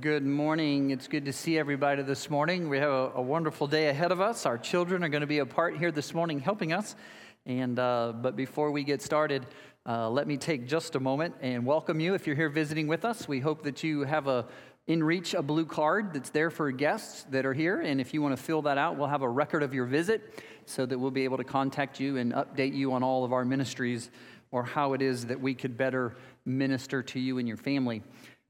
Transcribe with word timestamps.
Good 0.00 0.24
morning. 0.24 0.92
It's 0.92 1.08
good 1.08 1.26
to 1.26 1.32
see 1.34 1.58
everybody 1.58 2.02
this 2.02 2.30
morning. 2.30 2.70
We 2.70 2.78
have 2.78 2.90
a, 2.90 3.12
a, 3.16 3.20
wonderful 3.20 3.66
day 3.66 3.90
ahead 3.90 4.12
of 4.12 4.20
us. 4.22 4.46
Our 4.46 4.56
children 4.56 5.04
are 5.04 5.10
going 5.10 5.20
to 5.20 5.26
be 5.26 5.40
a 5.40 5.46
part 5.46 5.76
here 5.76 5.92
this 5.92 6.14
morning 6.14 6.40
helping 6.40 6.72
us. 6.72 6.96
And 7.44 7.78
uh, 7.78 8.14
but 8.16 8.34
before 8.34 8.70
we 8.70 8.82
get 8.82 9.02
started, 9.02 9.44
uh, 9.84 10.08
let 10.08 10.26
me 10.26 10.38
take 10.38 10.66
just 10.66 10.94
a 10.94 11.00
moment 11.00 11.34
and 11.42 11.66
welcome 11.66 12.00
you. 12.00 12.14
If 12.14 12.26
you're 12.26 12.34
here 12.34 12.48
visiting 12.48 12.86
with 12.86 13.04
us, 13.04 13.28
we 13.28 13.40
hope 13.40 13.62
that 13.64 13.84
you 13.84 14.04
have 14.04 14.26
a 14.26 14.46
in 14.86 15.04
reach 15.04 15.34
a 15.34 15.42
blue 15.42 15.66
card 15.66 16.14
that's 16.14 16.30
there 16.30 16.48
for 16.48 16.70
guests 16.70 17.24
that 17.24 17.44
are 17.44 17.52
here. 17.52 17.82
And 17.82 18.00
if 18.00 18.14
you 18.14 18.22
want 18.22 18.34
to 18.34 18.42
fill 18.42 18.62
that 18.62 18.78
out, 18.78 18.96
we'll 18.96 19.08
have 19.08 19.20
a 19.20 19.28
record 19.28 19.62
of 19.62 19.74
your 19.74 19.84
visit 19.84 20.42
so 20.64 20.86
that 20.86 20.98
we'll 20.98 21.10
be 21.10 21.24
able 21.24 21.36
to 21.36 21.44
contact 21.44 22.00
you 22.00 22.16
and 22.16 22.32
update 22.32 22.74
you 22.74 22.94
on 22.94 23.02
all 23.02 23.22
of 23.22 23.34
our 23.34 23.44
ministries 23.44 24.10
or 24.50 24.62
how 24.62 24.92
it 24.94 25.02
is 25.02 25.26
that 25.26 25.40
we 25.40 25.52
could 25.52 25.76
better 25.76 26.16
minister 26.46 27.02
to 27.02 27.18
you 27.20 27.38
and 27.38 27.48
your 27.48 27.56
family. 27.56 28.02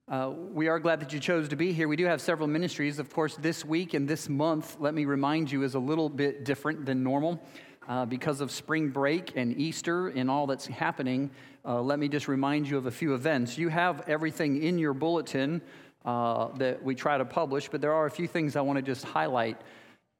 Uh, 0.07 0.30
we 0.52 0.68
are 0.68 0.79
glad 0.79 1.00
that 1.00 1.14
you 1.14 1.18
chose 1.18 1.48
to 1.48 1.57
be 1.57 1.73
here. 1.73 1.89
We 1.89 1.96
do 1.96 2.05
have 2.05 2.20
several 2.20 2.46
ministries. 2.46 2.98
Of 2.98 3.09
course, 3.09 3.37
this 3.37 3.65
week 3.65 3.95
and 3.95 4.06
this 4.06 4.29
month, 4.29 4.77
let 4.79 4.92
me 4.92 5.06
remind 5.06 5.51
you, 5.51 5.62
is 5.62 5.77
a 5.77 5.79
little 5.79 6.10
bit 6.10 6.45
different 6.45 6.84
than 6.84 7.02
normal. 7.02 7.42
Uh, 7.88 8.05
because 8.05 8.43
of 8.43 8.51
spring 8.51 8.91
break 8.91 9.32
and 9.34 9.59
Easter 9.59 10.09
and 10.09 10.30
all 10.30 10.46
that's 10.46 10.66
happening, 10.66 11.30
uh, 11.65 11.80
let 11.80 11.98
me 11.98 12.09
just 12.09 12.29
remind 12.29 12.69
you 12.69 12.77
of 12.77 12.84
a 12.84 12.91
few 12.91 13.15
events. 13.15 13.56
You 13.56 13.70
have 13.70 14.06
everything 14.06 14.62
in 14.62 14.79
your 14.79 14.93
bulletin 14.93 15.62
uh, 16.05 16.48
that 16.59 16.82
we 16.82 16.95
try 16.95 17.16
to 17.16 17.24
publish, 17.24 17.71
but 17.71 17.80
there 17.80 17.95
are 17.95 18.05
a 18.05 18.10
few 18.10 18.29
things 18.29 18.57
I 18.57 18.60
want 18.60 18.77
to 18.77 18.82
just 18.82 19.07
highlight. 19.07 19.59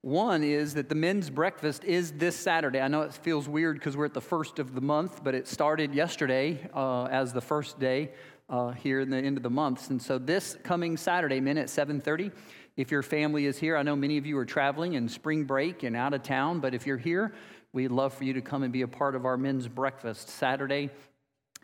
One 0.01 0.45
is 0.45 0.75
that 0.75 0.91
the 0.91 0.95
men's 0.95 1.31
breakfast 1.31 1.83
is 1.85 2.13
this 2.13 2.37
Saturday. 2.37 2.79
I 2.79 2.89
know 2.89 3.03
it 3.03 3.15
feels 3.15 3.49
weird 3.49 3.79
because 3.79 3.97
we're 3.97 4.05
at 4.05 4.13
the 4.13 4.21
first 4.21 4.59
of 4.59 4.75
the 4.75 4.83
month, 4.83 5.25
but 5.25 5.35
it 5.35 5.49
started 5.49 5.95
yesterday 5.95 6.69
uh, 6.75 7.05
as 7.05 7.33
the 7.33 7.41
first 7.41 7.79
day 7.79 8.13
uh, 8.49 8.73
here 8.73 9.01
in 9.01 9.11
the 9.11 9.17
end 9.17 9.37
of 9.37 9.43
the 9.43 9.51
months. 9.51 9.91
And 9.91 10.01
so 10.01 10.19
this 10.19 10.57
coming 10.63 10.97
Saturday, 10.97 11.41
men 11.41 11.59
at 11.59 11.69
7:30, 11.69 12.33
if 12.77 12.91
your 12.91 13.03
family 13.03 13.47
is 13.47 13.59
here, 13.59 13.77
I 13.77 13.83
know 13.83 13.97
many 13.97 14.19
of 14.19 14.27
you 14.27 14.37
are 14.39 14.45
traveling 14.45 14.95
in 14.95 15.09
spring 15.09 15.45
break 15.45 15.83
and 15.83 15.97
out 15.97 16.13
of 16.13 16.23
town, 16.23 16.61
but 16.61 16.75
if 16.75 16.87
you're 16.87 16.99
here, 16.99 17.33
we'd 17.73 17.91
love 17.91 18.13
for 18.13 18.25
you 18.25 18.33
to 18.33 18.41
come 18.41 18.63
and 18.63 18.73
be 18.73 18.83
a 18.83 18.89
part 18.89 19.15
of 19.15 19.25
our 19.25 19.37
men's 19.37 19.69
breakfast 19.69 20.29
Saturday 20.29 20.91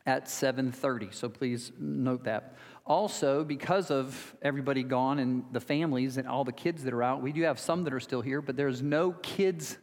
at 0.07 0.29
7:30. 0.29 1.13
So 1.13 1.29
please 1.29 1.73
note 1.79 2.25
that. 2.25 2.57
Also, 2.87 3.45
because 3.45 3.91
of 3.91 4.35
everybody 4.43 4.83
gone 4.83 5.19
and 5.19 5.45
the 5.53 5.61
families 5.61 6.17
and 6.17 6.27
all 6.27 6.45
the 6.45 6.53
kids 6.53 6.83
that 6.85 6.95
are 6.95 7.03
out, 7.03 7.23
we 7.23 7.33
do 7.33 7.43
have 7.43 7.59
some 7.59 7.85
that 7.85 7.93
are 7.93 8.01
still 8.01 8.23
here, 8.23 8.41
but 8.41 8.57
there's 8.57 8.83
no 8.83 9.13
kids 9.13 9.79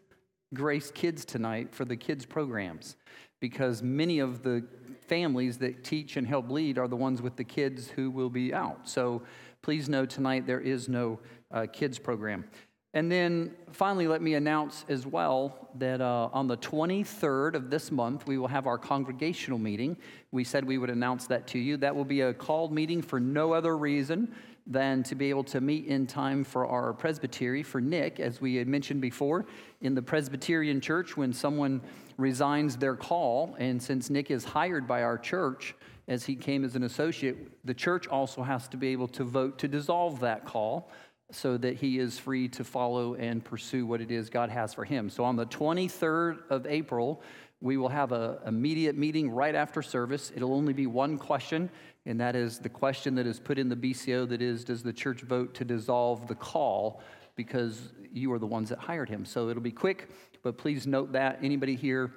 Grace 0.53 0.91
Kids 0.91 1.25
tonight 1.25 1.75
for 1.75 1.83
the 1.83 1.97
kids 1.97 2.25
programs 2.25 2.95
because 3.39 3.83
many 3.83 4.19
of 4.19 4.43
the 4.43 4.65
families 5.07 5.57
that 5.59 5.83
teach 5.83 6.17
and 6.17 6.27
help 6.27 6.49
lead 6.49 6.77
are 6.77 6.87
the 6.87 6.95
ones 6.95 7.21
with 7.21 7.35
the 7.35 7.43
kids 7.43 7.89
who 7.89 8.11
will 8.11 8.29
be 8.29 8.53
out. 8.53 8.87
So 8.87 9.21
please 9.61 9.89
know 9.89 10.05
tonight 10.05 10.45
there 10.45 10.59
is 10.59 10.87
no 10.89 11.19
uh, 11.51 11.65
kids 11.71 11.99
program. 11.99 12.45
And 12.93 13.11
then 13.11 13.53
finally, 13.71 14.07
let 14.07 14.21
me 14.21 14.33
announce 14.33 14.85
as 14.89 15.05
well 15.05 15.69
that 15.75 16.01
uh, 16.01 16.29
on 16.33 16.47
the 16.47 16.57
23rd 16.57 17.53
of 17.53 17.69
this 17.69 17.91
month, 17.91 18.25
we 18.25 18.37
will 18.37 18.47
have 18.47 18.65
our 18.65 18.77
congregational 18.77 19.59
meeting. 19.59 19.97
We 20.31 20.43
said 20.43 20.63
we 20.63 20.77
would 20.77 20.89
announce 20.89 21.27
that 21.27 21.47
to 21.47 21.59
you. 21.59 21.77
That 21.77 21.95
will 21.95 22.05
be 22.05 22.21
a 22.21 22.33
called 22.33 22.71
meeting 22.71 23.01
for 23.01 23.19
no 23.19 23.53
other 23.53 23.77
reason 23.77 24.33
than 24.65 25.03
to 25.03 25.15
be 25.15 25.29
able 25.29 25.43
to 25.45 25.61
meet 25.61 25.85
in 25.85 26.07
time 26.07 26.43
for 26.43 26.65
our 26.65 26.91
presbytery 26.93 27.63
for 27.63 27.79
Nick, 27.79 28.19
as 28.19 28.41
we 28.41 28.55
had 28.55 28.67
mentioned 28.67 28.99
before. 28.99 29.45
In 29.81 29.93
the 29.93 30.01
Presbyterian 30.01 30.81
church, 30.81 31.15
when 31.15 31.31
someone 31.31 31.81
resigns 32.17 32.77
their 32.77 32.95
call. 32.95 33.55
And 33.59 33.81
since 33.81 34.09
Nick 34.09 34.31
is 34.31 34.43
hired 34.43 34.87
by 34.87 35.03
our 35.03 35.17
church 35.17 35.75
as 36.07 36.25
he 36.25 36.35
came 36.35 36.63
as 36.63 36.75
an 36.75 36.83
associate, 36.83 37.37
the 37.65 37.73
church 37.73 38.07
also 38.07 38.43
has 38.43 38.67
to 38.69 38.77
be 38.77 38.89
able 38.89 39.07
to 39.09 39.23
vote 39.23 39.57
to 39.59 39.67
dissolve 39.67 40.19
that 40.21 40.45
call 40.45 40.89
so 41.31 41.57
that 41.57 41.75
he 41.75 41.99
is 41.99 42.17
free 42.17 42.47
to 42.47 42.63
follow 42.63 43.15
and 43.15 43.43
pursue 43.43 43.85
what 43.85 43.99
it 44.01 44.11
is 44.11 44.29
God 44.29 44.49
has 44.49 44.73
for 44.73 44.85
him. 44.85 45.09
So 45.09 45.23
on 45.23 45.35
the 45.35 45.45
23rd 45.45 46.39
of 46.49 46.65
April, 46.65 47.21
we 47.59 47.75
will 47.75 47.89
have 47.89 48.11
an 48.11 48.37
immediate 48.45 48.97
meeting 48.97 49.29
right 49.29 49.55
after 49.55 49.81
service. 49.81 50.31
It'll 50.35 50.53
only 50.53 50.73
be 50.73 50.87
one 50.87 51.17
question, 51.17 51.69
and 52.05 52.19
that 52.21 52.35
is 52.35 52.59
the 52.59 52.69
question 52.69 53.15
that 53.15 53.27
is 53.27 53.39
put 53.39 53.57
in 53.59 53.67
the 53.67 53.75
BCO 53.75 54.29
that 54.29 54.41
is, 54.41 54.63
does 54.63 54.83
the 54.83 54.93
church 54.93 55.21
vote 55.21 55.53
to 55.55 55.65
dissolve 55.65 56.27
the 56.27 56.35
call 56.35 57.01
because 57.37 57.93
you 58.11 58.33
are 58.33 58.39
the 58.39 58.47
ones 58.47 58.67
that 58.69 58.79
hired 58.79 59.07
him? 59.07 59.23
So 59.23 59.47
it'll 59.47 59.63
be 59.63 59.71
quick 59.71 60.09
but 60.47 60.57
please 60.57 60.87
note 60.87 61.11
that. 61.11 61.39
Anybody 61.43 61.75
here? 61.75 62.13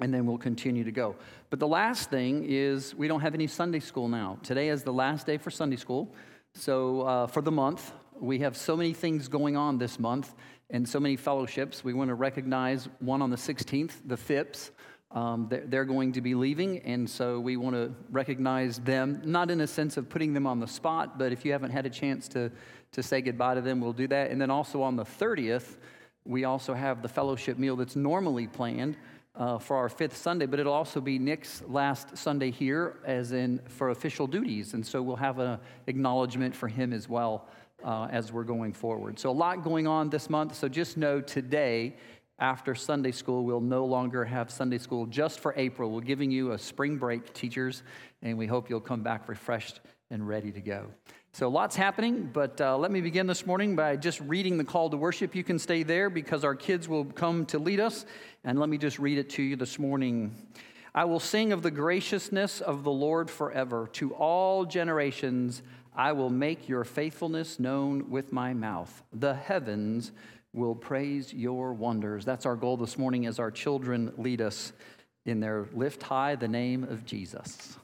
And 0.00 0.12
then 0.12 0.26
we'll 0.26 0.36
continue 0.36 0.84
to 0.84 0.92
go. 0.92 1.16
But 1.48 1.60
the 1.60 1.66
last 1.66 2.10
thing 2.10 2.44
is 2.46 2.94
we 2.94 3.08
don't 3.08 3.22
have 3.22 3.32
any 3.32 3.46
Sunday 3.46 3.80
school 3.80 4.06
now. 4.06 4.38
Today 4.42 4.68
is 4.68 4.82
the 4.82 4.92
last 4.92 5.26
day 5.26 5.38
for 5.38 5.50
Sunday 5.50 5.76
school. 5.76 6.14
So 6.52 7.00
uh, 7.00 7.26
for 7.26 7.40
the 7.40 7.50
month, 7.50 7.92
we 8.20 8.40
have 8.40 8.54
so 8.54 8.76
many 8.76 8.92
things 8.92 9.28
going 9.28 9.56
on 9.56 9.78
this 9.78 9.98
month 9.98 10.34
and 10.68 10.86
so 10.86 11.00
many 11.00 11.16
fellowships. 11.16 11.82
We 11.82 11.94
want 11.94 12.08
to 12.08 12.14
recognize 12.14 12.86
one 12.98 13.22
on 13.22 13.30
the 13.30 13.36
16th, 13.36 13.92
the 14.04 14.18
FIPS. 14.18 14.70
Um, 15.10 15.46
they're, 15.48 15.64
they're 15.66 15.84
going 15.86 16.12
to 16.12 16.20
be 16.20 16.34
leaving, 16.34 16.80
and 16.80 17.08
so 17.08 17.40
we 17.40 17.56
want 17.56 17.76
to 17.76 17.94
recognize 18.10 18.80
them, 18.80 19.22
not 19.24 19.48
in 19.50 19.60
a 19.60 19.66
sense 19.66 19.96
of 19.96 20.10
putting 20.10 20.34
them 20.34 20.44
on 20.44 20.58
the 20.58 20.66
spot, 20.66 21.18
but 21.18 21.32
if 21.32 21.44
you 21.44 21.52
haven't 21.52 21.70
had 21.70 21.86
a 21.86 21.90
chance 21.90 22.26
to, 22.28 22.50
to 22.94 23.02
say 23.02 23.20
goodbye 23.20 23.54
to 23.54 23.60
them, 23.60 23.80
we'll 23.80 23.92
do 23.92 24.08
that. 24.08 24.30
And 24.30 24.40
then 24.40 24.50
also 24.50 24.82
on 24.82 24.96
the 24.96 25.04
30th, 25.04 25.76
we 26.24 26.44
also 26.44 26.74
have 26.74 27.02
the 27.02 27.08
fellowship 27.08 27.58
meal 27.58 27.76
that's 27.76 27.96
normally 27.96 28.46
planned 28.46 28.96
uh, 29.36 29.58
for 29.58 29.76
our 29.76 29.88
fifth 29.88 30.16
Sunday, 30.16 30.46
but 30.46 30.60
it'll 30.60 30.72
also 30.72 31.00
be 31.00 31.18
Nick's 31.18 31.62
last 31.66 32.16
Sunday 32.16 32.50
here, 32.50 32.96
as 33.04 33.32
in 33.32 33.60
for 33.66 33.90
official 33.90 34.26
duties. 34.26 34.74
And 34.74 34.86
so 34.86 35.02
we'll 35.02 35.16
have 35.16 35.38
an 35.38 35.58
acknowledgement 35.86 36.54
for 36.54 36.68
him 36.68 36.92
as 36.92 37.08
well 37.08 37.48
uh, 37.84 38.08
as 38.10 38.32
we're 38.32 38.44
going 38.44 38.72
forward. 38.72 39.18
So, 39.18 39.30
a 39.30 39.32
lot 39.32 39.62
going 39.62 39.86
on 39.86 40.08
this 40.08 40.30
month. 40.30 40.54
So, 40.54 40.68
just 40.68 40.96
know 40.96 41.20
today, 41.20 41.96
after 42.38 42.74
Sunday 42.74 43.12
school, 43.12 43.44
we'll 43.44 43.60
no 43.60 43.84
longer 43.84 44.24
have 44.24 44.50
Sunday 44.50 44.78
school 44.78 45.06
just 45.06 45.40
for 45.40 45.52
April. 45.56 45.90
We're 45.90 46.00
giving 46.00 46.30
you 46.30 46.52
a 46.52 46.58
spring 46.58 46.96
break, 46.96 47.32
teachers, 47.34 47.82
and 48.22 48.38
we 48.38 48.46
hope 48.46 48.70
you'll 48.70 48.80
come 48.80 49.02
back 49.02 49.28
refreshed 49.28 49.80
and 50.10 50.26
ready 50.26 50.50
to 50.52 50.60
go. 50.60 50.86
So, 51.34 51.48
lots 51.48 51.74
happening, 51.74 52.30
but 52.32 52.60
uh, 52.60 52.78
let 52.78 52.92
me 52.92 53.00
begin 53.00 53.26
this 53.26 53.44
morning 53.44 53.74
by 53.74 53.96
just 53.96 54.20
reading 54.20 54.56
the 54.56 54.62
call 54.62 54.88
to 54.90 54.96
worship. 54.96 55.34
You 55.34 55.42
can 55.42 55.58
stay 55.58 55.82
there 55.82 56.08
because 56.08 56.44
our 56.44 56.54
kids 56.54 56.88
will 56.88 57.06
come 57.06 57.44
to 57.46 57.58
lead 57.58 57.80
us. 57.80 58.06
And 58.44 58.60
let 58.60 58.68
me 58.68 58.78
just 58.78 59.00
read 59.00 59.18
it 59.18 59.30
to 59.30 59.42
you 59.42 59.56
this 59.56 59.76
morning. 59.76 60.36
I 60.94 61.06
will 61.06 61.18
sing 61.18 61.52
of 61.52 61.62
the 61.62 61.72
graciousness 61.72 62.60
of 62.60 62.84
the 62.84 62.92
Lord 62.92 63.28
forever. 63.28 63.88
To 63.94 64.14
all 64.14 64.64
generations, 64.64 65.62
I 65.96 66.12
will 66.12 66.30
make 66.30 66.68
your 66.68 66.84
faithfulness 66.84 67.58
known 67.58 68.10
with 68.10 68.32
my 68.32 68.54
mouth. 68.54 69.02
The 69.12 69.34
heavens 69.34 70.12
will 70.52 70.76
praise 70.76 71.34
your 71.34 71.72
wonders. 71.72 72.24
That's 72.24 72.46
our 72.46 72.54
goal 72.54 72.76
this 72.76 72.96
morning 72.96 73.26
as 73.26 73.40
our 73.40 73.50
children 73.50 74.12
lead 74.16 74.40
us 74.40 74.72
in 75.26 75.40
their 75.40 75.66
lift 75.74 76.04
high 76.04 76.36
the 76.36 76.46
name 76.46 76.84
of 76.84 77.04
Jesus. 77.04 77.76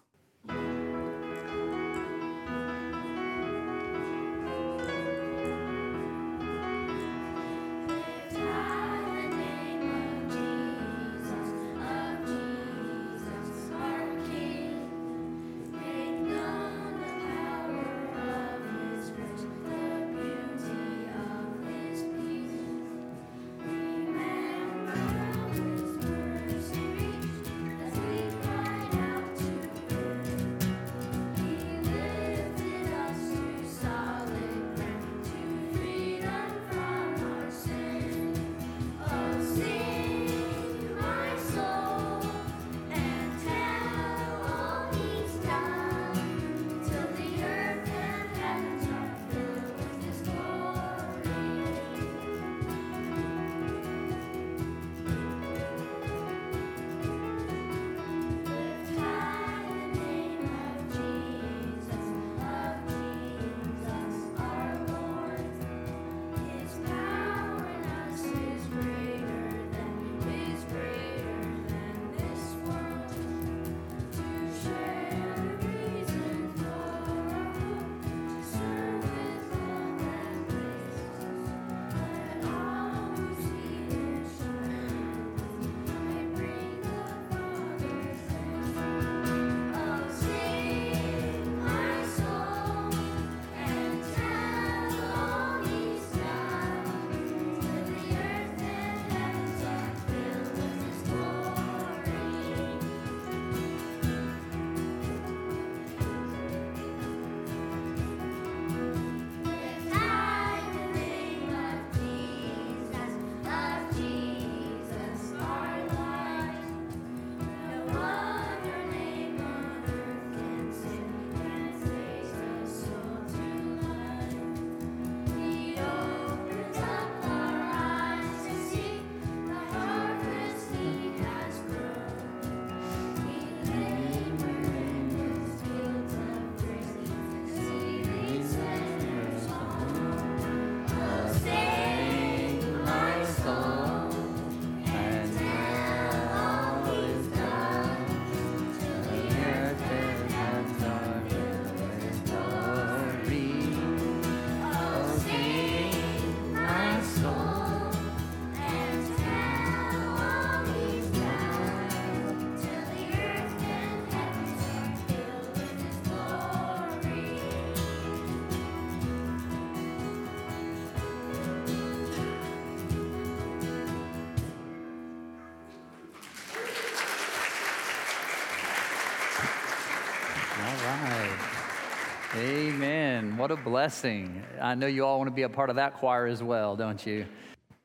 What 183.40 183.50
a 183.50 183.56
blessing. 183.56 184.44
I 184.60 184.74
know 184.74 184.86
you 184.86 185.06
all 185.06 185.16
want 185.16 185.28
to 185.28 185.34
be 185.34 185.44
a 185.44 185.48
part 185.48 185.70
of 185.70 185.76
that 185.76 185.94
choir 185.94 186.26
as 186.26 186.42
well, 186.42 186.76
don't 186.76 187.06
you? 187.06 187.24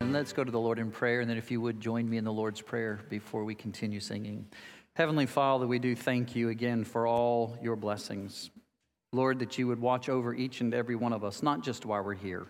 And 0.02 0.12
let's 0.12 0.34
go 0.34 0.44
to 0.44 0.52
the 0.52 0.60
Lord 0.60 0.80
in 0.80 0.92
prayer. 0.92 1.22
And 1.22 1.30
then, 1.30 1.38
if 1.38 1.50
you 1.50 1.62
would 1.62 1.80
join 1.80 2.10
me 2.10 2.18
in 2.18 2.26
the 2.26 2.34
Lord's 2.34 2.60
Prayer 2.60 3.00
before 3.10 3.46
we 3.46 3.56
continue 3.56 4.02
singing. 4.02 4.48
Heavenly 4.98 5.26
Father, 5.26 5.66
we 5.66 5.80
do 5.80 5.96
thank 5.96 6.36
you 6.36 6.50
again 6.50 6.84
for 6.84 7.08
all 7.08 7.58
your 7.62 7.78
blessings. 7.78 8.52
Lord, 9.14 9.40
that 9.40 9.58
you 9.58 9.68
would 9.68 9.80
watch 9.80 10.10
over 10.10 10.34
each 10.34 10.60
and 10.60 10.74
every 10.74 10.98
one 10.98 11.14
of 11.14 11.24
us, 11.24 11.42
not 11.42 11.64
just 11.64 11.86
while 11.86 12.04
we're 12.04 12.16
here, 12.16 12.48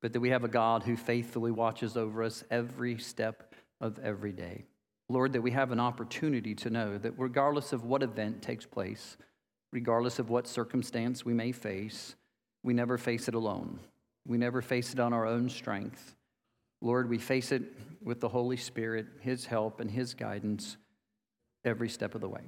but 0.00 0.12
that 0.12 0.20
we 0.20 0.30
have 0.30 0.42
a 0.42 0.48
God 0.48 0.82
who 0.82 0.96
faithfully 0.96 1.52
watches 1.52 1.96
over 1.96 2.24
us 2.24 2.42
every 2.50 2.98
step 2.98 3.54
of 3.80 4.00
every 4.00 4.32
day. 4.32 4.64
Lord, 5.08 5.32
that 5.34 5.42
we 5.42 5.52
have 5.52 5.70
an 5.70 5.78
opportunity 5.78 6.56
to 6.56 6.70
know 6.70 6.98
that 6.98 7.14
regardless 7.16 7.72
of 7.72 7.84
what 7.84 8.02
event 8.02 8.42
takes 8.42 8.66
place, 8.66 9.16
regardless 9.70 10.18
of 10.18 10.28
what 10.28 10.48
circumstance 10.48 11.24
we 11.24 11.34
may 11.34 11.52
face, 11.52 12.16
we 12.62 12.74
never 12.74 12.98
face 12.98 13.28
it 13.28 13.34
alone. 13.34 13.78
We 14.26 14.38
never 14.38 14.62
face 14.62 14.92
it 14.92 15.00
on 15.00 15.12
our 15.12 15.26
own 15.26 15.48
strength. 15.48 16.14
Lord, 16.80 17.08
we 17.08 17.18
face 17.18 17.52
it 17.52 17.62
with 18.02 18.20
the 18.20 18.28
Holy 18.28 18.56
Spirit, 18.56 19.06
His 19.20 19.46
help, 19.46 19.80
and 19.80 19.90
His 19.90 20.14
guidance 20.14 20.76
every 21.64 21.88
step 21.88 22.14
of 22.14 22.20
the 22.20 22.28
way. 22.28 22.42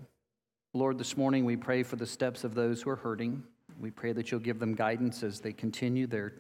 Lord, 0.73 0.99
this 0.99 1.17
morning 1.17 1.45
we 1.45 1.57
pray 1.57 1.83
for 1.83 1.97
the 1.97 2.07
steps 2.07 2.43
of 2.43 2.55
those 2.55 2.83
who 2.83 2.91
are 2.91 2.97
hurting. 2.97 3.45
We 3.81 3.91
pray 3.91 4.13
that 4.13 4.31
you'll 4.31 4.41
give 4.41 4.59
them 4.59 4.75
guidance 4.75 5.23
as 5.23 5.41
they 5.41 5.53
continue 5.53 6.07
their 6.07 6.35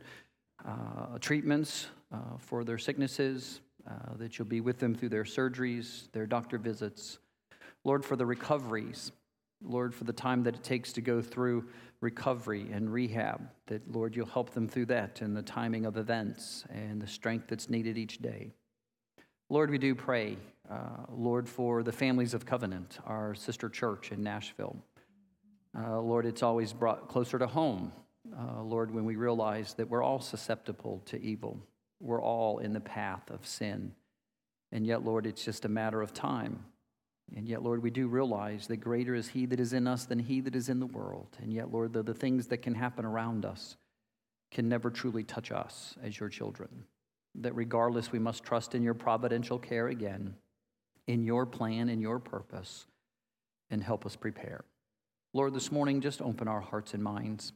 uh, 0.66 1.18
treatments 1.20 1.86
uh, 2.12 2.38
for 2.38 2.64
their 2.64 2.78
sicknesses, 2.78 3.60
uh, 3.88 4.16
that 4.16 4.38
you'll 4.38 4.48
be 4.48 4.60
with 4.60 4.78
them 4.78 4.94
through 4.94 5.10
their 5.10 5.24
surgeries, 5.24 6.10
their 6.12 6.26
doctor 6.26 6.58
visits. 6.58 7.18
Lord, 7.84 8.04
for 8.04 8.16
the 8.16 8.26
recoveries, 8.26 9.12
Lord, 9.62 9.94
for 9.94 10.04
the 10.04 10.12
time 10.12 10.42
that 10.44 10.54
it 10.54 10.62
takes 10.62 10.92
to 10.94 11.00
go 11.00 11.22
through 11.22 11.68
recovery 12.00 12.70
and 12.72 12.92
rehab, 12.92 13.48
that, 13.66 13.90
Lord, 13.90 14.14
you'll 14.14 14.26
help 14.26 14.50
them 14.50 14.68
through 14.68 14.86
that 14.86 15.20
and 15.20 15.36
the 15.36 15.42
timing 15.42 15.86
of 15.86 15.96
events 15.96 16.64
and 16.70 17.00
the 17.00 17.06
strength 17.06 17.46
that's 17.48 17.70
needed 17.70 17.96
each 17.96 18.18
day. 18.18 18.52
Lord, 19.48 19.70
we 19.70 19.78
do 19.78 19.94
pray, 19.94 20.36
uh, 20.70 21.04
Lord, 21.10 21.48
for 21.48 21.82
the 21.82 21.92
families 21.92 22.34
of 22.34 22.46
Covenant, 22.46 22.98
our 23.06 23.34
sister 23.34 23.68
church 23.68 24.12
in 24.12 24.22
Nashville. 24.22 24.76
Uh, 25.78 26.00
Lord, 26.00 26.26
it's 26.26 26.42
always 26.42 26.72
brought 26.72 27.08
closer 27.08 27.38
to 27.38 27.46
home, 27.46 27.92
uh, 28.38 28.62
Lord, 28.62 28.90
when 28.90 29.04
we 29.04 29.16
realize 29.16 29.74
that 29.74 29.88
we're 29.88 30.02
all 30.02 30.20
susceptible 30.20 31.02
to 31.06 31.20
evil. 31.20 31.60
We're 32.00 32.22
all 32.22 32.58
in 32.58 32.72
the 32.72 32.80
path 32.80 33.30
of 33.30 33.46
sin. 33.46 33.92
And 34.72 34.86
yet, 34.86 35.04
Lord, 35.04 35.26
it's 35.26 35.44
just 35.44 35.64
a 35.64 35.68
matter 35.68 36.02
of 36.02 36.12
time. 36.12 36.64
And 37.36 37.48
yet, 37.48 37.62
Lord, 37.62 37.82
we 37.82 37.90
do 37.90 38.06
realize 38.06 38.66
that 38.66 38.76
greater 38.78 39.14
is 39.14 39.28
He 39.28 39.46
that 39.46 39.60
is 39.60 39.72
in 39.72 39.86
us 39.86 40.04
than 40.04 40.18
He 40.18 40.40
that 40.40 40.54
is 40.54 40.68
in 40.68 40.80
the 40.80 40.86
world. 40.86 41.36
And 41.42 41.52
yet, 41.52 41.72
Lord, 41.72 41.92
the, 41.92 42.02
the 42.02 42.14
things 42.14 42.48
that 42.48 42.58
can 42.58 42.74
happen 42.74 43.04
around 43.04 43.44
us 43.44 43.76
can 44.50 44.68
never 44.68 44.90
truly 44.90 45.24
touch 45.24 45.50
us 45.50 45.96
as 46.02 46.18
your 46.20 46.28
children 46.28 46.84
that 47.36 47.54
regardless, 47.54 48.12
we 48.12 48.18
must 48.18 48.44
trust 48.44 48.74
in 48.74 48.82
your 48.82 48.94
providential 48.94 49.58
care 49.58 49.88
again, 49.88 50.34
in 51.06 51.24
your 51.24 51.46
plan, 51.46 51.88
in 51.88 52.00
your 52.00 52.18
purpose, 52.18 52.86
and 53.70 53.82
help 53.82 54.06
us 54.06 54.16
prepare. 54.16 54.64
Lord, 55.32 55.52
this 55.52 55.72
morning, 55.72 56.00
just 56.00 56.22
open 56.22 56.46
our 56.46 56.60
hearts 56.60 56.94
and 56.94 57.02
minds. 57.02 57.52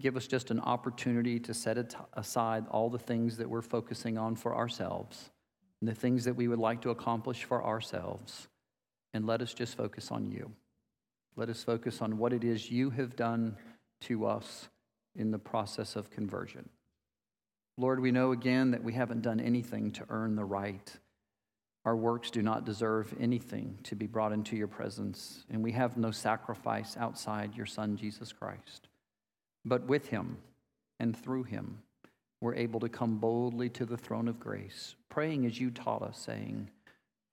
Give 0.00 0.16
us 0.16 0.26
just 0.26 0.50
an 0.50 0.60
opportunity 0.60 1.40
to 1.40 1.54
set 1.54 1.94
aside 2.14 2.66
all 2.70 2.88
the 2.88 2.98
things 2.98 3.36
that 3.38 3.48
we're 3.48 3.62
focusing 3.62 4.16
on 4.16 4.36
for 4.36 4.54
ourselves 4.54 5.30
and 5.80 5.88
the 5.88 5.94
things 5.94 6.24
that 6.24 6.36
we 6.36 6.48
would 6.48 6.58
like 6.58 6.82
to 6.82 6.90
accomplish 6.90 7.44
for 7.44 7.64
ourselves. 7.64 8.48
And 9.14 9.26
let 9.26 9.40
us 9.40 9.54
just 9.54 9.76
focus 9.76 10.10
on 10.10 10.30
you. 10.30 10.52
Let 11.36 11.48
us 11.48 11.62
focus 11.62 12.02
on 12.02 12.18
what 12.18 12.34
it 12.34 12.44
is 12.44 12.70
you 12.70 12.90
have 12.90 13.16
done 13.16 13.56
to 14.02 14.26
us 14.26 14.68
in 15.16 15.30
the 15.30 15.38
process 15.38 15.96
of 15.96 16.10
conversion. 16.10 16.68
Lord, 17.78 18.00
we 18.00 18.12
know 18.12 18.32
again 18.32 18.72
that 18.72 18.84
we 18.84 18.92
haven't 18.92 19.22
done 19.22 19.40
anything 19.40 19.92
to 19.92 20.04
earn 20.08 20.36
the 20.36 20.44
right. 20.44 20.92
Our 21.84 21.96
works 21.96 22.30
do 22.30 22.42
not 22.42 22.64
deserve 22.64 23.14
anything 23.20 23.78
to 23.84 23.94
be 23.94 24.06
brought 24.06 24.32
into 24.32 24.56
your 24.56 24.68
presence, 24.68 25.44
and 25.50 25.62
we 25.62 25.72
have 25.72 25.96
no 25.96 26.10
sacrifice 26.10 26.96
outside 26.96 27.56
your 27.56 27.66
Son, 27.66 27.96
Jesus 27.96 28.32
Christ. 28.32 28.88
But 29.64 29.86
with 29.86 30.08
him 30.08 30.38
and 31.00 31.16
through 31.16 31.44
him, 31.44 31.78
we're 32.40 32.54
able 32.54 32.80
to 32.80 32.88
come 32.88 33.18
boldly 33.18 33.70
to 33.70 33.86
the 33.86 33.96
throne 33.96 34.28
of 34.28 34.40
grace, 34.40 34.94
praying 35.08 35.46
as 35.46 35.58
you 35.58 35.70
taught 35.70 36.02
us, 36.02 36.18
saying, 36.18 36.70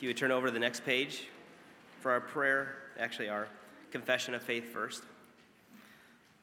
If 0.00 0.04
you 0.04 0.08
would 0.08 0.16
turn 0.16 0.30
over 0.30 0.46
to 0.46 0.50
the 0.50 0.58
next 0.58 0.86
page 0.86 1.28
for 2.00 2.10
our 2.12 2.22
prayer, 2.22 2.74
actually, 2.98 3.28
our 3.28 3.48
confession 3.92 4.32
of 4.32 4.42
faith 4.42 4.72
first. 4.72 5.02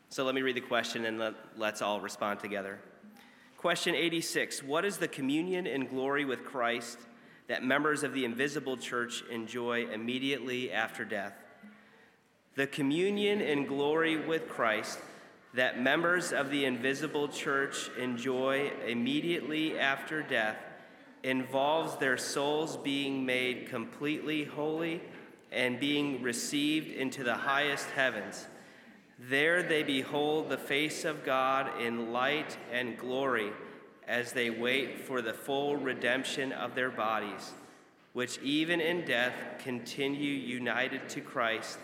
So 0.09 0.25
let 0.25 0.35
me 0.35 0.43
read 0.43 0.55
the 0.55 0.61
question 0.61 1.05
and 1.05 1.17
let, 1.17 1.33
let's 1.57 1.81
all 1.81 1.99
respond 1.99 2.39
together. 2.39 2.77
Question 3.57 3.95
86 3.95 4.61
What 4.61 4.85
is 4.85 4.97
the 4.97 5.07
communion 5.07 5.65
in 5.65 5.87
glory 5.87 6.23
with 6.23 6.45
Christ 6.45 6.99
that 7.47 7.63
members 7.63 8.03
of 8.03 8.13
the 8.13 8.25
invisible 8.25 8.77
church 8.77 9.23
enjoy 9.31 9.87
immediately 9.87 10.71
after 10.71 11.03
death? 11.03 11.33
The 12.53 12.67
communion 12.67 13.41
in 13.41 13.65
glory 13.65 14.17
with 14.17 14.47
Christ 14.47 14.99
that 15.55 15.81
members 15.81 16.31
of 16.31 16.51
the 16.51 16.65
invisible 16.65 17.27
church 17.27 17.89
enjoy 17.97 18.71
immediately 18.85 19.79
after 19.79 20.21
death 20.21 20.57
involves 21.23 21.95
their 21.97 22.17
souls 22.17 22.77
being 22.77 23.25
made 23.25 23.67
completely 23.67 24.43
holy 24.43 25.01
and 25.51 25.79
being 25.79 26.21
received 26.21 26.91
into 26.91 27.23
the 27.23 27.33
highest 27.33 27.87
heavens 27.89 28.47
there 29.19 29.63
they 29.63 29.81
behold 29.81 30.47
the 30.47 30.59
face 30.59 31.03
of 31.03 31.25
God 31.25 31.81
in 31.81 32.11
light 32.13 32.55
and 32.71 32.97
glory 32.97 33.51
as 34.07 34.31
they 34.31 34.51
wait 34.51 34.99
for 34.99 35.23
the 35.23 35.33
full 35.33 35.75
redemption 35.75 36.51
of 36.51 36.75
their 36.75 36.91
bodies, 36.91 37.53
which 38.13 38.37
even 38.43 38.79
in 38.79 39.05
death 39.05 39.33
continue 39.57 40.33
united 40.33 41.09
to 41.09 41.21
Christ 41.21 41.79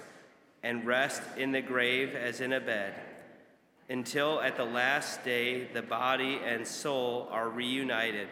and 0.61 0.85
rest 0.85 1.23
in 1.35 1.51
the 1.51 1.61
grave 1.61 2.15
as 2.15 2.39
in 2.39 2.53
a 2.53 2.61
bed, 2.61 2.93
until 3.89 4.39
at 4.39 4.55
the 4.55 4.63
last 4.63 5.25
day 5.25 5.65
the 5.73 5.81
body 5.81 6.39
and 6.45 6.65
soul 6.65 7.27
are 7.31 7.49
reunited. 7.49 8.27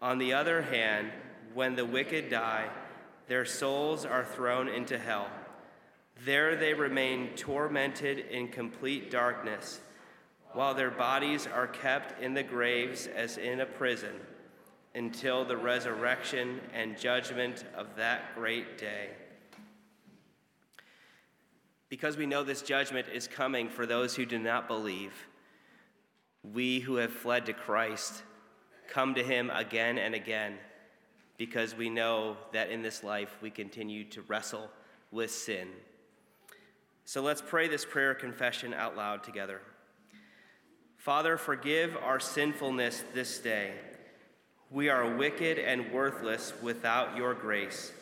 On 0.00 0.18
the 0.18 0.32
other 0.32 0.62
hand, 0.62 1.10
when 1.54 1.74
the 1.74 1.84
wicked 1.84 2.30
die, 2.30 2.68
their 3.28 3.44
souls 3.44 4.04
are 4.04 4.24
thrown 4.24 4.68
into 4.68 4.98
hell 4.98 5.28
there 6.24 6.56
they 6.56 6.72
remain 6.72 7.28
tormented 7.36 8.18
in 8.18 8.48
complete 8.48 9.10
darkness, 9.10 9.80
while 10.52 10.74
their 10.74 10.90
bodies 10.90 11.46
are 11.46 11.66
kept 11.66 12.20
in 12.22 12.32
the 12.32 12.42
graves 12.42 13.06
as 13.06 13.36
in 13.36 13.60
a 13.60 13.66
prison, 13.66 14.14
until 14.94 15.44
the 15.44 15.56
resurrection 15.56 16.60
and 16.72 16.98
judgment 16.98 17.64
of 17.76 17.94
that 17.96 18.34
great 18.34 18.78
day. 18.78 19.10
Because 21.88 22.16
we 22.16 22.26
know 22.26 22.42
this 22.42 22.62
judgment 22.62 23.06
is 23.12 23.28
coming 23.28 23.68
for 23.68 23.84
those 23.84 24.16
who 24.16 24.24
do 24.24 24.38
not 24.38 24.66
believe, 24.66 25.12
we 26.42 26.80
who 26.80 26.96
have 26.96 27.12
fled 27.12 27.46
to 27.46 27.52
Christ 27.52 28.22
come 28.96 29.14
to 29.14 29.22
him 29.22 29.50
again 29.50 29.98
and 29.98 30.14
again 30.14 30.54
because 31.36 31.76
we 31.76 31.90
know 31.90 32.34
that 32.54 32.70
in 32.70 32.80
this 32.80 33.04
life 33.04 33.36
we 33.42 33.50
continue 33.50 34.02
to 34.02 34.22
wrestle 34.22 34.70
with 35.10 35.30
sin. 35.30 35.68
So 37.04 37.20
let's 37.20 37.42
pray 37.42 37.68
this 37.68 37.84
prayer 37.84 38.14
confession 38.14 38.72
out 38.72 38.96
loud 38.96 39.22
together. 39.22 39.60
Father, 40.96 41.36
forgive 41.36 41.94
our 42.02 42.18
sinfulness 42.18 43.04
this 43.12 43.38
day. 43.38 43.74
We 44.70 44.88
are 44.88 45.14
wicked 45.14 45.58
and 45.58 45.92
worthless 45.92 46.54
without 46.62 47.18
your 47.18 47.34
grace. 47.34 47.92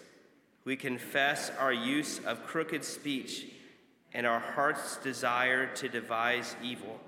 We 0.64 0.76
confess 0.76 1.50
our 1.58 1.72
use 1.72 2.20
of 2.20 2.46
crooked 2.46 2.84
speech 2.84 3.46
and 4.12 4.28
our 4.28 4.38
heart's 4.38 4.98
desire 4.98 5.74
to 5.74 5.88
devise 5.88 6.54
evil. 6.62 7.00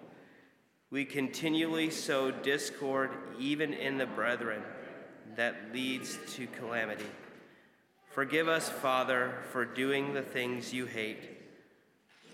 We 0.90 1.04
continually 1.04 1.90
sow 1.90 2.30
discord 2.30 3.10
even 3.38 3.72
in 3.72 3.98
the 3.98 4.06
brethren 4.06 4.62
that 5.36 5.72
leads 5.72 6.18
to 6.34 6.46
calamity. 6.46 7.10
Forgive 8.10 8.48
us, 8.48 8.68
Father, 8.68 9.34
for 9.50 9.64
doing 9.64 10.14
the 10.14 10.22
things 10.22 10.72
you 10.72 10.86
hate 10.86 11.36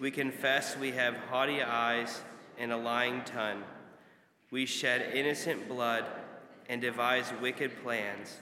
we 0.03 0.11
confess 0.11 0.77
we 0.77 0.91
have 0.91 1.15
haughty 1.31 1.63
eyes 1.63 2.23
and 2.59 2.73
a 2.73 2.77
lying 2.77 3.23
tongue. 3.23 3.63
We 4.51 4.67
shed 4.67 5.15
innocent 5.15 5.69
blood 5.69 6.05
and 6.69 6.81
devise 6.81 7.33
wicked 7.41 7.85
plans. 7.85 8.37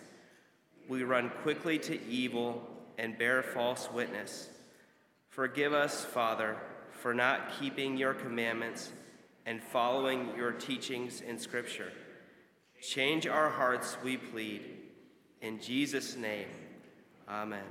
We 0.89 1.03
run 1.03 1.29
quickly 1.43 1.79
to 1.81 2.03
evil 2.07 2.67
and 2.97 3.19
bear 3.19 3.43
false 3.43 3.91
witness. 3.93 4.49
Forgive 5.29 5.75
us, 5.75 6.03
Father, 6.03 6.57
for 6.93 7.13
not 7.13 7.61
keeping 7.61 7.99
your 7.99 8.15
commandments 8.15 8.91
and 9.47 9.63
following 9.63 10.31
your 10.37 10.53
teachings 10.53 11.21
in 11.21 11.39
Scripture. 11.39 11.93
Change 12.81 13.27
our 13.27 13.51
hearts, 13.51 13.97
we 14.03 14.17
plead. 14.17 14.63
In 15.41 15.61
Jesus' 15.61 16.17
name, 16.17 16.49
amen. 17.29 17.65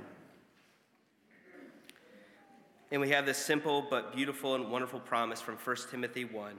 And 2.92 3.00
we 3.00 3.10
have 3.10 3.26
this 3.26 3.38
simple 3.38 3.86
but 3.88 4.14
beautiful 4.14 4.54
and 4.56 4.70
wonderful 4.70 5.00
promise 5.00 5.40
from 5.40 5.56
1 5.56 5.76
Timothy 5.90 6.24
1 6.24 6.54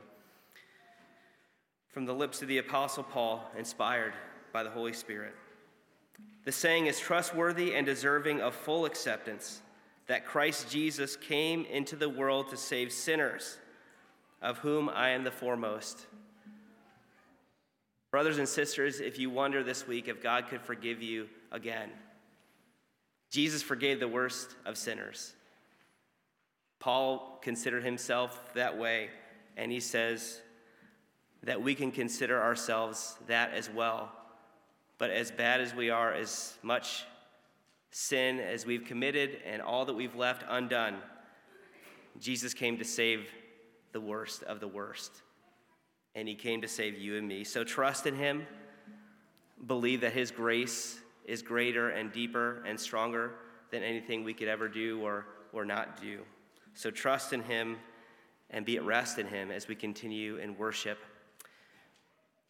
from 1.92 2.06
the 2.06 2.14
lips 2.14 2.42
of 2.42 2.48
the 2.48 2.58
Apostle 2.58 3.04
Paul, 3.04 3.52
inspired 3.58 4.14
by 4.54 4.64
the 4.64 4.70
Holy 4.70 4.94
Spirit. 4.94 5.34
The 6.46 6.52
saying 6.52 6.88
is 6.88 7.00
trustworthy 7.00 7.76
and 7.76 7.86
deserving 7.86 8.40
of 8.40 8.56
full 8.56 8.86
acceptance 8.86 9.62
that 10.08 10.26
Christ 10.26 10.70
Jesus 10.70 11.16
came 11.18 11.66
into 11.66 11.96
the 11.96 12.10
world 12.10 12.50
to 12.50 12.58
save 12.58 12.92
sinners, 12.94 13.58
of 14.42 14.58
whom 14.60 14.90
I 14.90 15.10
am 15.10 15.24
the 15.24 15.32
foremost. 15.32 16.08
Brothers 18.10 18.40
and 18.40 18.50
sisters, 18.50 19.00
if 19.00 19.20
you 19.20 19.30
wonder 19.30 19.64
this 19.64 19.88
week 19.88 20.08
if 20.08 20.22
God 20.22 20.48
could 20.50 20.62
forgive 20.62 21.02
you 21.02 21.30
again, 21.52 21.90
Jesus 23.30 23.62
forgave 23.62 24.00
the 24.00 24.08
worst 24.08 24.56
of 24.66 24.78
sinners. 24.78 25.34
Paul 26.80 27.40
considered 27.42 27.84
himself 27.84 28.54
that 28.56 28.78
way, 28.78 29.10
and 29.56 29.72
he 29.72 29.80
says 29.80 30.42
that 31.44 31.62
we 31.62 31.74
can 31.74 31.92
consider 31.92 32.42
ourselves 32.42 33.18
that 33.28 33.54
as 33.54 33.70
well. 33.70 34.12
But 34.98 35.12
as 35.12 35.32
bad 35.32 35.62
as 35.62 35.74
we 35.74 35.90
are, 35.90 36.12
as 36.12 36.58
much 36.62 37.06
sin 37.92 38.40
as 38.40 38.66
we've 38.66 38.84
committed 38.84 39.38
and 39.46 39.62
all 39.62 39.86
that 39.86 39.94
we've 39.94 40.16
left 40.16 40.44
undone, 40.50 40.98
Jesus 42.20 42.54
came 42.54 42.78
to 42.78 42.84
save 42.84 43.30
the 43.92 44.02
worst 44.02 44.44
of 44.44 44.60
the 44.60 44.68
worst. 44.68 45.12
And 46.16 46.28
he 46.28 46.36
came 46.36 46.62
to 46.62 46.68
save 46.68 46.98
you 46.98 47.18
and 47.18 47.28
me. 47.28 47.44
So 47.44 47.64
trust 47.64 48.06
in 48.06 48.16
him. 48.16 48.46
Believe 49.66 50.02
that 50.02 50.14
his 50.14 50.32
grace 50.32 51.00
is 51.26 51.42
greater 51.42 51.90
and 51.90 52.12
deeper 52.12 52.64
and 52.66 52.80
stronger 52.80 53.36
than 53.72 53.84
anything 53.84 54.24
we 54.24 54.34
could 54.34 54.48
ever 54.48 54.68
do 54.68 55.02
or, 55.02 55.26
or 55.54 55.66
not 55.66 56.02
do. 56.02 56.20
So 56.74 56.92
trust 56.92 57.34
in 57.34 57.42
Him 57.42 57.78
and 58.50 58.66
be 58.66 58.78
at 58.78 58.84
rest 58.84 59.18
in 59.18 59.28
Him 59.28 59.52
as 59.52 59.68
we 59.68 59.76
continue 59.76 60.38
in 60.38 60.58
worship. 60.58 61.00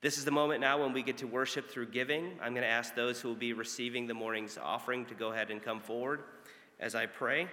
This 0.01 0.17
is 0.17 0.25
the 0.25 0.31
moment 0.31 0.61
now 0.61 0.81
when 0.81 0.93
we 0.93 1.03
get 1.03 1.17
to 1.19 1.27
worship 1.27 1.69
through 1.69 1.87
giving. 1.87 2.31
I'm 2.41 2.53
going 2.53 2.63
to 2.63 2.69
ask 2.69 2.95
those 2.95 3.21
who 3.21 3.29
will 3.29 3.35
be 3.35 3.53
receiving 3.53 4.07
the 4.07 4.15
morning's 4.15 4.57
offering 4.57 5.05
to 5.05 5.13
go 5.13 5.31
ahead 5.31 5.51
and 5.51 5.61
come 5.61 5.79
forward 5.79 6.23
as 6.79 6.95
I 6.95 7.05
pray. 7.05 7.47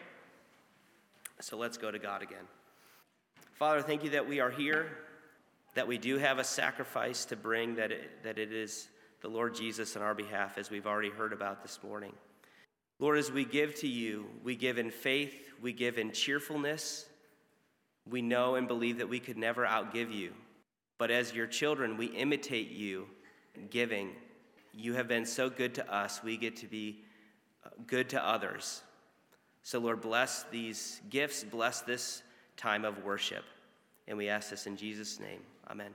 So 1.41 1.59
let's 1.59 1.77
go 1.77 1.91
to 1.91 1.99
God 1.99 2.23
again. 2.23 2.47
Father, 3.59 3.83
thank 3.83 4.05
you 4.05 4.11
that 4.11 4.29
we 4.29 4.39
are 4.39 4.53
here, 4.53 4.87
that 5.75 5.89
we 5.89 5.99
do 5.99 6.17
have 6.17 6.39
a 6.39 6.45
sacrifice 6.45 7.25
to 7.25 7.35
bring, 7.35 7.75
that 7.75 7.91
it, 7.91 8.23
that 8.23 8.39
it 8.39 8.53
is 8.53 8.87
the 9.21 9.27
Lord 9.27 9.53
Jesus 9.57 9.97
on 9.97 10.03
our 10.03 10.15
behalf, 10.15 10.59
as 10.59 10.71
we've 10.71 10.87
already 10.87 11.11
heard 11.11 11.33
about 11.33 11.61
this 11.61 11.81
morning. 11.83 12.13
Lord, 13.01 13.19
as 13.19 13.33
we 13.33 13.45
give 13.45 13.75
to 13.81 13.89
you, 13.89 14.27
we 14.45 14.55
give 14.55 14.79
in 14.79 14.93
faith, 14.93 15.35
we 15.61 15.73
give 15.73 15.99
in 15.99 16.13
cheerfulness. 16.13 17.07
We 18.09 18.23
know 18.23 18.55
and 18.55 18.69
believe 18.69 18.99
that 18.99 19.09
we 19.09 19.19
could 19.19 19.37
never 19.37 19.67
outgive 19.67 20.15
you. 20.15 20.35
But 20.97 21.11
as 21.11 21.35
your 21.35 21.49
children, 21.49 21.97
we 21.97 22.07
imitate 22.07 22.71
you 22.71 23.09
in 23.57 23.67
giving. 23.67 24.11
You 24.73 24.95
have 24.95 25.09
been 25.09 25.27
so 25.27 25.51
good 25.51 25.75
to 25.75 25.93
us, 25.93 26.23
we 26.23 26.37
get 26.37 26.55
to 26.59 26.69
be 26.69 27.03
uh, 27.67 27.71
good 27.89 28.09
to 28.11 28.25
others. 28.25 28.83
So, 29.65 29.81
Lord, 29.81 30.01
bless 30.01 30.45
these 30.45 31.01
gifts, 31.11 31.43
bless 31.43 31.81
this 31.81 32.23
time 32.59 32.85
of 32.85 33.03
worship. 33.05 33.45
And 34.07 34.19
we 34.19 34.29
ask 34.29 34.51
this 34.51 34.67
in 34.67 34.77
Jesus' 34.77 35.19
name. 35.19 35.41
Amen. 35.71 35.95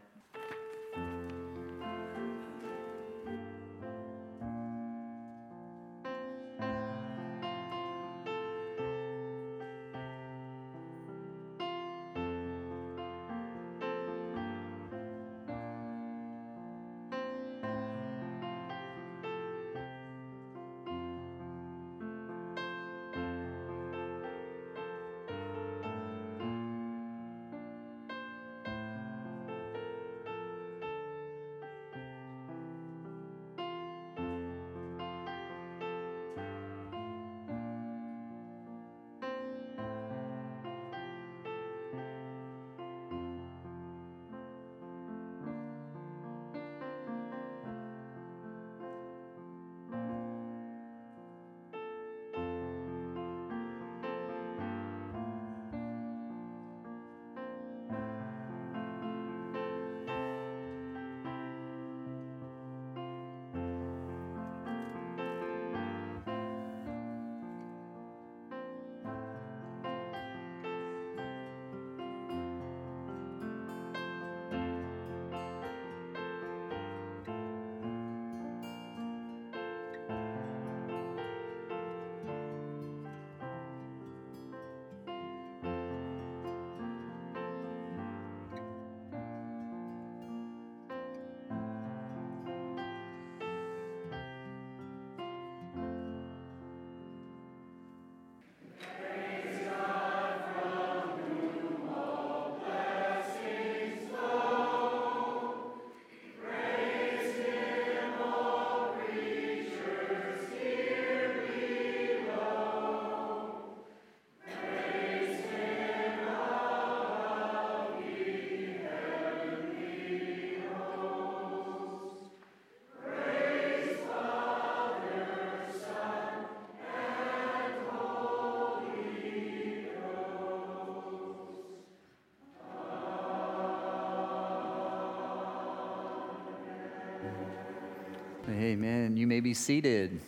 Amen. 138.54 139.18
You 139.18 139.26
may 139.26 139.40
be 139.40 139.56
seated. 139.56 140.22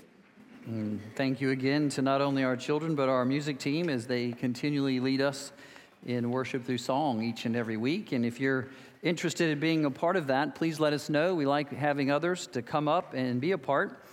And 0.65 0.99
thank 1.15 1.41
you 1.41 1.51
again 1.51 1.89
to 1.89 2.01
not 2.01 2.21
only 2.21 2.43
our 2.43 2.57
children, 2.57 2.95
but 2.95 3.07
our 3.07 3.23
music 3.23 3.59
team 3.59 3.87
as 3.87 4.07
they 4.07 4.31
continually 4.31 4.99
lead 4.99 5.21
us 5.21 5.51
in 6.07 6.31
worship 6.31 6.65
through 6.65 6.79
song 6.79 7.21
each 7.21 7.45
and 7.45 7.55
every 7.55 7.77
week. 7.77 8.13
And 8.13 8.25
if 8.25 8.39
you're 8.39 8.69
interested 9.03 9.51
in 9.51 9.59
being 9.59 9.85
a 9.85 9.91
part 9.91 10.15
of 10.15 10.25
that, 10.27 10.55
please 10.55 10.79
let 10.79 10.91
us 10.91 11.07
know. 11.07 11.35
We 11.35 11.45
like 11.45 11.71
having 11.71 12.09
others 12.09 12.47
to 12.47 12.63
come 12.63 12.87
up 12.87 13.13
and 13.13 13.39
be 13.39 13.51
a 13.51 13.59
part. 13.59 14.03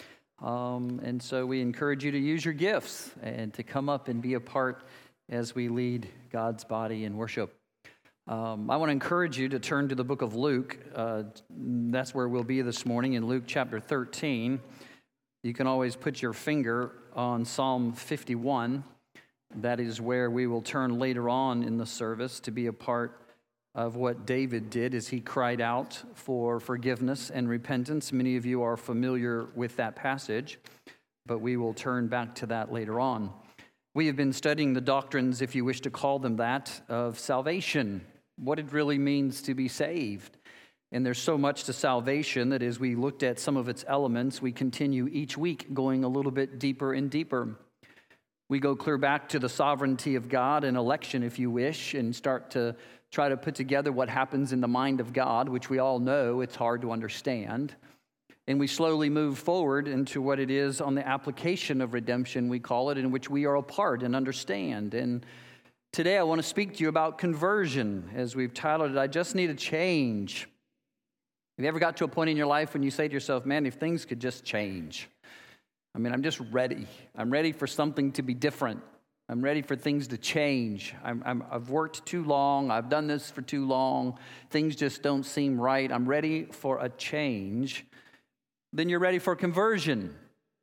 Um, 0.43 1.01
and 1.03 1.23
so 1.23 1.47
we 1.47 1.63
encourage 1.63 2.05
you 2.05 2.11
to 2.11 2.19
use 2.19 2.45
your 2.45 2.55
gifts 2.55 3.13
and 3.23 3.55
to 3.55 3.63
come 3.63 3.89
up 3.89 4.09
and 4.09 4.21
be 4.21 4.35
a 4.35 4.41
part 4.41 4.83
as 5.31 5.55
we 5.55 5.71
lead 5.71 6.07
God's 6.31 6.65
body 6.65 7.07
in 7.07 7.17
worship. 7.17 7.62
Um, 8.29 8.71
I 8.71 8.77
want 8.77 8.89
to 8.89 8.93
encourage 8.93 9.37
you 9.37 9.49
to 9.49 9.59
turn 9.59 9.89
to 9.89 9.97
the 9.97 10.05
book 10.05 10.23
of 10.23 10.37
Luke. 10.37 10.79
Uh, 10.95 11.25
that's 11.51 12.15
where 12.15 12.29
we'll 12.29 12.45
be 12.45 12.63
this 12.63 12.87
morning 12.87 13.15
in 13.15 13.27
Luke 13.27 13.45
chapter 13.49 13.81
13. 13.81 14.61
You 15.43 15.53
can 15.53 15.67
always 15.67 15.97
put 15.97 16.23
your 16.23 16.33
finger 16.33 16.93
on 17.17 17.45
Psalm 17.45 17.93
51. 17.93 18.85
That 19.57 19.81
is 19.81 20.01
where 20.01 20.31
we 20.31 20.47
will 20.47 20.63
turn 20.63 21.01
later 21.01 21.29
on 21.29 21.65
in 21.65 21.79
the 21.79 21.85
service 21.85 22.39
to 22.41 22.53
be 22.53 22.67
a 22.67 22.73
part 22.73 23.21
of 23.75 23.97
what 23.97 24.25
David 24.25 24.71
did 24.71 24.95
as 24.95 25.09
he 25.09 25.19
cried 25.19 25.61
out 25.61 26.01
for 26.15 26.61
forgiveness 26.61 27.29
and 27.29 27.49
repentance. 27.49 28.13
Many 28.13 28.37
of 28.37 28.47
you 28.47 28.63
are 28.63 28.77
familiar 28.77 29.49
with 29.57 29.75
that 29.77 29.97
passage, 29.97 30.61
but 31.27 31.41
we 31.41 31.57
will 31.57 31.75
turn 31.75 32.07
back 32.07 32.37
to 32.37 32.47
that 32.47 32.73
later 32.73 33.01
on. 33.01 33.33
We 33.95 34.07
have 34.07 34.17
been 34.17 34.33
studying 34.33 34.75
the 34.75 34.81
doctrines, 34.81 35.43
if 35.43 35.57
you 35.57 35.65
wish 35.65 35.81
to 35.83 35.91
call 35.91 36.21
them 36.21 36.37
that, 36.37 36.81
of 36.89 37.19
salvation, 37.19 38.07
what 38.37 38.59
it 38.59 38.73
really 38.73 38.99
means 38.99 39.43
to 39.43 39.55
be 39.55 39.69
saved. 39.69 40.37
And 40.91 41.07
there's 41.07 41.19
so 41.19 41.39
much 41.39 41.65
to 41.65 41.73
salvation 41.73 42.51
that 42.51 42.63
as 42.63 42.79
we 42.79 42.95
looked 42.95 43.23
at 43.23 43.39
some 43.39 43.57
of 43.57 43.69
its 43.69 43.85
elements, 43.89 44.43
we 44.43 44.53
continue 44.53 45.09
each 45.11 45.39
week 45.39 45.73
going 45.73 46.05
a 46.05 46.09
little 46.09 46.31
bit 46.31 46.59
deeper 46.59 46.93
and 46.93 47.11
deeper. 47.11 47.57
We 48.51 48.61
go 48.61 48.77
clear 48.77 48.99
back 48.99 49.31
to 49.31 49.39
the 49.39 49.49
sovereignty 49.49 50.17
of 50.17 50.29
God 50.29 50.65
and 50.65 50.77
election, 50.77 51.23
if 51.23 51.39
you 51.39 51.51
wish, 51.51 51.95
and 51.95 52.15
start 52.15 52.51
to 52.51 52.77
try 53.11 53.31
to 53.31 53.37
put 53.37 53.55
together 53.55 53.91
what 53.91 54.11
happens 54.11 54.53
in 54.53 54.61
the 54.61 54.69
mind 54.69 55.01
of 55.01 55.15
God, 55.15 55.49
which 55.49 55.71
we 55.71 55.79
all 55.79 55.99
know 55.99 56.43
it's 56.43 56.57
hard 56.57 56.83
to 56.83 56.93
understand. 56.93 57.75
And 58.47 58.61
we 58.61 58.67
slowly 58.67 59.09
move 59.09 59.39
forward 59.39 59.89
into 59.89 60.21
what 60.21 60.41
it 60.41 60.51
is 60.51 60.81
on 60.81 60.95
the 60.95 61.07
application 61.07 61.81
of 61.81 61.95
redemption, 61.95 62.49
we 62.49 62.59
call 62.59 62.91
it, 62.91 62.99
in 62.99 63.11
which 63.11 63.31
we 63.31 63.47
are 63.47 63.55
a 63.55 63.63
part 63.63 64.03
and 64.03 64.17
understand. 64.17 64.95
And 64.95 65.25
today 65.93 66.17
I 66.17 66.23
want 66.23 66.41
to 66.41 66.47
speak 66.47 66.77
to 66.77 66.83
you 66.83 66.89
about 66.89 67.19
conversion, 67.19 68.11
as 68.15 68.35
we've 68.35 68.55
titled 68.55 68.93
it, 68.93 68.99
I 68.99 69.07
Just 69.07 69.35
Need 69.35 69.51
a 69.51 69.55
Change. 69.55 70.49
Have 71.59 71.65
you 71.65 71.69
ever 71.69 71.79
got 71.79 71.99
to 71.99 72.05
a 72.05 72.09
point 72.09 72.31
in 72.31 72.37
your 72.37 72.47
life 72.47 72.73
when 72.73 72.83
you 72.83 72.91
say 72.91 73.07
to 73.07 73.15
yourself, 73.15 73.45
man, 73.45 73.67
if 73.67 73.75
things 73.75 74.05
could 74.05 74.19
just 74.19 74.43
change? 74.43 75.09
I 75.95 75.99
mean, 75.99 76.13
I'm 76.13 76.23
just 76.23 76.41
ready. 76.51 76.87
I'm 77.15 77.31
ready 77.31 77.53
for 77.53 77.67
something 77.67 78.13
to 78.13 78.23
be 78.23 78.33
different. 78.33 78.83
I'm 79.29 79.43
ready 79.43 79.61
for 79.61 79.77
things 79.77 80.09
to 80.09 80.19
change. 80.19 80.95
i 81.05 81.15
have 81.51 81.69
worked 81.69 82.07
too 82.07 82.25
long. 82.25 82.71
I've 82.71 82.89
done 82.89 83.07
this 83.07 83.31
for 83.31 83.43
too 83.43 83.67
long. 83.67 84.19
Things 84.51 84.75
just 84.75 85.03
don't 85.03 85.25
seem 85.25 85.61
right. 85.61 85.93
I'm 85.93 86.09
ready 86.09 86.47
for 86.47 86.83
a 86.83 86.89
change 86.89 87.85
then 88.73 88.89
you're 88.89 89.01
ready 89.01 89.19
for 89.19 89.37
conversion. 89.37 90.15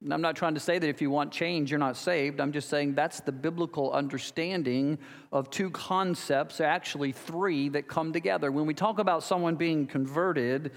And 0.02 0.14
I'm 0.14 0.22
not 0.22 0.38
trying 0.38 0.54
to 0.54 0.62
say 0.62 0.80
that 0.80 0.88
if 0.88 1.02
you 1.02 1.10
want 1.10 1.32
change, 1.32 1.72
you're 1.72 1.80
not 1.80 1.98
saved. 1.98 2.40
I'm 2.40 2.54
just 2.54 2.70
saying 2.70 2.96
that's 2.96 3.20
the 3.20 3.34
biblical 3.34 3.92
understanding 3.92 4.98
of 5.32 5.50
two 5.50 5.70
concepts, 5.72 6.62
actually 6.62 7.12
three, 7.12 7.68
that 7.70 7.88
come 7.88 8.14
together. 8.14 8.50
When 8.52 8.66
we 8.66 8.74
talk 8.74 9.00
about 9.00 9.24
someone 9.24 9.56
being 9.56 9.88
converted, 9.88 10.72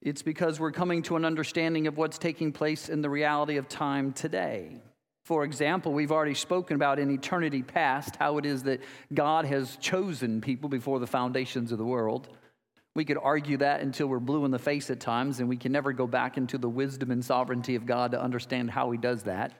it's 0.00 0.22
because 0.22 0.60
we're 0.60 0.72
coming 0.72 1.02
to 1.02 1.16
an 1.16 1.24
understanding 1.24 1.88
of 1.88 1.96
what's 1.96 2.18
taking 2.18 2.52
place 2.52 2.88
in 2.88 3.02
the 3.02 3.10
reality 3.10 3.56
of 3.56 3.68
time 3.68 4.12
today. 4.12 4.80
For 5.24 5.44
example, 5.44 5.92
we've 5.92 6.12
already 6.12 6.34
spoken 6.34 6.76
about 6.76 6.98
in 7.00 7.10
eternity 7.10 7.62
past 7.62 8.16
how 8.16 8.38
it 8.38 8.46
is 8.46 8.64
that 8.64 8.80
God 9.12 9.44
has 9.46 9.76
chosen 9.76 10.40
people 10.40 10.68
before 10.68 11.00
the 11.00 11.06
foundations 11.06 11.72
of 11.72 11.78
the 11.78 11.84
world. 11.84 12.28
We 12.94 13.04
could 13.04 13.18
argue 13.22 13.56
that 13.58 13.80
until 13.80 14.06
we're 14.06 14.20
blue 14.20 14.44
in 14.44 14.50
the 14.50 14.58
face 14.58 14.90
at 14.90 15.00
times, 15.00 15.40
and 15.40 15.48
we 15.48 15.56
can 15.56 15.72
never 15.72 15.92
go 15.92 16.06
back 16.06 16.36
into 16.36 16.58
the 16.58 16.68
wisdom 16.68 17.10
and 17.10 17.24
sovereignty 17.24 17.74
of 17.74 17.86
God 17.86 18.10
to 18.12 18.20
understand 18.20 18.70
how 18.70 18.90
He 18.90 18.98
does 18.98 19.22
that. 19.22 19.52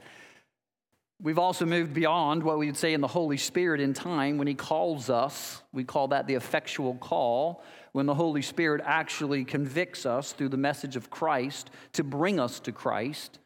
We've 1.21 1.39
also 1.39 1.65
moved 1.65 1.95
beyond 1.95 2.43
what 2.43 2.59
we 2.59 2.67
would 2.67 2.77
say 2.77 2.93
in 2.93 3.01
the 3.01 3.07
Holy 3.07 3.37
Spirit 3.37 3.81
in 3.81 3.95
time 3.95 4.39
when 4.39 4.49
He 4.49 4.55
calls 4.55 5.09
us. 5.09 5.63
We 5.73 5.85
call 5.85 6.09
that 6.09 6.27
the 6.27 6.35
effectual 6.35 6.95
call, 6.97 7.63
when 7.93 8.07
the 8.07 8.15
Holy 8.15 8.43
Spirit 8.43 8.83
actually 8.85 9.45
convicts 9.45 10.05
us 10.05 10.33
through 10.33 10.49
the 10.49 10.57
message 10.57 10.97
of 10.97 11.11
Christ 11.11 11.71
to 11.93 12.05
bring 12.05 12.41
us 12.41 12.61
to 12.61 12.73
Christ. 12.73 13.39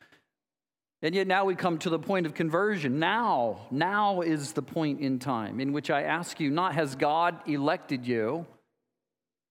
And 1.02 1.14
yet 1.14 1.26
now 1.26 1.44
we 1.44 1.54
come 1.54 1.78
to 1.78 1.90
the 1.90 1.98
point 1.98 2.26
of 2.26 2.34
conversion. 2.34 2.98
Now, 2.98 3.66
now 3.70 4.22
is 4.22 4.52
the 4.52 4.62
point 4.62 5.00
in 5.00 5.18
time 5.18 5.60
in 5.60 5.72
which 5.72 5.90
I 5.90 6.02
ask 6.02 6.40
you, 6.40 6.50
not 6.50 6.74
has 6.74 6.96
God 6.96 7.38
elected 7.46 8.06
you, 8.06 8.46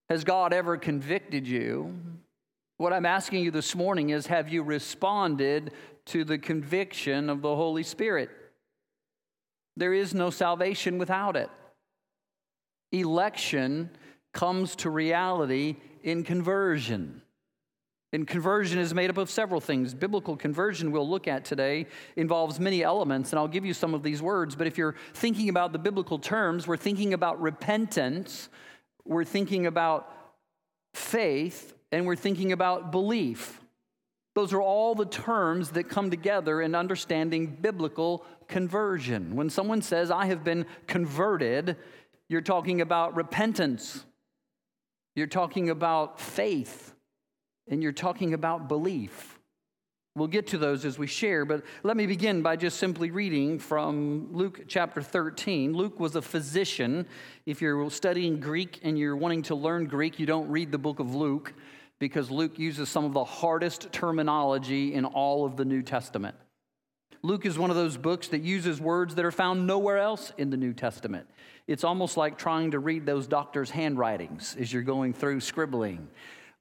has 0.09 0.23
God 0.23 0.53
ever 0.53 0.77
convicted 0.77 1.47
you? 1.47 1.97
What 2.77 2.93
I'm 2.93 3.05
asking 3.05 3.43
you 3.43 3.51
this 3.51 3.75
morning 3.75 4.09
is 4.09 4.27
have 4.27 4.49
you 4.49 4.61
responded 4.61 5.71
to 6.07 6.23
the 6.23 6.37
conviction 6.37 7.29
of 7.29 7.41
the 7.41 7.55
Holy 7.55 7.83
Spirit? 7.83 8.29
There 9.77 9.93
is 9.93 10.13
no 10.13 10.29
salvation 10.29 10.97
without 10.97 11.35
it. 11.35 11.49
Election 12.91 13.89
comes 14.33 14.75
to 14.77 14.89
reality 14.89 15.77
in 16.03 16.23
conversion. 16.23 17.21
And 18.13 18.25
conversion 18.25 18.79
is 18.79 18.93
made 18.93 19.09
up 19.09 19.17
of 19.17 19.29
several 19.29 19.59
things. 19.59 19.93
Biblical 19.93 20.37
conversion, 20.37 20.91
we'll 20.91 21.09
look 21.09 21.27
at 21.27 21.43
today, 21.43 21.87
involves 22.15 22.59
many 22.61 22.81
elements, 22.81 23.31
and 23.31 23.39
I'll 23.39 23.47
give 23.47 23.65
you 23.65 23.73
some 23.73 23.93
of 23.93 24.03
these 24.03 24.21
words. 24.21 24.55
But 24.55 24.67
if 24.67 24.77
you're 24.77 24.95
thinking 25.13 25.49
about 25.49 25.73
the 25.73 25.79
biblical 25.79 26.19
terms, 26.19 26.67
we're 26.67 26.77
thinking 26.77 27.13
about 27.13 27.41
repentance, 27.41 28.47
we're 29.05 29.23
thinking 29.23 29.67
about 29.67 30.11
faith, 30.93 31.73
and 31.91 32.05
we're 32.05 32.15
thinking 32.15 32.51
about 32.51 32.91
belief. 32.91 33.61
Those 34.33 34.53
are 34.53 34.61
all 34.61 34.95
the 34.95 35.05
terms 35.05 35.71
that 35.71 35.85
come 35.85 36.09
together 36.09 36.61
in 36.61 36.75
understanding 36.75 37.57
biblical 37.61 38.25
conversion. 38.47 39.35
When 39.35 39.49
someone 39.49 39.81
says, 39.81 40.11
I 40.11 40.25
have 40.25 40.43
been 40.43 40.65
converted, 40.87 41.77
you're 42.27 42.41
talking 42.41 42.81
about 42.81 43.15
repentance, 43.15 44.03
you're 45.15 45.27
talking 45.27 45.69
about 45.69 46.19
faith, 46.19 46.93
and 47.69 47.81
you're 47.81 47.93
talking 47.93 48.33
about 48.33 48.67
belief. 48.67 49.34
We'll 50.17 50.27
get 50.29 50.47
to 50.47 50.57
those 50.57 50.85
as 50.85 50.97
we 50.97 51.07
share, 51.07 51.43
but 51.43 51.65
let 51.83 51.97
me 51.97 52.05
begin 52.05 52.41
by 52.41 52.55
just 52.55 52.77
simply 52.77 53.11
reading 53.11 53.59
from 53.59 54.29
Luke 54.31 54.61
chapter 54.65 55.01
13. 55.01 55.73
Luke 55.73 55.99
was 55.99 56.15
a 56.15 56.21
physician. 56.21 57.05
If 57.45 57.61
you're 57.61 57.89
studying 57.89 58.39
Greek 58.39 58.79
and 58.83 58.97
you're 58.97 59.17
wanting 59.17 59.41
to 59.43 59.55
learn 59.55 59.87
Greek, 59.87 60.17
you 60.17 60.25
don't 60.25 60.49
read 60.49 60.71
the 60.71 60.77
book 60.77 60.99
of 60.99 61.13
Luke 61.13 61.53
because 61.99 62.31
Luke 62.31 62.57
uses 62.57 62.87
some 62.87 63.03
of 63.03 63.11
the 63.11 63.25
hardest 63.25 63.91
terminology 63.91 64.93
in 64.93 65.03
all 65.03 65.45
of 65.45 65.57
the 65.57 65.65
New 65.65 65.81
Testament. 65.81 66.37
Luke 67.21 67.45
is 67.45 67.59
one 67.59 67.69
of 67.69 67.75
those 67.75 67.97
books 67.97 68.29
that 68.29 68.41
uses 68.41 68.79
words 68.79 69.15
that 69.15 69.25
are 69.25 69.31
found 69.31 69.67
nowhere 69.67 69.97
else 69.97 70.31
in 70.37 70.49
the 70.49 70.55
New 70.55 70.71
Testament. 70.71 71.27
It's 71.67 71.83
almost 71.83 72.15
like 72.15 72.37
trying 72.37 72.71
to 72.71 72.79
read 72.79 73.05
those 73.05 73.27
doctors' 73.27 73.69
handwritings 73.69 74.55
as 74.57 74.71
you're 74.71 74.81
going 74.81 75.11
through 75.11 75.41
scribbling. 75.41 76.07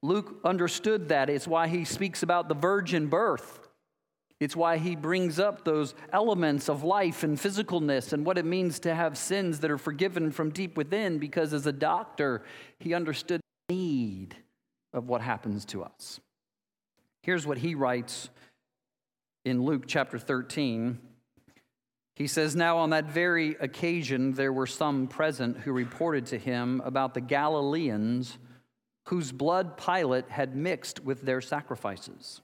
Luke 0.01 0.39
understood 0.43 1.09
that. 1.09 1.29
It's 1.29 1.47
why 1.47 1.67
he 1.67 1.85
speaks 1.85 2.23
about 2.23 2.47
the 2.47 2.55
virgin 2.55 3.07
birth. 3.07 3.59
It's 4.39 4.55
why 4.55 4.77
he 4.77 4.95
brings 4.95 5.39
up 5.39 5.63
those 5.63 5.95
elements 6.11 6.69
of 6.69 6.83
life 6.83 7.23
and 7.23 7.37
physicalness 7.37 8.11
and 8.11 8.25
what 8.25 8.37
it 8.37 8.45
means 8.45 8.79
to 8.79 8.93
have 8.93 9.17
sins 9.17 9.61
that 9.61 9.71
are 9.71 9.77
forgiven 9.77 10.31
from 10.31 10.49
deep 10.49 10.75
within, 10.75 11.19
because 11.19 11.53
as 11.53 11.65
a 11.65 11.71
doctor, 11.71 12.43
he 12.79 12.93
understood 12.93 13.39
the 13.69 13.75
need 13.75 14.35
of 14.93 15.07
what 15.07 15.21
happens 15.21 15.63
to 15.65 15.83
us. 15.83 16.19
Here's 17.21 17.47
what 17.47 17.59
he 17.59 17.75
writes 17.75 18.29
in 19.45 19.63
Luke 19.63 19.85
chapter 19.87 20.19
13. 20.19 20.99
He 22.15 22.27
says, 22.27 22.55
Now 22.55 22.77
on 22.77 22.89
that 22.91 23.05
very 23.05 23.55
occasion, 23.55 24.33
there 24.33 24.53
were 24.53 24.67
some 24.67 25.07
present 25.07 25.59
who 25.59 25.71
reported 25.71 26.25
to 26.27 26.37
him 26.37 26.81
about 26.83 27.13
the 27.13 27.21
Galileans 27.21 28.37
whose 29.05 29.31
blood 29.31 29.77
Pilate 29.77 30.29
had 30.29 30.55
mixed 30.55 31.03
with 31.03 31.21
their 31.21 31.41
sacrifices. 31.41 32.41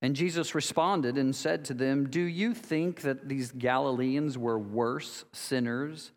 And 0.00 0.14
Jesus 0.14 0.54
responded 0.54 1.18
and 1.18 1.34
said 1.34 1.64
to 1.66 1.74
them, 1.74 2.08
Do 2.08 2.20
you 2.20 2.54
think 2.54 3.00
that 3.02 3.28
these 3.28 3.50
Galileans 3.52 4.38
were 4.38 4.58
worse 4.58 5.24
sinners 5.32 6.12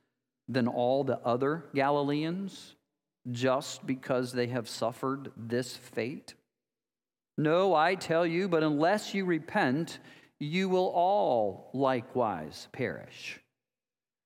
than 0.48 0.68
all 0.68 1.04
the 1.04 1.20
other 1.20 1.66
Galileans 1.74 2.76
just 3.30 3.86
because 3.86 4.34
they 4.34 4.48
have 4.48 4.70
suffered 4.70 5.32
this 5.36 5.76
fate? 5.76 6.36
No, 7.38 7.74
I 7.74 7.96
tell 7.96 8.26
you, 8.26 8.48
but 8.48 8.64
unless 8.64 9.14
you 9.14 9.26
repent, 9.26 10.00
you 10.40 10.70
will 10.70 10.90
all 10.90 11.72
likewise 11.74 12.68
perish. 12.72 13.40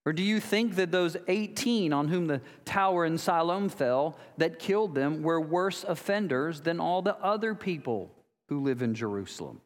Or 0.06 0.14
do 0.14 0.22
you 0.22 0.40
think 0.40 0.76
that 0.76 0.92
those 0.92 1.18
18 1.28 1.92
on 1.92 2.08
whom 2.08 2.28
the 2.28 2.42
tower 2.64 3.06
in 3.06 3.18
Siloam 3.18 3.70
fell 3.70 4.18
that 4.38 4.60
killed 4.60 4.94
them 4.94 5.24
were 5.24 5.42
worse 5.42 5.84
offenders 5.84 6.62
than 6.62 6.80
all 6.80 7.02
the 7.02 7.18
other 7.18 7.56
people 7.56 8.12
who 8.48 8.60
live 8.60 8.84
in 8.84 8.94
Jerusalem? 8.94 9.62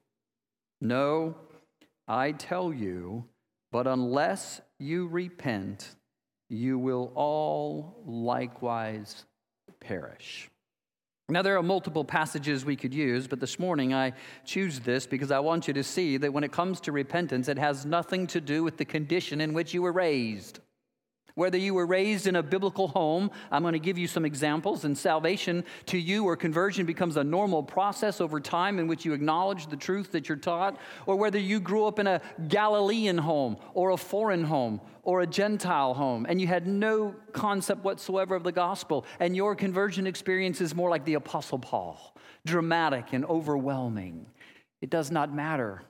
No, 0.80 1.36
I 2.08 2.32
tell 2.32 2.71
you, 2.73 3.25
but 3.71 3.86
unless 3.86 4.62
you 4.80 5.08
repent, 5.08 5.95
you 6.47 6.80
will 6.80 7.12
all 7.15 8.02
likewise 8.06 9.25
perish. 9.82 10.49
Now, 11.30 11.44
there 11.44 11.58
are 11.58 11.63
multiple 11.63 12.04
passages 12.04 12.65
we 12.65 12.76
could 12.76 12.94
use, 12.94 13.28
but 13.28 13.39
this 13.39 13.60
morning 13.60 13.94
I 13.94 14.13
choose 14.46 14.80
this 14.80 15.06
because 15.06 15.30
I 15.30 15.39
want 15.39 15.68
you 15.68 15.74
to 15.76 15.84
see 15.84 16.18
that 16.18 16.34
when 16.34 16.44
it 16.44 16.52
comes 16.52 16.82
to 16.82 16.92
repentance, 16.92 17.48
it 17.48 17.60
has 17.60 17.86
nothing 17.86 18.26
to 18.28 18.42
do 18.42 18.63
with 18.63 18.78
the 18.78 18.86
condition 18.86 19.39
in 19.39 19.54
which 19.54 19.74
you 19.74 19.84
were 19.84 19.92
raised. 19.92 20.60
Whether 21.36 21.58
you 21.58 21.74
were 21.74 21.86
raised 21.86 22.28
in 22.28 22.36
a 22.36 22.44
biblical 22.44 22.88
home, 22.88 23.32
I'm 23.52 23.62
going 23.62 23.74
to 23.74 23.80
give 23.80 23.98
you 23.98 24.08
some 24.08 24.26
examples, 24.26 24.86
and 24.86 24.98
salvation 24.98 25.63
to 25.88 25.98
you 25.98 26.26
or 26.26 26.36
conversion 26.36 26.86
becomes 26.86 27.18
a 27.18 27.24
normal 27.24 27.63
process 27.63 28.20
over 28.20 28.39
time 28.39 28.80
in 28.80 28.88
which 28.88 29.06
you 29.06 29.13
acknowledge 29.13 29.68
the 29.68 29.78
truth 29.78 30.12
that 30.12 30.28
you're 30.28 30.38
taught, 30.38 30.78
or 31.06 31.15
whether 31.15 31.39
you 31.39 31.60
grew 31.60 31.86
up 31.86 32.00
in 32.00 32.08
a 32.08 32.22
Galilean 32.48 33.18
home 33.18 33.58
or 33.74 33.92
a 33.92 33.98
foreign 33.98 34.44
home 34.44 34.82
or 35.04 35.22
a 35.22 35.28
Gentile 35.28 35.94
home 35.94 36.26
and 36.30 36.39
you 36.39 36.48
had 36.48 36.68
no 36.68 37.15
concept 37.32 37.84
whatsoever 37.84 38.36
of 38.36 38.44
the 38.44 38.52
gospel, 38.52 39.06
and 39.20 39.36
your 39.36 39.56
conversion 39.56 40.06
experience 40.08 40.62
is 40.62 40.76
more 40.76 40.89
like 40.89 41.06
the 41.06 41.15
Apostle 41.15 41.60
Paul, 41.60 42.15
dramatic 42.46 43.13
and 43.13 43.26
overwhelming. 43.26 44.26
It 44.82 44.89
does 44.89 45.12
not 45.12 45.34
matter. 45.34 45.82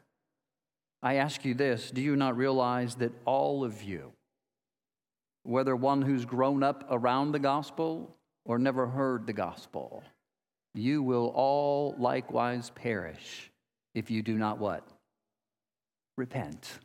I 1.02 1.16
ask 1.16 1.46
you 1.46 1.54
this 1.54 1.92
do 1.92 2.02
you 2.02 2.16
not 2.16 2.38
realize 2.38 2.96
that 2.96 3.12
all 3.26 3.64
of 3.64 3.84
you, 3.84 4.12
whether 5.50 5.76
one 5.76 6.00
who's 6.04 6.26
grown 6.26 6.62
up 6.62 6.86
around 6.92 7.32
the 7.32 7.40
gospel 7.40 8.16
or 8.46 8.60
never 8.60 8.86
heard 8.86 9.26
the 9.26 9.34
gospel, 9.34 10.04
you 10.76 11.02
will 11.02 11.32
all 11.34 11.96
likewise 11.98 12.70
perish 12.76 13.50
if 13.96 14.12
you 14.12 14.22
do 14.22 14.38
not 14.38 14.60
what? 14.60 14.88
Repent. 16.18 16.78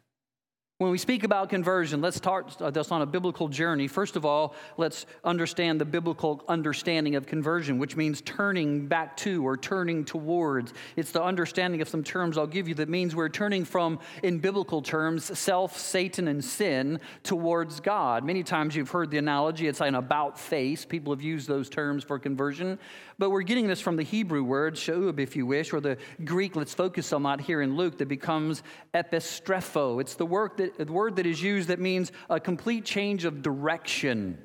When 0.84 0.90
we 0.90 0.98
speak 0.98 1.24
about 1.24 1.48
conversion, 1.48 2.02
let's 2.02 2.18
start 2.18 2.60
uh, 2.60 2.70
this 2.70 2.92
on 2.92 3.00
a 3.00 3.06
biblical 3.06 3.48
journey. 3.48 3.88
First 3.88 4.16
of 4.16 4.26
all, 4.26 4.54
let's 4.76 5.06
understand 5.24 5.80
the 5.80 5.86
biblical 5.86 6.44
understanding 6.46 7.16
of 7.16 7.24
conversion, 7.24 7.78
which 7.78 7.96
means 7.96 8.20
turning 8.20 8.86
back 8.86 9.16
to 9.18 9.46
or 9.46 9.56
turning 9.56 10.04
towards. 10.04 10.74
It's 10.96 11.10
the 11.10 11.22
understanding 11.22 11.80
of 11.80 11.88
some 11.88 12.04
terms 12.04 12.36
I'll 12.36 12.46
give 12.46 12.68
you 12.68 12.74
that 12.74 12.90
means 12.90 13.16
we're 13.16 13.30
turning 13.30 13.64
from, 13.64 13.98
in 14.22 14.40
biblical 14.40 14.82
terms, 14.82 15.38
self, 15.38 15.78
Satan, 15.78 16.28
and 16.28 16.44
sin 16.44 17.00
towards 17.22 17.80
God. 17.80 18.22
Many 18.22 18.42
times 18.42 18.76
you've 18.76 18.90
heard 18.90 19.10
the 19.10 19.16
analogy, 19.16 19.66
it's 19.66 19.80
an 19.80 19.94
about 19.94 20.38
face. 20.38 20.84
People 20.84 21.14
have 21.14 21.22
used 21.22 21.48
those 21.48 21.70
terms 21.70 22.04
for 22.04 22.18
conversion. 22.18 22.78
But 23.18 23.30
we're 23.30 23.42
getting 23.42 23.68
this 23.68 23.80
from 23.80 23.96
the 23.96 24.02
Hebrew 24.02 24.42
word, 24.42 24.74
sha'ub, 24.74 25.20
if 25.20 25.36
you 25.36 25.46
wish, 25.46 25.72
or 25.72 25.80
the 25.80 25.96
Greek, 26.24 26.56
let's 26.56 26.74
focus 26.74 27.12
on 27.12 27.22
that 27.22 27.40
here 27.40 27.62
in 27.62 27.76
Luke, 27.76 27.98
that 27.98 28.08
becomes 28.08 28.62
epistrepho. 28.92 30.00
It's 30.00 30.16
the, 30.16 30.26
work 30.26 30.56
that, 30.56 30.73
the 30.76 30.90
word 30.90 31.16
that 31.16 31.26
is 31.26 31.42
used 31.42 31.68
that 31.68 31.80
means 31.80 32.12
a 32.28 32.40
complete 32.40 32.84
change 32.84 33.24
of 33.24 33.42
direction. 33.42 34.38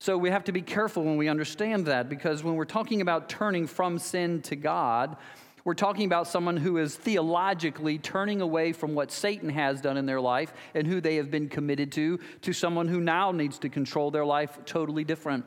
So 0.00 0.18
we 0.18 0.30
have 0.30 0.44
to 0.44 0.52
be 0.52 0.62
careful 0.62 1.02
when 1.02 1.16
we 1.16 1.28
understand 1.28 1.86
that 1.86 2.08
because 2.08 2.44
when 2.44 2.56
we're 2.56 2.64
talking 2.64 3.00
about 3.00 3.28
turning 3.28 3.66
from 3.66 3.98
sin 3.98 4.42
to 4.42 4.56
God, 4.56 5.16
we're 5.64 5.72
talking 5.72 6.04
about 6.04 6.28
someone 6.28 6.58
who 6.58 6.76
is 6.76 6.94
theologically 6.94 7.98
turning 7.98 8.42
away 8.42 8.72
from 8.72 8.94
what 8.94 9.10
Satan 9.10 9.48
has 9.48 9.80
done 9.80 9.96
in 9.96 10.04
their 10.04 10.20
life 10.20 10.52
and 10.74 10.86
who 10.86 11.00
they 11.00 11.16
have 11.16 11.30
been 11.30 11.48
committed 11.48 11.90
to, 11.92 12.20
to 12.42 12.52
someone 12.52 12.86
who 12.86 13.00
now 13.00 13.32
needs 13.32 13.58
to 13.60 13.70
control 13.70 14.10
their 14.10 14.26
life 14.26 14.58
totally 14.66 15.04
different. 15.04 15.46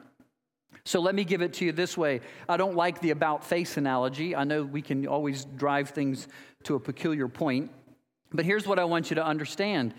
So 0.86 1.02
let 1.02 1.14
me 1.14 1.24
give 1.24 1.42
it 1.42 1.54
to 1.56 1.66
you 1.66 1.72
this 1.72 1.98
way. 1.98 2.22
I 2.50 2.58
don't 2.58 2.76
like 2.76 3.02
the 3.02 3.12
about 3.12 3.44
face 3.44 3.78
analogy. 3.78 4.36
I 4.36 4.44
know 4.44 4.64
we 4.64 4.82
can 4.82 5.06
always 5.06 5.46
drive 5.46 5.90
things 5.90 6.28
to 6.64 6.76
a 6.76 6.80
peculiar 6.80 7.28
point. 7.28 7.70
But 8.32 8.46
here's 8.46 8.68
what 8.68 8.80
I 8.80 8.86
want 8.86 9.10
you 9.10 9.16
to 9.16 9.26
understand. 9.26 9.94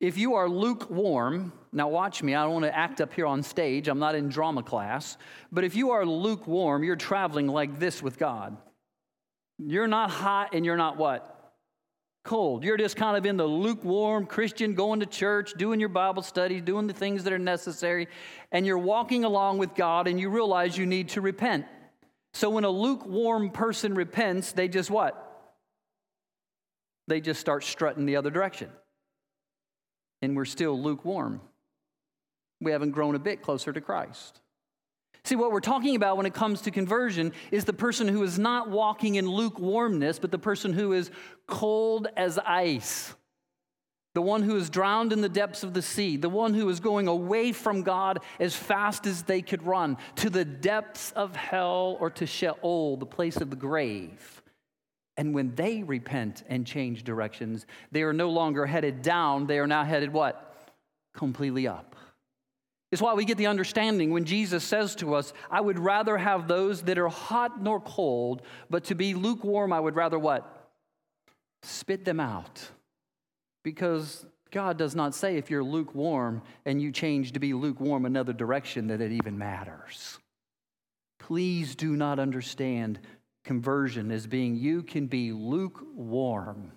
If 0.00 0.18
you 0.18 0.34
are 0.34 0.48
lukewarm, 0.48 1.52
now 1.72 1.88
watch 1.88 2.22
me, 2.22 2.34
I 2.34 2.42
don't 2.42 2.52
want 2.52 2.64
to 2.64 2.76
act 2.76 3.00
up 3.00 3.14
here 3.14 3.26
on 3.26 3.42
stage. 3.42 3.88
I'm 3.88 3.98
not 3.98 4.14
in 4.14 4.28
drama 4.28 4.62
class. 4.62 5.16
But 5.52 5.64
if 5.64 5.76
you 5.76 5.90
are 5.90 6.04
lukewarm, 6.04 6.84
you're 6.84 6.96
traveling 6.96 7.46
like 7.46 7.78
this 7.78 8.02
with 8.02 8.18
God. 8.18 8.56
You're 9.58 9.88
not 9.88 10.10
hot 10.10 10.54
and 10.54 10.64
you're 10.64 10.76
not 10.76 10.96
what? 10.96 11.34
cold. 12.24 12.64
You're 12.64 12.78
just 12.78 12.96
kind 12.96 13.16
of 13.16 13.26
in 13.26 13.36
the 13.36 13.44
lukewarm 13.44 14.26
Christian, 14.26 14.74
going 14.74 15.00
to 15.00 15.06
church, 15.06 15.52
doing 15.56 15.78
your 15.78 15.90
Bible 15.90 16.22
studies, 16.22 16.62
doing 16.62 16.86
the 16.86 16.94
things 16.94 17.22
that 17.24 17.32
are 17.32 17.38
necessary, 17.38 18.08
and 18.50 18.66
you're 18.66 18.78
walking 18.78 19.24
along 19.24 19.58
with 19.58 19.74
God 19.74 20.08
and 20.08 20.18
you 20.18 20.30
realize 20.30 20.76
you 20.76 20.86
need 20.86 21.10
to 21.10 21.20
repent. 21.20 21.66
So 22.32 22.50
when 22.50 22.64
a 22.64 22.70
lukewarm 22.70 23.50
person 23.50 23.94
repents, 23.94 24.52
they 24.52 24.68
just 24.68 24.90
what? 24.90 25.33
They 27.06 27.20
just 27.20 27.40
start 27.40 27.64
strutting 27.64 28.06
the 28.06 28.16
other 28.16 28.30
direction. 28.30 28.70
And 30.22 30.36
we're 30.36 30.44
still 30.44 30.80
lukewarm. 30.80 31.40
We 32.60 32.72
haven't 32.72 32.92
grown 32.92 33.14
a 33.14 33.18
bit 33.18 33.42
closer 33.42 33.72
to 33.72 33.80
Christ. 33.80 34.40
See, 35.24 35.36
what 35.36 35.52
we're 35.52 35.60
talking 35.60 35.96
about 35.96 36.18
when 36.18 36.26
it 36.26 36.34
comes 36.34 36.60
to 36.62 36.70
conversion 36.70 37.32
is 37.50 37.64
the 37.64 37.72
person 37.72 38.08
who 38.08 38.22
is 38.22 38.38
not 38.38 38.68
walking 38.68 39.14
in 39.14 39.26
lukewarmness, 39.26 40.18
but 40.18 40.30
the 40.30 40.38
person 40.38 40.72
who 40.74 40.92
is 40.92 41.10
cold 41.46 42.08
as 42.16 42.38
ice. 42.38 43.14
The 44.14 44.22
one 44.22 44.42
who 44.42 44.56
is 44.56 44.70
drowned 44.70 45.12
in 45.12 45.22
the 45.22 45.28
depths 45.28 45.64
of 45.64 45.74
the 45.74 45.82
sea, 45.82 46.16
the 46.16 46.28
one 46.28 46.54
who 46.54 46.68
is 46.68 46.78
going 46.78 47.08
away 47.08 47.52
from 47.52 47.82
God 47.82 48.20
as 48.38 48.54
fast 48.54 49.06
as 49.06 49.22
they 49.22 49.42
could 49.42 49.64
run 49.64 49.96
to 50.16 50.30
the 50.30 50.44
depths 50.44 51.10
of 51.12 51.34
hell 51.34 51.96
or 51.98 52.10
to 52.10 52.26
Sheol, 52.26 52.96
the 52.96 53.06
place 53.06 53.38
of 53.38 53.50
the 53.50 53.56
grave. 53.56 54.42
And 55.16 55.34
when 55.34 55.54
they 55.54 55.82
repent 55.82 56.42
and 56.48 56.66
change 56.66 57.04
directions, 57.04 57.66
they 57.92 58.02
are 58.02 58.12
no 58.12 58.30
longer 58.30 58.66
headed 58.66 59.02
down, 59.02 59.46
they 59.46 59.58
are 59.58 59.66
now 59.66 59.84
headed 59.84 60.12
what? 60.12 60.54
Completely 61.14 61.68
up. 61.68 61.94
It's 62.90 63.02
why 63.02 63.14
we 63.14 63.24
get 63.24 63.38
the 63.38 63.48
understanding 63.48 64.12
when 64.12 64.24
Jesus 64.24 64.62
says 64.62 64.94
to 64.96 65.14
us, 65.14 65.32
I 65.50 65.60
would 65.60 65.78
rather 65.78 66.16
have 66.16 66.46
those 66.46 66.82
that 66.82 66.98
are 66.98 67.08
hot 67.08 67.60
nor 67.60 67.80
cold, 67.80 68.42
but 68.70 68.84
to 68.84 68.94
be 68.94 69.14
lukewarm, 69.14 69.72
I 69.72 69.80
would 69.80 69.96
rather 69.96 70.18
what? 70.18 70.70
Spit 71.62 72.04
them 72.04 72.20
out. 72.20 72.68
Because 73.64 74.24
God 74.52 74.76
does 74.76 74.94
not 74.94 75.14
say 75.14 75.36
if 75.36 75.50
you're 75.50 75.64
lukewarm 75.64 76.42
and 76.64 76.80
you 76.80 76.92
change 76.92 77.32
to 77.32 77.40
be 77.40 77.52
lukewarm 77.52 78.06
another 78.06 78.32
direction 78.32 78.86
that 78.86 79.00
it 79.00 79.10
even 79.10 79.36
matters. 79.36 80.18
Please 81.18 81.74
do 81.74 81.96
not 81.96 82.20
understand 82.20 83.00
conversion 83.44 84.10
as 84.10 84.26
being 84.26 84.56
you 84.56 84.82
can 84.82 85.06
be 85.06 85.32
lukewarm 85.32 86.72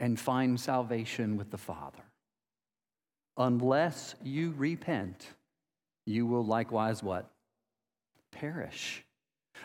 and 0.00 0.18
find 0.18 0.58
salvation 0.58 1.36
with 1.36 1.50
the 1.50 1.58
Father. 1.58 2.02
Unless 3.36 4.14
you 4.22 4.54
repent, 4.56 5.26
you 6.06 6.26
will 6.26 6.44
likewise 6.44 7.02
what? 7.02 7.30
Perish. 8.32 9.04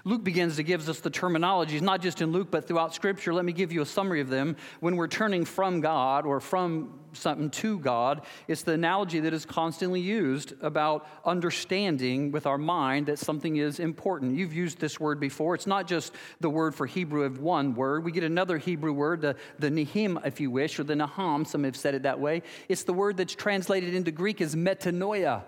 Luke 0.06 0.23
begins 0.23 0.58
to 0.58 0.63
give 0.63 0.88
us 0.88 0.99
the 0.99 1.12
terminologies, 1.12 1.82
not 1.82 2.01
just 2.01 2.21
in 2.21 2.32
Luke, 2.32 2.49
but 2.51 2.67
throughout 2.67 2.93
Scripture. 2.93 3.34
Let 3.34 3.45
me 3.45 3.53
give 3.53 3.71
you 3.71 3.82
a 3.82 3.86
summary 3.86 4.21
of 4.21 4.29
them. 4.29 4.56
When 4.79 4.95
we're 4.95 5.08
turning 5.08 5.45
from 5.45 5.82
God 5.82 6.25
or 6.25 6.39
from 6.39 6.99
something 7.13 7.49
to 7.49 7.79
God, 7.79 8.21
it's 8.47 8.63
the 8.63 8.73
analogy 8.73 9.19
that 9.21 9.34
is 9.34 9.45
constantly 9.45 10.01
used 10.01 10.53
about 10.62 11.08
understanding 11.25 12.32
with 12.32 12.45
our 12.45 12.58
mind 12.58 13.06
that 13.06 13.19
something 13.19 13.58
is 13.58 13.79
important. 13.79 14.36
You've 14.36 14.53
used 14.53 14.79
this 14.79 14.99
word 14.99 15.19
before. 15.19 15.56
It's 15.56 15.67
not 15.67 15.88
just 15.88 16.13
the 16.41 16.49
word 16.49 16.75
for 16.75 16.86
Hebrew 16.86 17.23
of 17.23 17.39
one 17.39 17.75
word. 17.75 18.03
We 18.03 18.12
get 18.12 18.23
another 18.23 18.58
Hebrew 18.58 18.93
word, 18.93 19.21
the, 19.21 19.36
the 19.60 19.69
nihim, 19.69 20.25
if 20.25 20.39
you 20.39 20.51
wish, 20.51 20.79
or 20.79 20.84
the 20.84 20.95
naham. 20.95 21.45
Some 21.47 21.63
have 21.63 21.77
said 21.77 21.95
it 21.95 22.03
that 22.03 22.19
way. 22.19 22.41
It's 22.67 22.84
the 22.84 22.93
word 22.93 23.17
that's 23.17 23.36
translated 23.36 23.93
into 23.93 24.12
Greek 24.12 24.41
as 24.41 24.56
metanoia. 24.56 25.43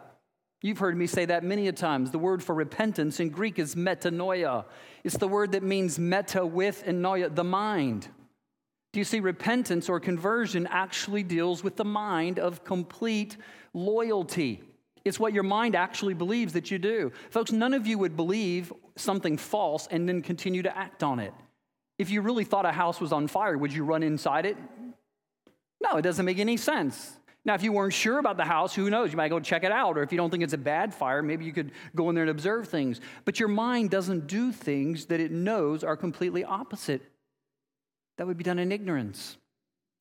You've 0.62 0.80
heard 0.80 0.98
me 0.98 1.06
say 1.06 1.26
that 1.26 1.44
many 1.44 1.68
a 1.68 1.72
times. 1.72 2.12
The 2.12 2.20
word 2.20 2.44
for 2.44 2.56
repentance 2.56 3.20
in 3.20 3.30
Greek 3.30 3.60
is 3.60 3.76
metanoia. 3.76 4.66
It's 5.04 5.18
the 5.18 5.28
word 5.28 5.52
that 5.52 5.64
means 5.64 6.00
meta 6.00 6.46
with 6.46 6.84
and 6.86 7.04
noia, 7.04 7.34
the 7.34 7.44
mind. 7.44 8.08
Do 8.94 9.00
you 9.00 9.04
see, 9.04 9.20
repentance 9.20 9.90
or 9.90 10.00
conversion 10.00 10.68
actually 10.68 11.22
deals 11.24 11.64
with 11.64 11.76
the 11.76 11.86
mind 11.86 12.40
of 12.40 12.64
complete 12.64 13.38
loyalty. 13.74 14.64
It's 15.04 15.20
what 15.20 15.34
your 15.34 15.44
mind 15.44 15.76
actually 15.76 16.16
believes 16.16 16.54
that 16.54 16.72
you 16.72 16.80
do. 16.80 17.12
Folks, 17.30 17.52
none 17.52 17.74
of 17.74 17.86
you 17.86 18.00
would 18.00 18.16
believe 18.16 18.74
something 18.96 19.38
false 19.38 19.88
and 19.92 20.10
then 20.10 20.22
continue 20.22 20.64
to 20.64 20.76
act 20.76 21.04
on 21.04 21.20
it. 21.20 21.34
If 22.00 22.10
you 22.10 22.22
really 22.22 22.44
thought 22.44 22.66
a 22.66 22.72
house 22.72 23.00
was 23.00 23.14
on 23.14 23.28
fire, 23.28 23.58
would 23.58 23.72
you 23.72 23.84
run 23.84 24.02
inside 24.02 24.46
it? 24.46 24.58
No, 25.84 25.98
it 25.98 26.02
doesn't 26.02 26.26
make 26.26 26.40
any 26.40 26.58
sense. 26.58 27.18
Now, 27.46 27.54
if 27.54 27.62
you 27.62 27.72
weren't 27.72 27.94
sure 27.94 28.18
about 28.18 28.38
the 28.38 28.44
house, 28.44 28.74
who 28.74 28.90
knows? 28.90 29.12
You 29.12 29.18
might 29.18 29.30
go 29.30 29.40
check 29.40 29.64
it 29.64 29.72
out. 29.72 30.00
Or 30.00 30.04
if 30.04 30.12
you 30.12 30.18
don't 30.18 30.32
think 30.32 30.44
it's 30.44 30.54
a 30.54 30.58
bad 30.58 30.94
fire, 30.94 31.22
maybe 31.22 31.46
you 31.46 31.54
could 31.54 31.72
go 31.96 32.10
in 32.10 32.16
there 32.16 32.24
and 32.24 32.32
observe 32.32 32.68
things. 32.68 33.00
But 33.24 33.40
your 33.40 33.50
mind 33.50 33.92
doesn't 33.92 34.26
do 34.26 34.52
things 34.52 35.06
that 35.06 35.20
it 35.20 35.32
knows 35.32 35.84
are 35.84 35.96
completely 35.96 36.44
opposite. 36.44 37.04
That 38.18 38.26
would 38.26 38.38
be 38.38 38.44
done 38.44 38.58
in 38.58 38.72
ignorance. 38.72 39.38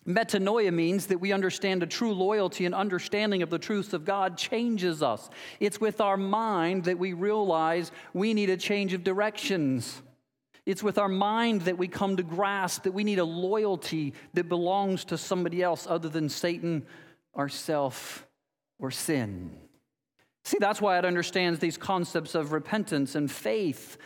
Metanoia 0.07 0.72
means 0.72 1.07
that 1.07 1.20
we 1.20 1.33
understand 1.33 1.83
a 1.83 1.87
true 1.87 2.12
loyalty 2.12 2.66
and 2.66 2.74
understanding 2.74 3.42
of 3.42 3.50
the 3.50 3.59
truths 3.59 3.92
of 3.92 4.04
God 4.04 4.37
changes 4.38 5.02
us. 5.02 5.28
It's 5.61 5.80
with 5.80 6.00
our 6.00 6.16
mind 6.16 6.85
that 6.85 6.98
we 6.98 7.12
realize 7.12 7.90
we 8.12 8.35
need 8.35 8.50
a 8.50 8.57
change 8.57 8.92
of 8.92 9.02
directions. 9.02 10.02
It's 10.66 10.83
with 10.83 10.98
our 10.98 11.09
mind 11.09 11.62
that 11.62 11.76
we 11.76 11.88
come 11.88 12.16
to 12.16 12.22
grasp 12.22 12.85
that 12.85 12.92
we 12.92 13.04
need 13.04 13.18
a 13.18 13.24
loyalty 13.24 14.14
that 14.35 14.48
belongs 14.48 15.04
to 15.07 15.18
somebody 15.18 15.62
else 15.62 15.87
other 15.87 16.09
than 16.09 16.28
Satan 16.28 16.87
ourself 17.36 18.26
or 18.78 18.90
sin. 18.90 19.56
See, 20.44 20.58
that's 20.60 20.80
why 20.80 20.98
it 20.98 21.04
understands 21.04 21.58
these 21.58 21.78
concepts 21.78 22.34
of 22.34 22.52
repentance 22.52 23.14
and 23.14 23.30
faith, 23.30 23.96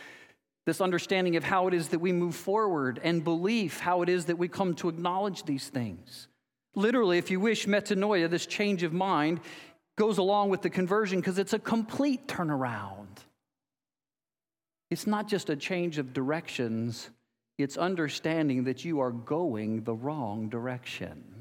this 0.65 0.79
understanding 0.79 1.35
of 1.35 1.43
how 1.43 1.67
it 1.67 1.73
is 1.73 1.89
that 1.89 1.99
we 1.99 2.11
move 2.11 2.35
forward, 2.35 2.99
and 3.03 3.23
belief, 3.23 3.79
how 3.79 4.01
it 4.01 4.09
is 4.09 4.25
that 4.25 4.37
we 4.37 4.47
come 4.47 4.73
to 4.75 4.89
acknowledge 4.89 5.43
these 5.43 5.67
things. 5.67 6.27
Literally, 6.75 7.17
if 7.17 7.29
you 7.29 7.39
wish, 7.39 7.65
metanoia, 7.65 8.29
this 8.29 8.45
change 8.45 8.83
of 8.83 8.93
mind, 8.93 9.41
goes 9.97 10.17
along 10.17 10.49
with 10.49 10.61
the 10.61 10.69
conversion 10.69 11.19
because 11.19 11.39
it's 11.39 11.53
a 11.53 11.59
complete 11.59 12.25
turnaround. 12.27 13.17
It's 14.89 15.05
not 15.05 15.27
just 15.27 15.49
a 15.49 15.55
change 15.55 15.97
of 15.97 16.13
directions, 16.13 17.09
it's 17.57 17.77
understanding 17.77 18.63
that 18.63 18.85
you 18.85 19.01
are 19.01 19.11
going 19.11 19.83
the 19.83 19.93
wrong 19.93 20.47
direction. 20.47 21.38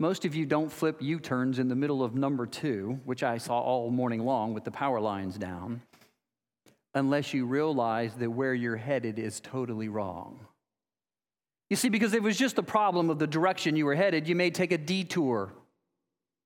Most 0.00 0.24
of 0.24 0.34
you 0.34 0.44
don't 0.44 0.72
flip 0.72 1.00
U 1.00 1.20
turns 1.20 1.58
in 1.58 1.68
the 1.68 1.76
middle 1.76 2.02
of 2.02 2.14
number 2.14 2.46
two, 2.46 2.98
which 3.04 3.22
I 3.22 3.38
saw 3.38 3.60
all 3.60 3.90
morning 3.90 4.24
long 4.24 4.52
with 4.52 4.64
the 4.64 4.70
power 4.70 5.00
lines 5.00 5.38
down, 5.38 5.82
unless 6.94 7.32
you 7.32 7.46
realize 7.46 8.14
that 8.14 8.30
where 8.30 8.54
you're 8.54 8.76
headed 8.76 9.18
is 9.18 9.40
totally 9.40 9.88
wrong. 9.88 10.40
You 11.70 11.76
see, 11.76 11.88
because 11.88 12.12
it 12.12 12.22
was 12.22 12.36
just 12.36 12.56
the 12.56 12.62
problem 12.62 13.08
of 13.08 13.18
the 13.18 13.26
direction 13.26 13.76
you 13.76 13.86
were 13.86 13.94
headed, 13.94 14.28
you 14.28 14.34
may 14.34 14.50
take 14.50 14.72
a 14.72 14.78
detour. 14.78 15.52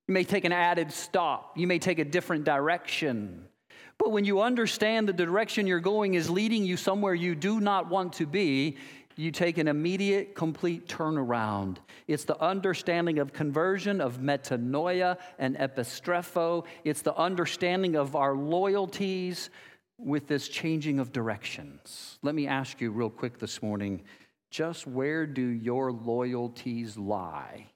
You 0.06 0.14
may 0.14 0.24
take 0.24 0.44
an 0.44 0.52
added 0.52 0.92
stop. 0.92 1.56
You 1.56 1.66
may 1.66 1.78
take 1.78 1.98
a 1.98 2.04
different 2.04 2.44
direction. 2.44 3.46
But 3.98 4.12
when 4.12 4.24
you 4.24 4.40
understand 4.42 5.08
the 5.08 5.12
direction 5.12 5.66
you're 5.66 5.80
going 5.80 6.14
is 6.14 6.30
leading 6.30 6.64
you 6.64 6.76
somewhere 6.76 7.14
you 7.14 7.34
do 7.34 7.60
not 7.60 7.90
want 7.90 8.14
to 8.14 8.26
be, 8.26 8.76
you 9.18 9.32
take 9.32 9.58
an 9.58 9.66
immediate, 9.66 10.36
complete 10.36 10.86
turnaround. 10.86 11.78
It's 12.06 12.22
the 12.22 12.40
understanding 12.40 13.18
of 13.18 13.32
conversion, 13.32 14.00
of 14.00 14.18
metanoia 14.20 15.18
and 15.40 15.56
epistrepho. 15.56 16.64
It's 16.84 17.02
the 17.02 17.16
understanding 17.16 17.96
of 17.96 18.14
our 18.14 18.36
loyalties 18.36 19.50
with 19.98 20.28
this 20.28 20.48
changing 20.48 21.00
of 21.00 21.10
directions. 21.12 22.20
Let 22.22 22.36
me 22.36 22.46
ask 22.46 22.80
you 22.80 22.92
real 22.92 23.10
quick 23.10 23.40
this 23.40 23.60
morning 23.60 24.02
just 24.52 24.86
where 24.86 25.26
do 25.26 25.42
your 25.42 25.90
loyalties 25.90 26.96
lie? 26.96 27.66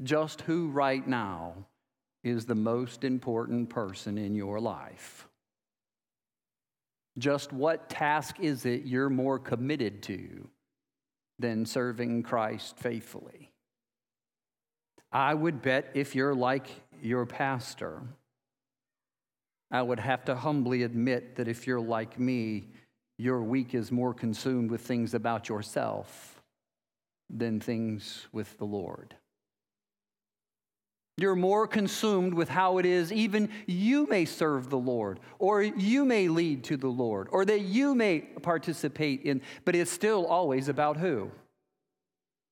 Just 0.00 0.42
who 0.42 0.68
right 0.68 1.06
now 1.06 1.66
is 2.22 2.46
the 2.46 2.54
most 2.54 3.02
important 3.02 3.68
person 3.68 4.16
in 4.16 4.36
your 4.36 4.60
life? 4.60 5.26
Just 7.18 7.52
what 7.52 7.88
task 7.88 8.40
is 8.40 8.64
it 8.66 8.84
you're 8.84 9.10
more 9.10 9.38
committed 9.38 10.02
to 10.04 10.48
than 11.38 11.66
serving 11.66 12.22
Christ 12.22 12.78
faithfully? 12.78 13.50
I 15.12 15.34
would 15.34 15.60
bet 15.60 15.90
if 15.94 16.14
you're 16.14 16.34
like 16.34 16.68
your 17.02 17.26
pastor, 17.26 18.02
I 19.70 19.82
would 19.82 20.00
have 20.00 20.24
to 20.26 20.34
humbly 20.34 20.82
admit 20.82 21.36
that 21.36 21.48
if 21.48 21.66
you're 21.66 21.80
like 21.80 22.18
me, 22.18 22.68
your 23.18 23.42
week 23.42 23.74
is 23.74 23.92
more 23.92 24.14
consumed 24.14 24.70
with 24.70 24.80
things 24.80 25.14
about 25.14 25.48
yourself 25.48 26.40
than 27.28 27.60
things 27.60 28.26
with 28.32 28.56
the 28.58 28.64
Lord. 28.64 29.14
You're 31.16 31.36
more 31.36 31.66
consumed 31.66 32.32
with 32.32 32.48
how 32.48 32.78
it 32.78 32.86
is 32.86 33.12
even 33.12 33.50
you 33.66 34.06
may 34.06 34.24
serve 34.24 34.70
the 34.70 34.78
Lord, 34.78 35.20
or 35.38 35.62
you 35.62 36.04
may 36.04 36.28
lead 36.28 36.64
to 36.64 36.76
the 36.76 36.88
Lord, 36.88 37.28
or 37.30 37.44
that 37.44 37.60
you 37.60 37.94
may 37.94 38.20
participate 38.20 39.22
in, 39.22 39.42
but 39.64 39.76
it's 39.76 39.90
still 39.90 40.26
always 40.26 40.68
about 40.68 40.96
who? 40.96 41.30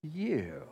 You. 0.03 0.65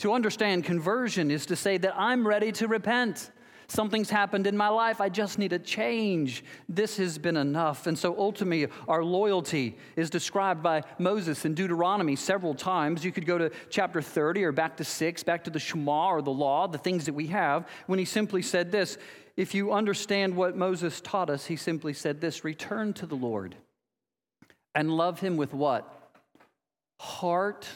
To 0.00 0.12
understand 0.12 0.64
conversion 0.64 1.30
is 1.30 1.46
to 1.46 1.56
say 1.56 1.78
that 1.78 1.94
I'm 1.96 2.26
ready 2.26 2.52
to 2.52 2.68
repent. 2.68 3.30
Something's 3.72 4.10
happened 4.10 4.46
in 4.46 4.54
my 4.54 4.68
life. 4.68 5.00
I 5.00 5.08
just 5.08 5.38
need 5.38 5.54
a 5.54 5.58
change. 5.58 6.44
This 6.68 6.98
has 6.98 7.16
been 7.16 7.38
enough. 7.38 7.86
And 7.86 7.98
so 7.98 8.14
ultimately, 8.18 8.70
our 8.86 9.02
loyalty 9.02 9.78
is 9.96 10.10
described 10.10 10.62
by 10.62 10.82
Moses 10.98 11.46
in 11.46 11.54
Deuteronomy 11.54 12.14
several 12.14 12.54
times. 12.54 13.02
You 13.02 13.12
could 13.12 13.24
go 13.24 13.38
to 13.38 13.50
chapter 13.70 14.02
30 14.02 14.44
or 14.44 14.52
back 14.52 14.76
to 14.76 14.84
6, 14.84 15.22
back 15.22 15.44
to 15.44 15.50
the 15.50 15.58
Shema 15.58 16.08
or 16.08 16.20
the 16.20 16.30
law, 16.30 16.68
the 16.68 16.76
things 16.76 17.06
that 17.06 17.14
we 17.14 17.28
have, 17.28 17.66
when 17.86 17.98
he 17.98 18.04
simply 18.04 18.42
said 18.42 18.70
this. 18.70 18.98
If 19.38 19.54
you 19.54 19.72
understand 19.72 20.36
what 20.36 20.54
Moses 20.54 21.00
taught 21.00 21.30
us, 21.30 21.46
he 21.46 21.56
simply 21.56 21.94
said 21.94 22.20
this 22.20 22.44
return 22.44 22.92
to 22.92 23.06
the 23.06 23.16
Lord 23.16 23.56
and 24.74 24.94
love 24.98 25.20
him 25.20 25.38
with 25.38 25.54
what? 25.54 26.12
Heart 27.00 27.66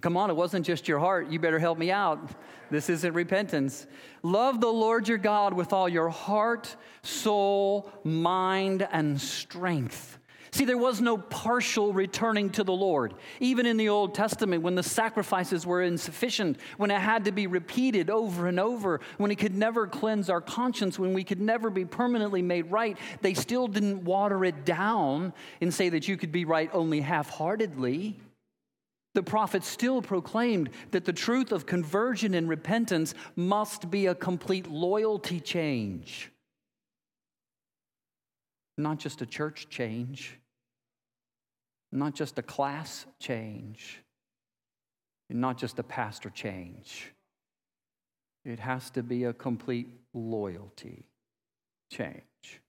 Come 0.00 0.16
on, 0.16 0.30
it 0.30 0.34
wasn't 0.34 0.66
just 0.66 0.88
your 0.88 0.98
heart. 0.98 1.30
You 1.30 1.38
better 1.38 1.58
help 1.58 1.78
me 1.78 1.90
out. 1.90 2.30
This 2.70 2.90
isn't 2.90 3.14
repentance. 3.14 3.86
Love 4.22 4.60
the 4.60 4.68
Lord 4.68 5.08
your 5.08 5.18
God 5.18 5.54
with 5.54 5.72
all 5.72 5.88
your 5.88 6.10
heart, 6.10 6.76
soul, 7.02 7.90
mind, 8.04 8.86
and 8.90 9.20
strength. 9.20 10.18
See, 10.50 10.64
there 10.64 10.78
was 10.78 11.00
no 11.00 11.18
partial 11.18 11.92
returning 11.92 12.50
to 12.50 12.64
the 12.64 12.72
Lord. 12.72 13.14
Even 13.40 13.66
in 13.66 13.76
the 13.76 13.88
Old 13.88 14.14
Testament, 14.14 14.62
when 14.62 14.74
the 14.74 14.82
sacrifices 14.82 15.66
were 15.66 15.82
insufficient, 15.82 16.58
when 16.76 16.90
it 16.90 17.00
had 17.00 17.26
to 17.26 17.32
be 17.32 17.46
repeated 17.46 18.10
over 18.10 18.46
and 18.46 18.58
over, 18.58 19.00
when 19.18 19.30
it 19.30 19.36
could 19.36 19.54
never 19.54 19.86
cleanse 19.86 20.30
our 20.30 20.40
conscience, 20.40 20.98
when 20.98 21.12
we 21.12 21.24
could 21.24 21.40
never 21.40 21.68
be 21.68 21.84
permanently 21.84 22.42
made 22.42 22.70
right, 22.70 22.96
they 23.20 23.34
still 23.34 23.66
didn't 23.66 24.04
water 24.04 24.44
it 24.44 24.64
down 24.64 25.32
and 25.60 25.74
say 25.74 25.90
that 25.90 26.08
you 26.08 26.16
could 26.16 26.32
be 26.32 26.44
right 26.44 26.70
only 26.72 27.00
half 27.00 27.28
heartedly. 27.28 28.18
The 29.16 29.22
prophet 29.22 29.64
still 29.64 30.02
proclaimed 30.02 30.68
that 30.90 31.06
the 31.06 31.12
truth 31.14 31.50
of 31.50 31.64
conversion 31.64 32.34
and 32.34 32.46
repentance 32.46 33.14
must 33.34 33.90
be 33.90 34.08
a 34.08 34.14
complete 34.14 34.70
loyalty 34.70 35.40
change, 35.40 36.30
not 38.76 38.98
just 38.98 39.22
a 39.22 39.26
church 39.26 39.70
change, 39.70 40.38
not 41.90 42.14
just 42.14 42.38
a 42.38 42.42
class 42.42 43.06
change, 43.18 44.02
not 45.30 45.56
just 45.56 45.78
a 45.78 45.82
pastor 45.82 46.28
change. 46.28 47.10
It 48.44 48.58
has 48.58 48.90
to 48.90 49.02
be 49.02 49.24
a 49.24 49.32
complete 49.32 49.88
loyalty 50.12 51.06
change. 51.90 52.60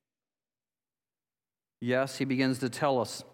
Yes, 1.82 2.18
he 2.18 2.24
begins 2.24 2.60
to 2.60 2.70
tell 2.70 3.02
us 3.02 3.26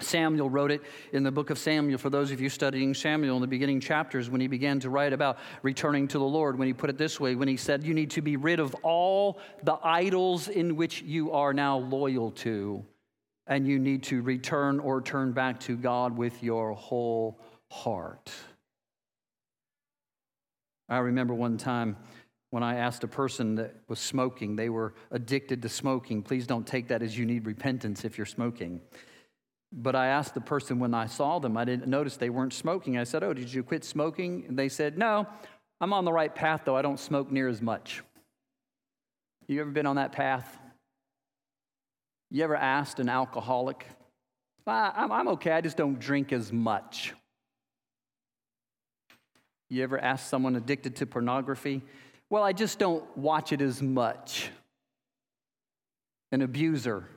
Samuel 0.00 0.50
wrote 0.50 0.70
it 0.70 0.82
in 1.12 1.22
the 1.22 1.30
book 1.30 1.48
of 1.48 1.58
Samuel 1.58 1.98
for 1.98 2.10
those 2.10 2.30
of 2.30 2.40
you 2.40 2.50
studying 2.50 2.92
Samuel 2.92 3.36
in 3.36 3.40
the 3.40 3.46
beginning 3.46 3.80
chapters 3.80 4.28
when 4.28 4.42
he 4.42 4.46
began 4.46 4.78
to 4.80 4.90
write 4.90 5.14
about 5.14 5.38
returning 5.62 6.06
to 6.08 6.18
the 6.18 6.24
Lord. 6.24 6.58
When 6.58 6.68
he 6.68 6.74
put 6.74 6.90
it 6.90 6.98
this 6.98 7.18
way, 7.18 7.34
when 7.34 7.48
he 7.48 7.56
said, 7.56 7.82
You 7.82 7.94
need 7.94 8.10
to 8.10 8.20
be 8.20 8.36
rid 8.36 8.60
of 8.60 8.74
all 8.82 9.38
the 9.62 9.78
idols 9.82 10.48
in 10.48 10.76
which 10.76 11.00
you 11.02 11.32
are 11.32 11.54
now 11.54 11.78
loyal 11.78 12.30
to, 12.32 12.84
and 13.46 13.66
you 13.66 13.78
need 13.78 14.02
to 14.04 14.20
return 14.20 14.80
or 14.80 15.00
turn 15.00 15.32
back 15.32 15.60
to 15.60 15.76
God 15.76 16.14
with 16.14 16.42
your 16.42 16.72
whole 16.74 17.40
heart. 17.70 18.30
I 20.90 20.98
remember 20.98 21.32
one 21.32 21.56
time 21.56 21.96
when 22.50 22.62
I 22.62 22.76
asked 22.76 23.02
a 23.02 23.08
person 23.08 23.56
that 23.56 23.74
was 23.88 23.98
smoking, 23.98 24.56
they 24.56 24.68
were 24.68 24.94
addicted 25.10 25.62
to 25.62 25.68
smoking. 25.70 26.22
Please 26.22 26.46
don't 26.46 26.66
take 26.66 26.88
that 26.88 27.02
as 27.02 27.18
you 27.18 27.24
need 27.24 27.46
repentance 27.46 28.04
if 28.04 28.18
you're 28.18 28.26
smoking. 28.26 28.80
But 29.72 29.94
I 29.94 30.06
asked 30.06 30.34
the 30.34 30.40
person 30.40 30.78
when 30.78 30.94
I 30.94 31.06
saw 31.06 31.38
them, 31.38 31.56
I 31.56 31.64
didn't 31.64 31.88
notice 31.88 32.16
they 32.16 32.30
weren't 32.30 32.52
smoking. 32.52 32.96
I 32.96 33.04
said, 33.04 33.22
Oh, 33.22 33.34
did 33.34 33.52
you 33.52 33.62
quit 33.62 33.84
smoking? 33.84 34.44
And 34.48 34.58
they 34.58 34.68
said, 34.68 34.96
No, 34.96 35.26
I'm 35.80 35.92
on 35.92 36.04
the 36.04 36.12
right 36.12 36.34
path, 36.34 36.62
though. 36.64 36.76
I 36.76 36.82
don't 36.82 37.00
smoke 37.00 37.30
near 37.30 37.48
as 37.48 37.60
much. 37.60 38.02
You 39.48 39.60
ever 39.60 39.70
been 39.70 39.86
on 39.86 39.96
that 39.96 40.12
path? 40.12 40.58
You 42.30 42.42
ever 42.44 42.56
asked 42.56 42.98
an 42.98 43.08
alcoholic, 43.08 43.86
I'm 44.66 45.28
okay, 45.28 45.52
I 45.52 45.60
just 45.60 45.76
don't 45.76 45.98
drink 46.00 46.32
as 46.32 46.52
much. 46.52 47.14
You 49.70 49.82
ever 49.82 49.98
asked 49.98 50.28
someone 50.28 50.56
addicted 50.56 50.96
to 50.96 51.06
pornography? 51.06 51.82
Well, 52.30 52.42
I 52.42 52.52
just 52.52 52.78
don't 52.78 53.04
watch 53.16 53.52
it 53.52 53.60
as 53.60 53.80
much. 53.80 54.50
An 56.32 56.42
abuser, 56.42 57.08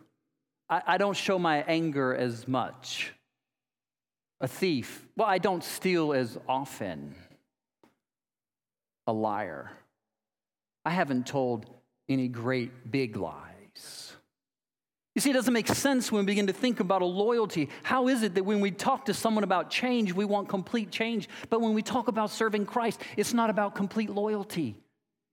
I, 0.70 0.82
I 0.86 0.98
don't 0.98 1.16
show 1.16 1.40
my 1.40 1.64
anger 1.64 2.16
as 2.16 2.48
much. 2.48 3.14
A 4.42 4.48
thief, 4.48 5.06
well, 5.18 5.28
I 5.28 5.38
don't 5.38 5.64
steal 5.64 6.14
as 6.14 6.38
often. 6.48 7.16
A 9.08 9.14
liar, 9.14 9.72
I 10.86 10.92
haven't 10.92 11.26
told 11.26 11.66
any 12.08 12.28
great 12.28 12.92
big 12.92 13.18
lies. 13.18 14.14
You 15.16 15.22
see, 15.22 15.32
it 15.32 15.34
doesn't 15.34 15.54
make 15.54 15.68
sense 15.68 16.12
when 16.12 16.26
we 16.26 16.32
begin 16.32 16.48
to 16.48 16.54
think 16.54 16.80
about 16.80 17.02
a 17.02 17.06
loyalty. 17.06 17.70
How 17.84 18.08
is 18.08 18.24
it 18.24 18.36
that 18.36 18.46
when 18.46 18.62
we 18.62 18.72
talk 18.72 19.06
to 19.06 19.14
someone 19.14 19.44
about 19.44 19.70
change, 19.70 20.14
we 20.14 20.24
want 20.24 20.48
complete 20.48 20.92
change, 20.92 21.28
but 21.50 21.60
when 21.60 21.74
we 21.74 21.82
talk 21.82 22.08
about 22.08 22.30
serving 22.30 22.68
Christ, 22.68 23.02
it's 23.18 23.34
not 23.34 23.50
about 23.50 23.76
complete 23.76 24.10
loyalty? 24.10 24.78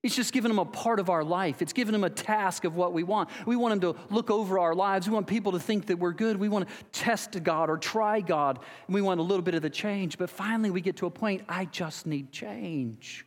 It's 0.03 0.15
just 0.15 0.33
giving 0.33 0.51
them 0.51 0.59
a 0.59 0.65
part 0.65 1.01
of 1.01 1.11
our 1.11 1.25
life. 1.25 1.63
It's 1.63 1.73
giving 1.73 1.93
them 1.93 2.05
a 2.05 2.11
task 2.11 2.65
of 2.65 2.77
what 2.77 2.93
we 2.93 3.03
want. 3.03 3.29
We 3.45 3.57
want 3.57 3.81
them 3.81 3.93
to 3.93 4.01
look 4.15 4.31
over 4.31 4.59
our 4.59 4.75
lives. 4.75 5.09
We 5.09 5.15
want 5.15 5.27
people 5.27 5.53
to 5.53 5.59
think 5.59 5.87
that 5.87 5.99
we're 5.99 6.13
good. 6.13 6.37
We 6.37 6.49
want 6.49 6.69
to 6.69 6.75
test 6.93 7.43
God 7.43 7.69
or 7.69 7.77
try 7.77 8.21
God. 8.21 8.61
And 8.87 8.95
we 8.95 9.03
want 9.03 9.19
a 9.19 9.23
little 9.23 9.43
bit 9.43 9.55
of 9.55 9.63
the 9.63 9.71
change. 9.71 10.17
But 10.17 10.31
finally, 10.31 10.71
we 10.71 10.81
get 10.81 10.97
to 10.99 11.07
a 11.07 11.11
point 11.11 11.43
I 11.49 11.65
just 11.65 12.07
need 12.07 12.31
change. 12.31 13.27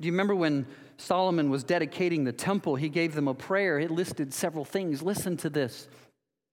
Do 0.00 0.06
you 0.06 0.12
remember 0.12 0.34
when 0.34 0.66
Solomon 0.96 1.50
was 1.50 1.62
dedicating 1.62 2.24
the 2.24 2.32
temple? 2.32 2.76
He 2.76 2.88
gave 2.88 3.14
them 3.14 3.28
a 3.28 3.34
prayer. 3.34 3.78
It 3.78 3.90
listed 3.90 4.32
several 4.32 4.64
things. 4.64 5.02
Listen 5.02 5.36
to 5.38 5.50
this. 5.50 5.88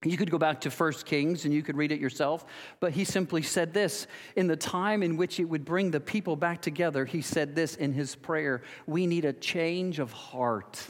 You 0.05 0.17
could 0.17 0.29
go 0.29 0.37
back 0.37 0.61
to 0.61 0.69
1 0.69 0.93
Kings 1.05 1.45
and 1.45 1.53
you 1.53 1.63
could 1.63 1.75
read 1.75 1.91
it 1.91 1.99
yourself, 1.99 2.45
but 2.79 2.91
he 2.91 3.03
simply 3.03 3.41
said 3.41 3.73
this 3.73 4.05
in 4.35 4.47
the 4.47 4.55
time 4.55 5.01
in 5.01 5.17
which 5.17 5.39
it 5.39 5.45
would 5.45 5.65
bring 5.65 5.91
the 5.91 5.99
people 5.99 6.35
back 6.35 6.61
together. 6.61 7.05
He 7.05 7.21
said 7.21 7.55
this 7.55 7.75
in 7.75 7.93
his 7.93 8.15
prayer 8.15 8.61
We 8.85 9.07
need 9.07 9.25
a 9.25 9.33
change 9.33 9.99
of 9.99 10.11
heart. 10.11 10.83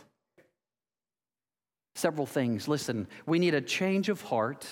Several 1.95 2.25
things. 2.25 2.67
Listen, 2.67 3.07
we 3.25 3.39
need 3.39 3.53
a 3.53 3.61
change 3.61 4.09
of 4.09 4.21
heart. 4.21 4.67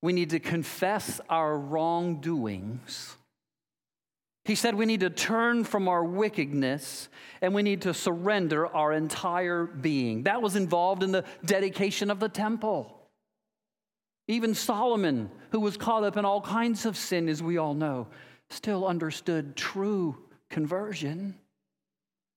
We 0.00 0.14
need 0.14 0.30
to 0.30 0.40
confess 0.40 1.20
our 1.28 1.58
wrongdoings. 1.58 3.16
He 4.46 4.54
said 4.54 4.74
we 4.74 4.84
need 4.84 5.00
to 5.00 5.10
turn 5.10 5.64
from 5.64 5.88
our 5.88 6.04
wickedness 6.04 7.08
and 7.40 7.54
we 7.54 7.62
need 7.62 7.82
to 7.82 7.94
surrender 7.94 8.66
our 8.66 8.92
entire 8.92 9.64
being. 9.64 10.24
That 10.24 10.42
was 10.42 10.56
involved 10.56 11.02
in 11.02 11.12
the 11.12 11.24
dedication 11.44 12.10
of 12.10 12.20
the 12.20 12.28
temple. 12.28 13.03
Even 14.26 14.54
Solomon, 14.54 15.30
who 15.50 15.60
was 15.60 15.76
caught 15.76 16.04
up 16.04 16.16
in 16.16 16.24
all 16.24 16.40
kinds 16.40 16.86
of 16.86 16.96
sin, 16.96 17.28
as 17.28 17.42
we 17.42 17.58
all 17.58 17.74
know, 17.74 18.08
still 18.48 18.86
understood 18.86 19.56
true 19.56 20.16
conversion. 20.48 21.38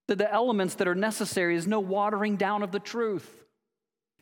That 0.08 0.18
the 0.18 0.32
elements 0.32 0.76
that 0.76 0.88
are 0.88 0.96
necessary 0.96 1.56
is 1.56 1.68
no 1.68 1.80
watering 1.80 2.36
down 2.36 2.64
of 2.64 2.72
the 2.72 2.80
truth. 2.80 3.44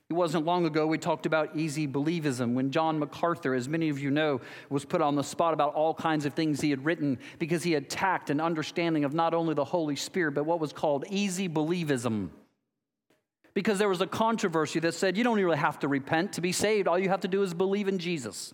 It 0.07 0.13
wasn't 0.13 0.45
long 0.45 0.67
ago 0.67 0.85
we 0.85 0.99
talked 0.99 1.25
about 1.25 1.55
easy 1.55 1.87
believism 1.87 2.53
when 2.53 2.69
John 2.69 2.99
MacArthur, 2.99 3.55
as 3.55 3.67
many 3.67 3.89
of 3.89 3.99
you 3.99 4.11
know, 4.11 4.39
was 4.69 4.85
put 4.85 5.01
on 5.01 5.15
the 5.15 5.23
spot 5.23 5.55
about 5.55 5.73
all 5.73 5.95
kinds 5.95 6.27
of 6.27 6.33
things 6.35 6.61
he 6.61 6.69
had 6.69 6.85
written 6.85 7.17
because 7.39 7.63
he 7.63 7.73
attacked 7.73 8.29
an 8.29 8.39
understanding 8.39 9.03
of 9.03 9.15
not 9.15 9.33
only 9.33 9.55
the 9.55 9.65
Holy 9.65 9.95
Spirit, 9.95 10.33
but 10.33 10.45
what 10.45 10.59
was 10.59 10.71
called 10.71 11.05
easy 11.09 11.49
believism. 11.49 12.29
Because 13.55 13.79
there 13.79 13.89
was 13.89 14.01
a 14.01 14.07
controversy 14.07 14.79
that 14.81 14.93
said 14.93 15.17
you 15.17 15.23
don't 15.23 15.37
really 15.37 15.57
have 15.57 15.79
to 15.79 15.87
repent 15.87 16.33
to 16.33 16.41
be 16.41 16.51
saved. 16.51 16.87
All 16.87 16.99
you 16.99 17.09
have 17.09 17.21
to 17.21 17.27
do 17.27 17.41
is 17.41 17.53
believe 17.53 17.87
in 17.87 17.97
Jesus. 17.97 18.53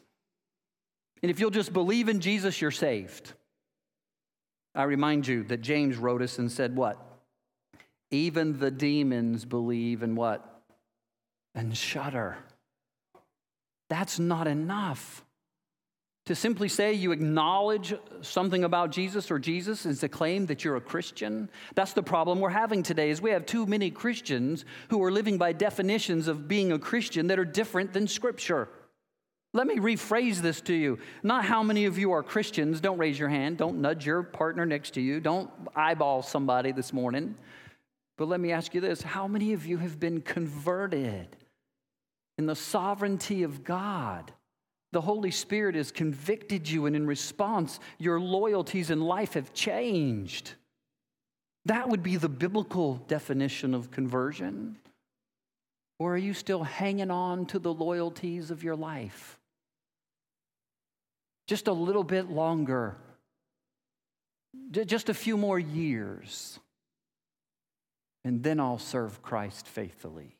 And 1.21 1.29
if 1.29 1.39
you'll 1.39 1.49
just 1.49 1.73
believe 1.73 2.07
in 2.07 2.21
Jesus, 2.21 2.61
you're 2.61 2.71
saved. 2.71 3.33
I 4.73 4.83
remind 4.83 5.27
you 5.27 5.43
that 5.45 5.61
James 5.61 5.97
wrote 5.97 6.21
us 6.21 6.39
and 6.39 6.49
said, 6.49 6.77
What? 6.77 6.97
Even 8.09 8.59
the 8.59 8.71
demons 8.71 9.43
believe 9.43 10.03
in 10.03 10.15
what? 10.15 10.51
and 11.55 11.75
shudder. 11.75 12.37
That's 13.89 14.19
not 14.19 14.47
enough. 14.47 15.23
To 16.27 16.35
simply 16.35 16.69
say 16.69 16.93
you 16.93 17.11
acknowledge 17.11 17.93
something 18.21 18.63
about 18.63 18.91
Jesus 18.91 19.31
or 19.31 19.39
Jesus 19.39 19.85
is 19.85 19.99
to 20.01 20.09
claim 20.09 20.45
that 20.45 20.63
you're 20.63 20.75
a 20.75 20.81
Christian. 20.81 21.49
That's 21.73 21.93
the 21.93 22.03
problem 22.03 22.39
we're 22.39 22.49
having 22.49 22.83
today 22.83 23.09
is 23.09 23.21
we 23.21 23.31
have 23.31 23.45
too 23.45 23.65
many 23.65 23.89
Christians 23.89 24.63
who 24.89 25.03
are 25.03 25.11
living 25.11 25.37
by 25.37 25.51
definitions 25.51 26.27
of 26.27 26.47
being 26.47 26.71
a 26.71 26.79
Christian 26.79 27.27
that 27.27 27.39
are 27.39 27.45
different 27.45 27.91
than 27.91 28.07
scripture. 28.07 28.69
Let 29.53 29.67
me 29.67 29.77
rephrase 29.77 30.37
this 30.37 30.61
to 30.61 30.73
you. 30.73 30.99
Not 31.23 31.43
how 31.43 31.63
many 31.63 31.85
of 31.85 31.97
you 31.97 32.11
are 32.11 32.23
Christians. 32.23 32.79
Don't 32.79 32.99
raise 32.99 33.19
your 33.19 33.27
hand. 33.27 33.57
Don't 33.57 33.81
nudge 33.81 34.05
your 34.05 34.23
partner 34.23 34.65
next 34.65 34.91
to 34.91 35.01
you. 35.01 35.19
Don't 35.19 35.49
eyeball 35.75 36.21
somebody 36.21 36.71
this 36.71 36.93
morning. 36.93 37.35
But 38.17 38.27
let 38.27 38.39
me 38.39 38.51
ask 38.51 38.73
you 38.75 38.79
this 38.79 39.01
how 39.01 39.27
many 39.27 39.53
of 39.53 39.65
you 39.65 39.77
have 39.77 39.99
been 39.99 40.21
converted? 40.21 41.35
in 42.41 42.47
the 42.47 42.55
sovereignty 42.55 43.43
of 43.43 43.63
God. 43.63 44.31
The 44.91 45.01
Holy 45.01 45.31
Spirit 45.31 45.75
has 45.75 45.91
convicted 45.91 46.69
you, 46.69 46.85
and 46.85 46.95
in 46.95 47.07
response, 47.07 47.79
your 47.97 48.19
loyalties 48.19 48.89
in 48.89 49.01
life 49.01 49.35
have 49.35 49.53
changed. 49.53 50.53
That 51.65 51.89
would 51.89 52.03
be 52.03 52.17
the 52.17 52.29
biblical 52.29 52.95
definition 53.07 53.73
of 53.73 53.91
conversion. 53.91 54.77
Or 55.99 56.15
are 56.15 56.17
you 56.17 56.33
still 56.33 56.63
hanging 56.63 57.11
on 57.11 57.45
to 57.47 57.59
the 57.59 57.73
loyalties 57.73 58.51
of 58.51 58.63
your 58.63 58.75
life? 58.75 59.37
Just 61.47 61.67
a 61.67 61.73
little 61.73 62.03
bit 62.03 62.29
longer, 62.29 62.95
just 64.71 65.09
a 65.09 65.13
few 65.13 65.37
more 65.37 65.59
years, 65.59 66.59
and 68.23 68.41
then 68.41 68.59
I'll 68.59 68.79
serve 68.79 69.21
Christ 69.21 69.67
faithfully. 69.67 70.37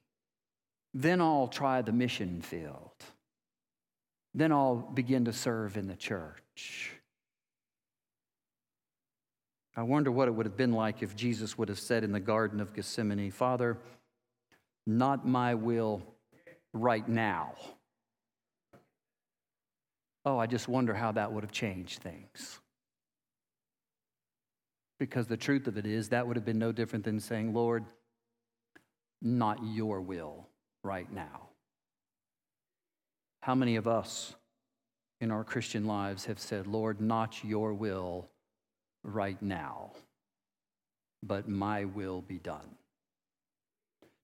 Then 0.93 1.21
I'll 1.21 1.47
try 1.47 1.81
the 1.81 1.91
mission 1.91 2.41
field. 2.41 2.91
Then 4.33 4.51
I'll 4.51 4.75
begin 4.75 5.25
to 5.25 5.33
serve 5.33 5.77
in 5.77 5.87
the 5.87 5.95
church. 5.95 6.91
I 9.75 9.83
wonder 9.83 10.11
what 10.11 10.27
it 10.27 10.31
would 10.31 10.45
have 10.45 10.57
been 10.57 10.73
like 10.73 11.01
if 11.01 11.15
Jesus 11.15 11.57
would 11.57 11.69
have 11.69 11.79
said 11.79 12.03
in 12.03 12.11
the 12.11 12.19
Garden 12.19 12.59
of 12.59 12.73
Gethsemane, 12.73 13.31
Father, 13.31 13.77
not 14.85 15.25
my 15.27 15.55
will 15.55 16.01
right 16.73 17.07
now. 17.07 17.53
Oh, 20.25 20.37
I 20.37 20.45
just 20.45 20.67
wonder 20.67 20.93
how 20.93 21.13
that 21.13 21.31
would 21.31 21.43
have 21.43 21.51
changed 21.51 22.01
things. 22.01 22.59
Because 24.99 25.25
the 25.27 25.37
truth 25.37 25.67
of 25.67 25.77
it 25.77 25.85
is, 25.85 26.09
that 26.09 26.27
would 26.27 26.35
have 26.35 26.45
been 26.45 26.59
no 26.59 26.71
different 26.71 27.05
than 27.05 27.19
saying, 27.19 27.53
Lord, 27.53 27.85
not 29.21 29.59
your 29.63 29.99
will, 30.01 30.47
right 30.83 31.11
now. 31.11 31.50
How 33.41 33.55
many 33.55 33.75
of 33.75 33.87
us 33.87 34.35
in 35.19 35.31
our 35.31 35.43
Christian 35.43 35.85
lives 35.85 36.25
have 36.25 36.39
said, 36.39 36.67
Lord, 36.67 37.01
not 37.01 37.43
your 37.43 37.73
will 37.73 38.29
right 39.03 39.41
now, 39.41 39.93
but 41.23 41.49
my 41.49 41.85
will 41.85 42.21
be 42.21 42.37
done? 42.37 42.77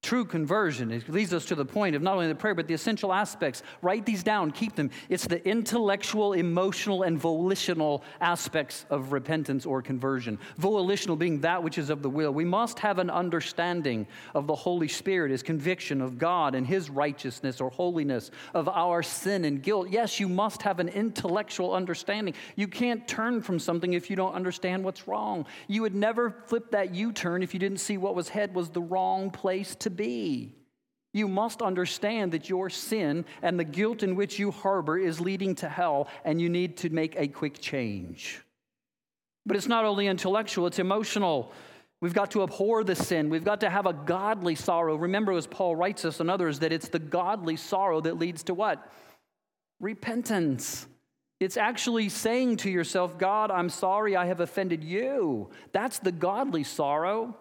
True 0.04 0.26
conversion 0.26 0.92
it 0.92 1.10
leads 1.10 1.34
us 1.34 1.44
to 1.46 1.56
the 1.56 1.66
point 1.66 1.96
of 1.96 2.02
not 2.02 2.14
only 2.14 2.28
the 2.28 2.36
prayer, 2.36 2.56
but 2.56 2.68
the 2.68 2.74
essential 2.74 3.12
aspects. 3.12 3.64
Write 3.82 4.06
these 4.06 4.24
down, 4.24 4.52
keep 4.52 4.76
them. 4.76 4.92
It's 5.10 5.26
the 5.26 5.46
intellectual, 5.46 6.34
emotional, 6.34 7.04
and 7.04 7.20
volitional 7.20 8.04
aspects 8.22 8.86
of 8.90 9.12
repentance 9.12 9.66
or 9.66 9.82
conversion. 9.82 10.38
Volitional 10.58 11.18
being 11.18 11.42
that 11.42 11.62
which 11.62 11.78
is 11.78 11.90
of 11.90 12.04
the 12.04 12.10
will. 12.10 12.32
We 12.32 12.46
must 12.46 12.80
have 12.80 13.00
an 13.00 13.10
understanding 13.10 14.08
of 14.36 14.46
the 14.48 14.56
Holy 14.56 14.88
Spirit, 14.88 15.32
His 15.32 15.44
conviction 15.44 16.00
of 16.00 16.18
God 16.18 16.54
and 16.54 16.66
His 16.66 16.90
righteousness 16.90 17.60
or 17.60 17.70
holiness, 17.72 18.32
of 18.54 18.70
our 18.70 19.02
sin 19.02 19.46
and 19.46 19.62
guilt. 19.64 19.90
Yes, 19.90 20.20
you 20.20 20.30
must 20.30 20.62
have 20.62 20.80
an 20.80 20.90
intellectual 20.90 21.74
understanding. 21.74 22.36
You 22.56 22.68
can't 22.68 23.06
turn 23.08 23.42
from 23.42 23.60
something 23.60 23.94
if 23.94 24.10
you 24.10 24.16
don't 24.16 24.36
understand 24.36 24.86
what's 24.86 25.08
wrong. 25.08 25.48
You 25.68 25.82
would 25.82 25.96
never 25.96 26.36
flip 26.46 26.72
that 26.72 26.94
U 26.94 27.12
turn 27.12 27.42
if 27.44 27.54
you 27.54 27.60
didn't 27.60 27.80
see 27.80 27.98
what 27.98 28.16
was 28.16 28.30
head 28.30 28.54
was 28.54 28.70
the 28.70 28.82
wrong 28.82 29.32
place 29.32 29.76
to 29.76 29.87
be. 29.90 30.54
You 31.14 31.28
must 31.28 31.62
understand 31.62 32.34
that 32.34 32.50
your 32.50 32.70
sin 32.70 33.26
and 33.42 33.60
the 33.60 33.64
guilt 33.64 34.04
in 34.04 34.16
which 34.16 34.38
you 34.38 34.52
harbor 34.52 34.98
is 34.98 35.20
leading 35.20 35.56
to 35.56 35.70
hell, 35.70 36.08
and 36.24 36.40
you 36.40 36.50
need 36.50 36.78
to 36.78 36.90
make 36.90 37.16
a 37.16 37.28
quick 37.28 37.60
change. 37.60 38.42
But 39.46 39.56
it's 39.56 39.68
not 39.68 39.86
only 39.86 40.08
intellectual, 40.08 40.68
it's 40.68 40.80
emotional. 40.80 41.52
We've 42.02 42.14
got 42.14 42.32
to 42.32 42.44
abhor 42.44 42.84
the 42.84 42.96
sin. 42.96 43.30
We've 43.30 43.44
got 43.44 43.62
to 43.62 43.70
have 43.70 43.88
a 43.88 43.94
godly 43.94 44.54
sorrow. 44.54 44.96
Remember, 44.96 45.32
as 45.32 45.48
Paul 45.48 45.76
writes 45.76 46.06
us 46.06 46.20
and 46.20 46.30
others, 46.30 46.60
that 46.60 46.72
it's 46.72 46.90
the 46.90 47.00
godly 47.00 47.56
sorrow 47.56 48.02
that 48.02 48.20
leads 48.20 48.44
to 48.44 48.54
what? 48.54 48.92
Repentance. 49.80 50.86
It's 51.40 51.58
actually 51.58 52.10
saying 52.10 52.58
to 52.58 52.70
yourself, 52.70 53.18
God, 53.18 53.50
I'm 53.50 53.70
sorry 53.70 54.16
I 54.16 54.26
have 54.26 54.40
offended 54.40 54.84
you. 54.84 55.50
That's 55.72 56.00
the 56.00 56.12
godly 56.12 56.64
sorrow. 56.64 57.38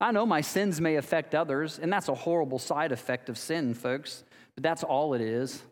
I 0.00 0.12
know 0.12 0.24
my 0.24 0.40
sins 0.40 0.80
may 0.80 0.96
affect 0.96 1.34
others, 1.34 1.78
and 1.78 1.92
that's 1.92 2.08
a 2.08 2.14
horrible 2.14 2.58
side 2.58 2.92
effect 2.92 3.28
of 3.28 3.36
sin, 3.36 3.74
folks, 3.74 4.22
but 4.54 4.62
that's 4.62 4.84
all 4.84 5.14
it 5.14 5.20
is. 5.20 5.62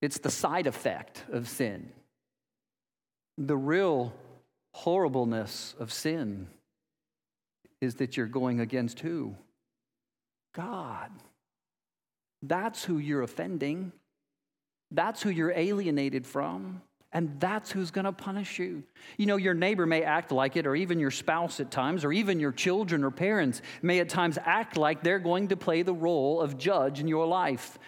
It's 0.00 0.18
the 0.18 0.30
side 0.30 0.66
effect 0.66 1.24
of 1.30 1.48
sin. 1.48 1.90
The 3.38 3.56
real 3.56 4.14
horribleness 4.72 5.74
of 5.78 5.92
sin 5.92 6.46
is 7.80 7.96
that 7.96 8.16
you're 8.16 8.26
going 8.26 8.60
against 8.60 9.00
who? 9.00 9.34
God. 10.54 11.10
That's 12.42 12.84
who 12.84 12.98
you're 12.98 13.22
offending. 13.22 13.92
That's 14.90 15.22
who 15.22 15.30
you're 15.30 15.52
alienated 15.52 16.26
from. 16.26 16.80
And 17.16 17.40
that's 17.40 17.72
who's 17.72 17.90
going 17.90 18.04
to 18.04 18.12
punish 18.12 18.58
you. 18.58 18.82
You 19.16 19.24
know, 19.24 19.36
your 19.36 19.54
neighbor 19.54 19.86
may 19.86 20.02
act 20.02 20.32
like 20.32 20.54
it, 20.54 20.66
or 20.66 20.76
even 20.76 21.00
your 21.00 21.10
spouse 21.10 21.60
at 21.60 21.70
times, 21.70 22.04
or 22.04 22.12
even 22.12 22.40
your 22.40 22.52
children 22.52 23.02
or 23.02 23.10
parents 23.10 23.62
may 23.80 24.00
at 24.00 24.10
times 24.10 24.36
act 24.44 24.76
like 24.76 25.02
they're 25.02 25.18
going 25.18 25.48
to 25.48 25.56
play 25.56 25.80
the 25.80 25.94
role 25.94 26.42
of 26.42 26.58
judge 26.58 27.00
in 27.00 27.08
your 27.08 27.26
life. 27.26 27.78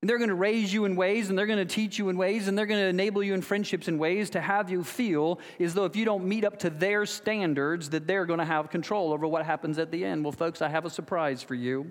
And 0.00 0.08
they're 0.08 0.18
going 0.18 0.28
to 0.28 0.36
raise 0.36 0.72
you 0.72 0.84
in 0.84 0.94
ways, 0.94 1.28
and 1.28 1.36
they're 1.36 1.48
going 1.48 1.58
to 1.58 1.64
teach 1.64 1.98
you 1.98 2.08
in 2.08 2.16
ways, 2.16 2.46
and 2.46 2.56
they're 2.56 2.66
going 2.66 2.80
to 2.80 2.86
enable 2.86 3.20
you 3.20 3.34
in 3.34 3.42
friendships 3.42 3.88
in 3.88 3.98
ways 3.98 4.30
to 4.30 4.40
have 4.40 4.70
you 4.70 4.84
feel 4.84 5.40
as 5.58 5.74
though 5.74 5.84
if 5.84 5.96
you 5.96 6.04
don't 6.04 6.24
meet 6.24 6.44
up 6.44 6.60
to 6.60 6.70
their 6.70 7.04
standards, 7.04 7.90
that 7.90 8.06
they're 8.06 8.26
going 8.26 8.38
to 8.38 8.44
have 8.44 8.70
control 8.70 9.12
over 9.12 9.26
what 9.26 9.44
happens 9.44 9.80
at 9.80 9.90
the 9.90 10.04
end. 10.04 10.22
Well, 10.22 10.30
folks, 10.30 10.62
I 10.62 10.68
have 10.68 10.84
a 10.84 10.90
surprise 10.90 11.42
for 11.42 11.56
you. 11.56 11.90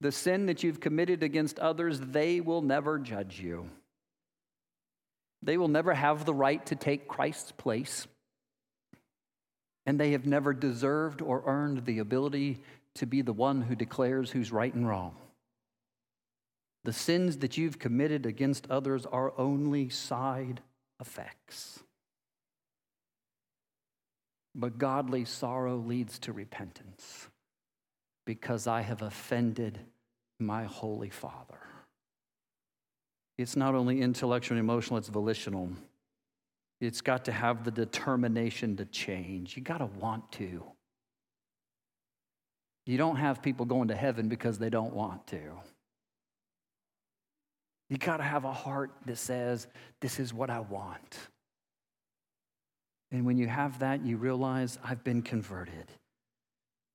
The 0.00 0.12
sin 0.12 0.46
that 0.46 0.62
you've 0.62 0.78
committed 0.78 1.24
against 1.24 1.58
others, 1.58 1.98
they 1.98 2.40
will 2.40 2.62
never 2.62 3.00
judge 3.00 3.40
you. 3.40 3.68
They 5.42 5.56
will 5.56 5.68
never 5.68 5.94
have 5.94 6.24
the 6.24 6.34
right 6.34 6.64
to 6.66 6.76
take 6.76 7.08
Christ's 7.08 7.52
place. 7.52 8.06
And 9.86 9.98
they 9.98 10.12
have 10.12 10.26
never 10.26 10.52
deserved 10.52 11.22
or 11.22 11.42
earned 11.46 11.84
the 11.84 11.98
ability 11.98 12.60
to 12.96 13.06
be 13.06 13.22
the 13.22 13.32
one 13.32 13.62
who 13.62 13.74
declares 13.74 14.30
who's 14.30 14.52
right 14.52 14.72
and 14.72 14.86
wrong. 14.86 15.16
The 16.84 16.92
sins 16.92 17.38
that 17.38 17.56
you've 17.56 17.78
committed 17.78 18.26
against 18.26 18.70
others 18.70 19.06
are 19.06 19.32
only 19.38 19.88
side 19.88 20.60
effects. 21.00 21.80
But 24.54 24.78
godly 24.78 25.24
sorrow 25.24 25.76
leads 25.76 26.18
to 26.20 26.32
repentance 26.32 27.28
because 28.26 28.66
I 28.66 28.82
have 28.82 29.02
offended 29.02 29.78
my 30.38 30.64
Holy 30.64 31.10
Father. 31.10 31.58
It's 33.40 33.56
not 33.56 33.74
only 33.74 34.02
intellectual 34.02 34.58
and 34.58 34.62
emotional, 34.62 34.98
it's 34.98 35.08
volitional. 35.08 35.70
It's 36.78 37.00
got 37.00 37.24
to 37.24 37.32
have 37.32 37.64
the 37.64 37.70
determination 37.70 38.76
to 38.76 38.84
change. 38.84 39.56
You 39.56 39.62
got 39.62 39.78
to 39.78 39.86
want 39.86 40.30
to. 40.32 40.62
You 42.84 42.98
don't 42.98 43.16
have 43.16 43.40
people 43.40 43.64
going 43.64 43.88
to 43.88 43.96
heaven 43.96 44.28
because 44.28 44.58
they 44.58 44.68
don't 44.68 44.92
want 44.92 45.26
to. 45.28 45.40
You 47.88 47.96
got 47.96 48.18
to 48.18 48.22
have 48.22 48.44
a 48.44 48.52
heart 48.52 48.90
that 49.06 49.16
says, 49.16 49.68
This 50.00 50.20
is 50.20 50.34
what 50.34 50.50
I 50.50 50.60
want. 50.60 51.18
And 53.10 53.24
when 53.24 53.38
you 53.38 53.46
have 53.46 53.78
that, 53.78 54.04
you 54.04 54.18
realize 54.18 54.78
I've 54.84 55.02
been 55.02 55.22
converted. 55.22 55.86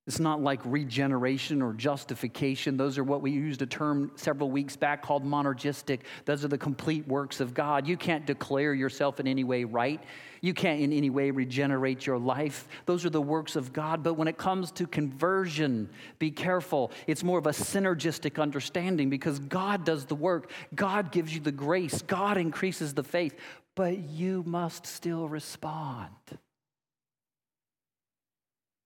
It's 0.07 0.19
not 0.19 0.39
like 0.39 0.61
regeneration 0.65 1.63
or 1.63 1.73
justification. 1.73 2.77
Those 2.77 2.99
are 2.99 3.03
what 3.03 3.23
we 3.23 3.31
used 3.31 3.63
a 3.63 3.65
term 3.65 4.11
several 4.15 4.51
weeks 4.51 4.75
back 4.75 5.01
called 5.01 5.25
monergistic. 5.25 6.01
Those 6.25 6.45
are 6.45 6.47
the 6.47 6.59
complete 6.59 7.07
works 7.07 7.39
of 7.39 7.55
God. 7.55 7.87
You 7.87 7.97
can't 7.97 8.23
declare 8.23 8.75
yourself 8.75 9.19
in 9.19 9.25
any 9.25 9.43
way 9.43 9.63
right. 9.63 9.99
You 10.41 10.53
can't 10.53 10.79
in 10.79 10.93
any 10.93 11.09
way 11.09 11.31
regenerate 11.31 12.05
your 12.05 12.19
life. 12.19 12.67
Those 12.85 13.03
are 13.03 13.09
the 13.09 13.21
works 13.21 13.55
of 13.55 13.73
God. 13.73 14.03
But 14.03 14.13
when 14.13 14.27
it 14.27 14.37
comes 14.37 14.69
to 14.73 14.85
conversion, 14.85 15.89
be 16.19 16.29
careful. 16.29 16.91
It's 17.07 17.23
more 17.23 17.39
of 17.39 17.47
a 17.47 17.51
synergistic 17.51 18.39
understanding 18.39 19.09
because 19.09 19.39
God 19.39 19.85
does 19.85 20.05
the 20.05 20.13
work, 20.13 20.51
God 20.75 21.11
gives 21.11 21.33
you 21.33 21.39
the 21.39 21.51
grace, 21.51 22.03
God 22.03 22.37
increases 22.37 22.93
the 22.93 23.03
faith, 23.03 23.33
but 23.73 23.97
you 23.97 24.43
must 24.45 24.85
still 24.85 25.27
respond 25.27 26.11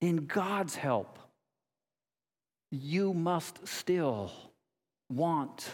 in 0.01 0.25
God's 0.25 0.75
help, 0.75 1.19
you 2.71 3.13
must 3.13 3.67
still 3.67 4.31
want 5.09 5.69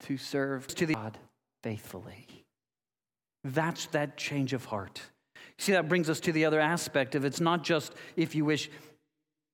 to 0.00 0.16
serve 0.16 0.66
to 0.68 0.86
the 0.86 0.94
God 0.94 1.18
faithfully. 1.62 2.26
That's 3.44 3.86
that 3.86 4.16
change 4.16 4.52
of 4.52 4.64
heart. 4.64 5.02
See, 5.58 5.72
that 5.72 5.88
brings 5.88 6.08
us 6.08 6.20
to 6.20 6.32
the 6.32 6.44
other 6.44 6.60
aspect 6.60 7.14
of 7.14 7.24
it's 7.24 7.40
not 7.40 7.64
just, 7.64 7.92
if 8.16 8.34
you 8.34 8.44
wish, 8.44 8.70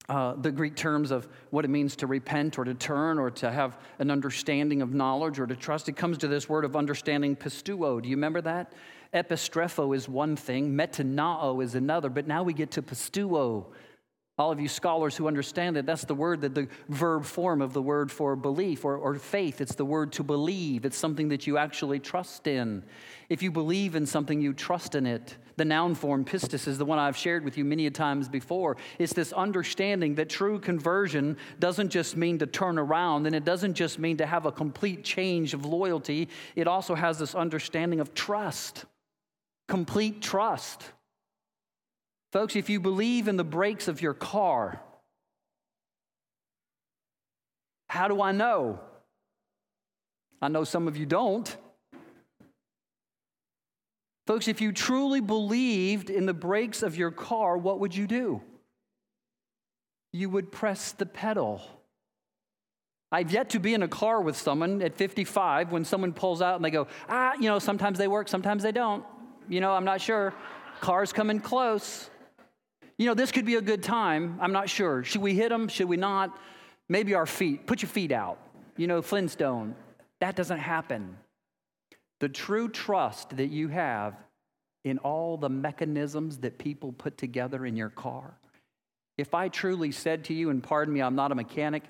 uh, 0.09 0.35
the 0.35 0.53
Greek 0.53 0.77
terms 0.77 1.11
of 1.11 1.27
what 1.49 1.65
it 1.65 1.69
means 1.69 1.97
to 1.97 2.07
repent 2.07 2.59
or 2.59 2.65
to 2.65 2.75
turn 2.75 3.19
or 3.19 3.31
to 3.31 3.51
have 3.51 3.79
an 3.99 4.11
understanding 4.11 4.83
of 4.83 4.93
knowledge 4.93 5.41
or 5.41 5.47
to 5.47 5.57
trust. 5.57 5.89
It 5.89 5.97
comes 5.97 6.19
to 6.19 6.29
this 6.29 6.47
word 6.47 6.67
of 6.67 6.77
understanding, 6.77 7.35
pisteuo. 7.35 8.03
Do 8.03 8.09
you 8.09 8.17
remember 8.17 8.43
that? 8.43 8.75
Epistrepho 9.15 9.95
is 9.95 10.09
one 10.09 10.35
thing, 10.35 10.73
metanoeo 10.73 11.63
is 11.63 11.77
another, 11.77 12.11
but 12.11 12.27
now 12.27 12.43
we 12.43 12.53
get 12.53 12.73
to 12.73 12.83
pisteuo. 12.83 13.67
All 14.37 14.51
of 14.51 14.59
you 14.59 14.67
scholars 14.67 15.17
who 15.17 15.29
understand 15.29 15.77
it, 15.77 15.87
that's 15.87 16.05
the 16.05 16.15
word 16.15 16.41
that 16.41 16.57
the 16.57 16.67
verb 16.89 17.25
form 17.25 17.63
of 17.63 17.73
the 17.73 17.81
word 17.81 18.11
for 18.11 18.35
belief 18.35 18.85
or, 18.85 18.97
or 18.97 19.15
faith. 19.15 19.61
It's 19.61 19.77
the 19.77 19.85
word 19.85 20.11
to 20.15 20.25
believe. 20.25 20.85
It's 20.85 20.97
something 20.97 21.29
that 21.29 21.47
you 21.47 21.57
actually 21.57 22.01
trust 22.01 22.49
in. 22.49 22.83
If 23.29 23.45
you 23.45 23.53
believe 23.53 23.95
in 23.95 24.07
something, 24.07 24.41
you 24.41 24.53
trust 24.53 24.97
in 24.97 25.07
it. 25.07 25.37
The 25.55 25.65
noun 25.65 25.95
form, 25.95 26.25
pistis, 26.25 26.67
is 26.67 26.79
the 26.79 26.85
one 26.85 26.99
I've 26.99 27.17
shared 27.17 27.45
with 27.45 27.57
you 27.57 27.65
many 27.65 27.89
times 27.91 28.29
before. 28.29 28.77
It's 28.99 29.13
this 29.13 29.33
understanding 29.33 30.17
that 30.17 30.29
true 30.29 30.59
conversion 30.59 31.37
doesn't 31.61 31.91
just 31.91 32.17
mean 32.17 32.39
to 32.39 32.47
turn 32.49 32.77
around, 32.77 33.29
and 33.29 33.37
it 33.37 33.45
doesn't 33.45 33.75
just 33.75 34.01
mean 34.01 34.17
to 34.17 34.27
have 34.27 34.47
a 34.47 34.53
complete 34.53 35.05
change 35.05 35.55
of 35.55 35.65
loyalty. 35.65 36.29
It 36.57 36.67
also 36.67 36.97
has 36.97 37.21
this 37.21 37.37
understanding 37.37 38.01
of 38.01 38.15
trust 38.15 38.85
complete 39.69 40.23
trust. 40.23 40.83
Folks, 42.33 42.57
if 42.57 42.69
you 42.69 42.81
believe 42.81 43.29
in 43.29 43.37
the 43.37 43.45
brakes 43.45 43.89
of 43.89 44.03
your 44.03 44.15
car, 44.15 44.81
how 47.89 48.09
do 48.09 48.21
I 48.21 48.33
know? 48.33 48.81
I 50.43 50.49
know 50.49 50.65
some 50.65 50.89
of 50.89 50.97
you 50.97 51.07
don't. 51.07 51.57
Folks, 54.27 54.49
if 54.49 54.61
you 54.61 54.73
truly 54.73 55.21
believed 55.21 56.11
in 56.11 56.27
the 56.27 56.35
brakes 56.35 56.83
of 56.83 56.97
your 56.97 57.11
car, 57.11 57.57
what 57.57 57.79
would 57.81 57.95
you 57.95 58.07
do? 58.07 58.43
You 60.13 60.29
would 60.31 60.51
press 60.51 60.93
the 60.93 61.07
pedal. 61.07 61.63
I've 63.13 63.31
yet 63.31 63.51
to 63.51 63.61
be 63.61 63.75
in 63.75 63.83
a 63.83 63.89
car 63.89 64.21
with 64.21 64.37
someone 64.37 64.83
at 64.83 64.97
55 64.97 65.71
when 65.71 65.85
someone 65.85 66.13
pulls 66.13 66.43
out 66.43 66.57
and 66.57 66.65
they 66.65 66.71
go, 66.71 66.89
ah, 67.09 67.35
you 67.35 67.49
know, 67.49 67.61
sometimes 67.61 67.97
they 67.97 68.09
work, 68.09 68.29
sometimes 68.29 68.65
they 68.65 68.73
don't 68.73 69.05
you 69.49 69.61
know, 69.61 69.73
I'm 69.73 69.85
not 69.85 70.01
sure. 70.01 70.35
Car's 70.81 71.13
coming 71.13 71.41
close. 71.41 72.11
You 72.99 73.07
know, 73.07 73.15
this 73.15 73.33
could 73.33 73.45
be 73.45 73.57
a 73.57 73.63
good 73.63 73.83
time. 73.83 74.39
I'm 74.41 74.53
not 74.53 74.69
sure. 74.69 75.03
Should 75.05 75.23
we 75.23 75.35
hit 75.35 75.49
them? 75.49 75.69
Should 75.69 75.89
we 75.89 75.97
not? 75.97 76.39
Maybe 76.89 77.15
our 77.15 77.27
feet. 77.27 77.67
Put 77.67 77.83
your 77.83 77.89
feet 77.89 78.13
out. 78.13 78.39
You 78.77 78.87
know, 78.87 79.03
Flintstone. 79.03 79.75
That 80.21 80.37
doesn't 80.37 80.59
happen. 80.59 81.17
The 82.21 82.29
true 82.29 82.69
trust 82.69 83.37
that 83.37 83.49
you 83.49 83.69
have 83.69 84.15
in 84.85 84.99
all 84.99 85.37
the 85.37 85.49
mechanisms 85.49 86.39
that 86.39 86.59
people 86.59 86.93
put 86.93 87.19
together 87.19 87.67
in 87.67 87.77
your 87.77 87.91
car. 87.91 88.35
If 89.17 89.35
I 89.35 89.49
truly 89.49 89.93
said 89.93 90.25
to 90.25 90.35
you, 90.35 90.51
and 90.51 90.63
pardon 90.63 90.93
me, 90.93 91.01
I'm 91.01 91.15
not 91.15 91.33
a 91.33 91.35
mechanic, 91.35 91.85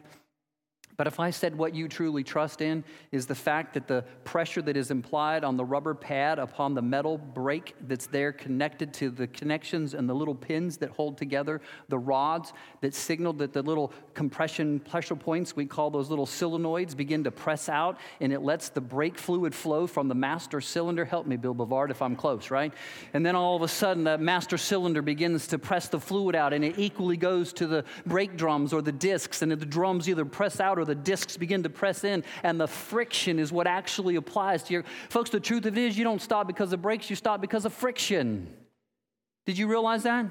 but 0.97 1.07
if 1.07 1.18
I 1.18 1.30
said 1.30 1.57
what 1.57 1.74
you 1.74 1.88
truly 1.88 2.22
trust 2.22 2.61
in 2.61 2.84
is 3.11 3.26
the 3.26 3.34
fact 3.34 3.74
that 3.74 3.88
the 3.88 4.05
pressure 4.24 4.62
that 4.62 4.76
is 4.76 4.90
implied 4.90 5.42
on 5.45 5.57
the 5.57 5.64
rubber 5.64 5.95
pad 5.95 6.38
upon 6.38 6.74
the 6.74 6.82
metal 6.82 7.18
brake 7.18 7.74
that's 7.88 8.07
there 8.07 8.32
connected 8.32 8.92
to 8.95 9.11
the 9.11 9.26
connections 9.26 9.95
and 9.95 10.09
the 10.09 10.14
little 10.14 10.34
pins 10.34 10.76
that 10.76 10.90
hold 10.90 11.18
together 11.18 11.61
the 11.88 11.99
rods 11.99 12.53
that 12.80 12.95
signal 12.95 13.32
that 13.32 13.53
the 13.53 13.62
little 13.62 13.92
compression 14.14 14.78
pressure 14.80 15.16
points, 15.16 15.57
we 15.57 15.66
call 15.66 15.90
those 15.90 16.11
little 16.11 16.26
solenoids, 16.26 16.97
begin 16.97 17.24
to 17.24 17.30
press 17.30 17.68
out 17.68 17.99
and 18.20 18.32
it 18.32 18.40
lets 18.42 18.68
the 18.68 18.80
brake 18.80 19.18
fluid 19.18 19.55
flow 19.55 19.86
from 19.86 20.09
the 20.09 20.14
master 20.14 20.61
cylinder. 20.61 21.05
Help 21.05 21.26
me, 21.26 21.36
Bill 21.36 21.55
Bavard, 21.55 21.90
if 21.90 22.03
I'm 22.03 22.14
close, 22.14 22.51
right? 22.51 22.72
And 23.12 23.24
then 23.24 23.34
all 23.34 23.57
of 23.57 23.62
a 23.62 23.68
sudden, 23.68 24.05
that 24.05 24.20
master 24.20 24.59
cylinder 24.59 25.03
begins 25.03 25.49
to 25.49 25.59
press 25.59 25.88
the 25.88 25.99
fluid 25.99 26.34
out 26.34 26.53
and 26.53 26.64
it 26.64 26.78
equally 26.78 27.16
goes 27.16 27.53
to 27.55 27.66
the 27.66 27.84
brake 28.07 28.36
drums 28.36 28.72
or 28.72 28.82
the 28.82 28.92
discs, 28.92 29.42
and 29.42 29.51
the 29.51 29.57
drums 29.57 30.09
either 30.09 30.24
press 30.24 30.61
out 30.61 30.78
or 30.78 30.84
the 30.85 30.95
discs 30.95 31.37
begin 31.37 31.62
to 31.62 31.70
press 31.70 32.05
in, 32.05 32.24
and 32.43 32.61
the 32.61 32.68
friction 32.68 33.39
is 33.39 33.53
what 33.53 33.66
actually 33.66 34.16
applies 34.16 34.62
to 34.64 34.72
your. 34.72 34.85
Folks, 35.09 35.30
the 35.30 35.41
truth 35.41 35.66
of 35.66 35.76
it 35.76 35.85
is, 35.85 35.99
you 35.99 36.05
don't 36.05 36.22
stop 36.22 36.47
because 36.47 36.72
of 36.72 36.82
brakes, 36.82 37.11
you 37.11 37.16
stop 37.16 37.41
because 37.41 37.64
of 37.64 37.72
friction. 37.72 38.53
Did 39.47 39.59
you 39.59 39.66
realize 39.66 40.05
that? 40.05 40.26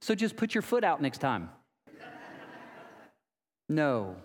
So 0.00 0.14
just 0.14 0.36
put 0.36 0.54
your 0.54 0.62
foot 0.62 0.84
out 0.84 1.00
next 1.00 1.18
time. 1.18 1.50
no. 3.68 4.16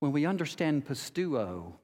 When 0.00 0.12
we 0.12 0.26
understand 0.26 0.86
pisteuo, 0.86 1.74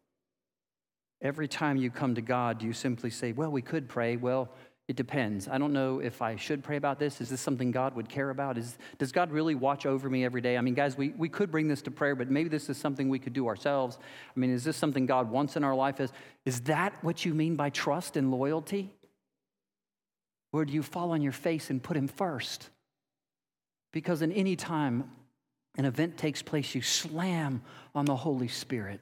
every 1.20 1.48
time 1.48 1.76
you 1.76 1.90
come 1.90 2.14
to 2.14 2.22
God, 2.22 2.62
you 2.62 2.72
simply 2.72 3.10
say, 3.10 3.32
Well, 3.32 3.50
we 3.50 3.62
could 3.62 3.88
pray. 3.88 4.16
Well, 4.16 4.50
it 4.88 4.94
depends. 4.94 5.48
I 5.48 5.58
don't 5.58 5.72
know 5.72 5.98
if 5.98 6.22
I 6.22 6.36
should 6.36 6.62
pray 6.62 6.76
about 6.76 7.00
this. 7.00 7.20
Is 7.20 7.28
this 7.28 7.40
something 7.40 7.72
God 7.72 7.96
would 7.96 8.08
care 8.08 8.30
about? 8.30 8.56
Is, 8.56 8.78
does 8.98 9.10
God 9.10 9.32
really 9.32 9.56
watch 9.56 9.84
over 9.84 10.08
me 10.08 10.24
every 10.24 10.40
day? 10.40 10.56
I 10.56 10.60
mean, 10.60 10.74
guys, 10.74 10.96
we, 10.96 11.08
we 11.10 11.28
could 11.28 11.50
bring 11.50 11.66
this 11.66 11.82
to 11.82 11.90
prayer, 11.90 12.14
but 12.14 12.30
maybe 12.30 12.48
this 12.48 12.68
is 12.68 12.76
something 12.76 13.08
we 13.08 13.18
could 13.18 13.32
do 13.32 13.48
ourselves. 13.48 13.98
I 14.34 14.38
mean, 14.38 14.50
is 14.50 14.62
this 14.62 14.76
something 14.76 15.04
God 15.04 15.28
wants 15.28 15.56
in 15.56 15.64
our 15.64 15.74
life? 15.74 15.98
Is, 15.98 16.12
is 16.44 16.60
that 16.62 16.92
what 17.02 17.24
you 17.24 17.34
mean 17.34 17.56
by 17.56 17.70
trust 17.70 18.16
and 18.16 18.30
loyalty? 18.30 18.92
Or 20.52 20.64
do 20.64 20.72
you 20.72 20.84
fall 20.84 21.10
on 21.10 21.20
your 21.20 21.32
face 21.32 21.68
and 21.68 21.82
put 21.82 21.96
Him 21.96 22.06
first? 22.06 22.70
Because 23.92 24.22
in 24.22 24.30
any 24.30 24.54
time 24.54 25.10
an 25.76 25.84
event 25.84 26.16
takes 26.16 26.42
place, 26.42 26.76
you 26.76 26.82
slam 26.82 27.60
on 27.92 28.04
the 28.04 28.14
Holy 28.14 28.48
Spirit. 28.48 29.00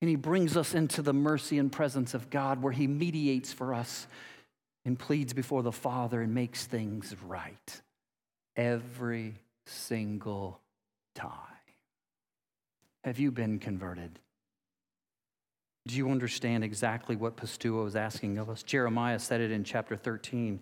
And 0.00 0.08
He 0.08 0.16
brings 0.16 0.56
us 0.56 0.74
into 0.74 1.02
the 1.02 1.12
mercy 1.12 1.58
and 1.58 1.72
presence 1.72 2.14
of 2.14 2.30
God 2.30 2.62
where 2.62 2.72
He 2.72 2.86
mediates 2.86 3.52
for 3.52 3.74
us 3.74 4.06
and 4.86 4.96
pleads 4.96 5.34
before 5.34 5.64
the 5.64 5.72
Father 5.72 6.22
and 6.22 6.32
makes 6.32 6.64
things 6.64 7.14
right 7.26 7.82
every 8.54 9.34
single 9.66 10.60
time. 11.16 11.32
Have 13.02 13.18
you 13.18 13.32
been 13.32 13.58
converted? 13.58 14.20
Do 15.88 15.96
you 15.96 16.10
understand 16.10 16.62
exactly 16.62 17.16
what 17.16 17.36
Pisteuo 17.36 17.84
is 17.86 17.96
asking 17.96 18.38
of 18.38 18.48
us? 18.48 18.62
Jeremiah 18.62 19.18
said 19.18 19.40
it 19.40 19.50
in 19.50 19.64
chapter 19.64 19.96
13 19.96 20.60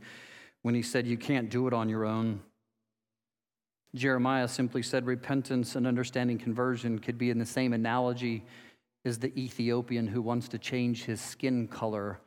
when 0.63 0.75
he 0.75 0.83
said, 0.83 1.07
You 1.07 1.19
can't 1.19 1.51
do 1.51 1.67
it 1.67 1.75
on 1.75 1.91
your 1.91 2.07
own. 2.07 2.41
Jeremiah 3.95 4.49
simply 4.49 4.83
said 4.83 5.05
repentance 5.05 5.77
and 5.77 5.87
understanding 5.87 6.39
conversion 6.39 6.99
could 6.99 7.19
be 7.19 7.29
in 7.29 7.39
the 7.39 7.47
same 7.47 7.75
analogy 7.75 8.43
as 9.05 9.19
the 9.19 9.39
Ethiopian 9.39 10.07
who 10.07 10.23
wants 10.23 10.49
to 10.49 10.59
change 10.59 11.05
his 11.05 11.21
skin 11.21 11.69
color 11.69 12.21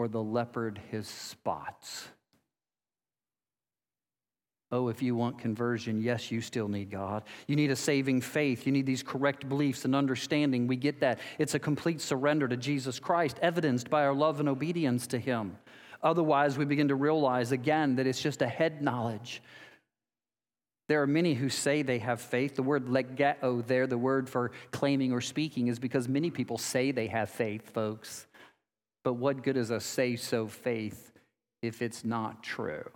or 0.00 0.08
the 0.08 0.22
leopard 0.22 0.80
his 0.90 1.06
spots. 1.06 2.08
Oh, 4.72 4.88
if 4.88 5.02
you 5.02 5.14
want 5.14 5.38
conversion, 5.38 6.00
yes, 6.00 6.30
you 6.30 6.40
still 6.40 6.68
need 6.68 6.90
God. 6.90 7.24
You 7.46 7.54
need 7.54 7.70
a 7.70 7.76
saving 7.76 8.22
faith. 8.22 8.64
You 8.64 8.72
need 8.72 8.86
these 8.86 9.02
correct 9.02 9.46
beliefs 9.46 9.84
and 9.84 9.94
understanding. 9.94 10.66
We 10.66 10.76
get 10.76 11.00
that. 11.00 11.18
It's 11.38 11.54
a 11.54 11.58
complete 11.58 12.00
surrender 12.00 12.48
to 12.48 12.56
Jesus 12.56 12.98
Christ, 12.98 13.38
evidenced 13.42 13.90
by 13.90 14.06
our 14.06 14.14
love 14.14 14.40
and 14.40 14.48
obedience 14.48 15.06
to 15.08 15.18
Him. 15.18 15.58
Otherwise, 16.02 16.56
we 16.56 16.64
begin 16.64 16.88
to 16.88 16.94
realize 16.94 17.52
again 17.52 17.96
that 17.96 18.06
it's 18.06 18.22
just 18.22 18.40
a 18.40 18.48
head 18.48 18.80
knowledge. 18.80 19.42
There 20.88 21.02
are 21.02 21.06
many 21.06 21.34
who 21.34 21.50
say 21.50 21.82
they 21.82 21.98
have 21.98 22.22
faith. 22.22 22.54
The 22.54 22.62
word 22.62 22.86
legeo 22.86 23.66
there, 23.66 23.86
the 23.86 23.98
word 23.98 24.30
for 24.30 24.52
claiming 24.70 25.12
or 25.12 25.20
speaking, 25.20 25.68
is 25.68 25.78
because 25.78 26.08
many 26.08 26.30
people 26.30 26.56
say 26.56 26.90
they 26.90 27.08
have 27.08 27.28
faith, 27.28 27.68
folks. 27.74 28.26
But 29.02 29.14
what 29.14 29.42
good 29.42 29.56
is 29.56 29.70
a 29.70 29.80
say 29.80 30.16
so 30.16 30.46
faith 30.46 31.12
if 31.62 31.82
it's 31.82 32.04
not 32.04 32.42
true? 32.42 32.90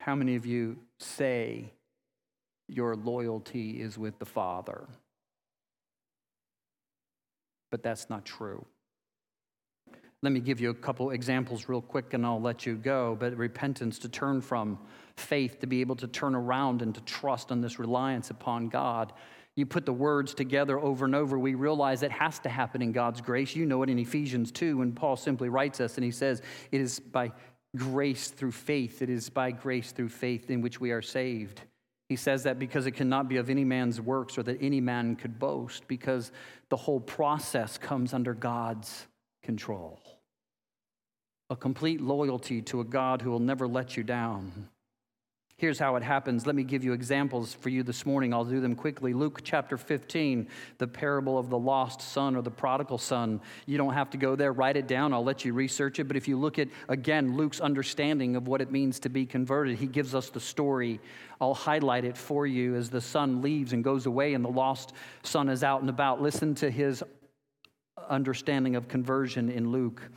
How 0.00 0.14
many 0.14 0.36
of 0.36 0.46
you 0.46 0.78
say 1.00 1.72
your 2.68 2.96
loyalty 2.96 3.80
is 3.80 3.98
with 3.98 4.18
the 4.18 4.24
Father? 4.24 4.86
But 7.70 7.82
that's 7.82 8.08
not 8.08 8.24
true. 8.24 8.64
Let 10.22 10.32
me 10.32 10.40
give 10.40 10.60
you 10.60 10.70
a 10.70 10.74
couple 10.74 11.10
examples 11.10 11.68
real 11.68 11.80
quick 11.80 12.12
and 12.12 12.26
I'll 12.26 12.40
let 12.40 12.66
you 12.66 12.74
go. 12.74 13.16
But 13.18 13.36
repentance 13.36 13.98
to 14.00 14.08
turn 14.08 14.40
from 14.40 14.78
faith, 15.16 15.60
to 15.60 15.66
be 15.66 15.80
able 15.80 15.96
to 15.96 16.08
turn 16.08 16.34
around 16.34 16.82
and 16.82 16.94
to 16.94 17.00
trust 17.02 17.52
on 17.52 17.60
this 17.60 17.78
reliance 17.78 18.30
upon 18.30 18.68
God. 18.68 19.12
You 19.58 19.66
put 19.66 19.86
the 19.86 19.92
words 19.92 20.34
together 20.34 20.78
over 20.78 21.04
and 21.04 21.16
over, 21.16 21.36
we 21.36 21.56
realize 21.56 22.04
it 22.04 22.12
has 22.12 22.38
to 22.40 22.48
happen 22.48 22.80
in 22.80 22.92
God's 22.92 23.20
grace. 23.20 23.56
You 23.56 23.66
know 23.66 23.82
it 23.82 23.90
in 23.90 23.98
Ephesians 23.98 24.52
2 24.52 24.76
when 24.76 24.92
Paul 24.92 25.16
simply 25.16 25.48
writes 25.48 25.80
us 25.80 25.96
and 25.96 26.04
he 26.04 26.12
says, 26.12 26.42
It 26.70 26.80
is 26.80 27.00
by 27.00 27.32
grace 27.76 28.28
through 28.28 28.52
faith. 28.52 29.02
It 29.02 29.10
is 29.10 29.28
by 29.28 29.50
grace 29.50 29.90
through 29.90 30.10
faith 30.10 30.48
in 30.48 30.60
which 30.60 30.80
we 30.80 30.92
are 30.92 31.02
saved. 31.02 31.62
He 32.08 32.14
says 32.14 32.44
that 32.44 32.60
because 32.60 32.86
it 32.86 32.92
cannot 32.92 33.28
be 33.28 33.38
of 33.38 33.50
any 33.50 33.64
man's 33.64 34.00
works 34.00 34.38
or 34.38 34.44
that 34.44 34.62
any 34.62 34.80
man 34.80 35.16
could 35.16 35.40
boast, 35.40 35.88
because 35.88 36.30
the 36.68 36.76
whole 36.76 37.00
process 37.00 37.78
comes 37.78 38.14
under 38.14 38.34
God's 38.34 39.08
control. 39.42 40.00
A 41.50 41.56
complete 41.56 42.00
loyalty 42.00 42.62
to 42.62 42.80
a 42.80 42.84
God 42.84 43.22
who 43.22 43.32
will 43.32 43.40
never 43.40 43.66
let 43.66 43.96
you 43.96 44.04
down. 44.04 44.68
Here's 45.58 45.80
how 45.80 45.96
it 45.96 46.04
happens. 46.04 46.46
Let 46.46 46.54
me 46.54 46.62
give 46.62 46.84
you 46.84 46.92
examples 46.92 47.52
for 47.52 47.68
you 47.68 47.82
this 47.82 48.06
morning. 48.06 48.32
I'll 48.32 48.44
do 48.44 48.60
them 48.60 48.76
quickly. 48.76 49.12
Luke 49.12 49.40
chapter 49.42 49.76
15, 49.76 50.46
the 50.78 50.86
parable 50.86 51.36
of 51.36 51.50
the 51.50 51.58
lost 51.58 52.00
son 52.00 52.36
or 52.36 52.42
the 52.42 52.50
prodigal 52.50 52.98
son. 52.98 53.40
You 53.66 53.76
don't 53.76 53.92
have 53.92 54.08
to 54.10 54.16
go 54.16 54.36
there, 54.36 54.52
write 54.52 54.76
it 54.76 54.86
down. 54.86 55.12
I'll 55.12 55.24
let 55.24 55.44
you 55.44 55.52
research 55.52 55.98
it. 55.98 56.04
But 56.04 56.16
if 56.16 56.28
you 56.28 56.38
look 56.38 56.60
at, 56.60 56.68
again, 56.88 57.36
Luke's 57.36 57.58
understanding 57.58 58.36
of 58.36 58.46
what 58.46 58.60
it 58.60 58.70
means 58.70 59.00
to 59.00 59.08
be 59.08 59.26
converted, 59.26 59.78
he 59.78 59.88
gives 59.88 60.14
us 60.14 60.30
the 60.30 60.38
story. 60.38 61.00
I'll 61.40 61.54
highlight 61.54 62.04
it 62.04 62.16
for 62.16 62.46
you 62.46 62.76
as 62.76 62.88
the 62.88 63.00
son 63.00 63.42
leaves 63.42 63.72
and 63.72 63.82
goes 63.82 64.06
away 64.06 64.34
and 64.34 64.44
the 64.44 64.50
lost 64.50 64.92
son 65.24 65.48
is 65.48 65.64
out 65.64 65.80
and 65.80 65.90
about. 65.90 66.22
Listen 66.22 66.54
to 66.54 66.70
his 66.70 67.02
understanding 68.08 68.76
of 68.76 68.86
conversion 68.86 69.50
in 69.50 69.72
Luke. 69.72 70.08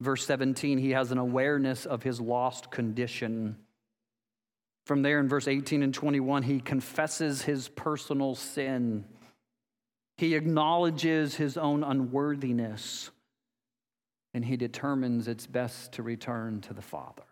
Verse 0.00 0.26
17, 0.26 0.78
he 0.78 0.90
has 0.90 1.12
an 1.12 1.18
awareness 1.18 1.86
of 1.86 2.02
his 2.02 2.20
lost 2.20 2.72
condition. 2.72 3.54
From 4.84 5.02
there 5.02 5.20
in 5.20 5.28
verse 5.28 5.46
18 5.46 5.82
and 5.82 5.94
21, 5.94 6.42
he 6.42 6.60
confesses 6.60 7.42
his 7.42 7.68
personal 7.68 8.34
sin. 8.34 9.04
He 10.16 10.34
acknowledges 10.34 11.36
his 11.36 11.56
own 11.56 11.84
unworthiness, 11.84 13.10
and 14.34 14.44
he 14.44 14.56
determines 14.56 15.28
it's 15.28 15.46
best 15.46 15.92
to 15.92 16.02
return 16.02 16.60
to 16.62 16.74
the 16.74 16.82
Father. 16.82 17.22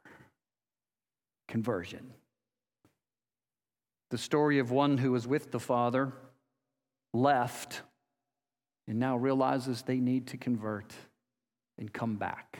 Conversion. 1.48 2.12
The 4.11 4.18
story 4.18 4.59
of 4.59 4.70
one 4.70 4.98
who 4.98 5.12
was 5.12 5.26
with 5.26 5.51
the 5.51 5.61
Father, 5.61 6.12
left, 7.12 7.82
and 8.86 8.98
now 8.98 9.16
realizes 9.16 9.82
they 9.82 9.98
need 9.98 10.28
to 10.28 10.36
convert 10.36 10.92
and 11.78 11.92
come 11.92 12.16
back. 12.16 12.59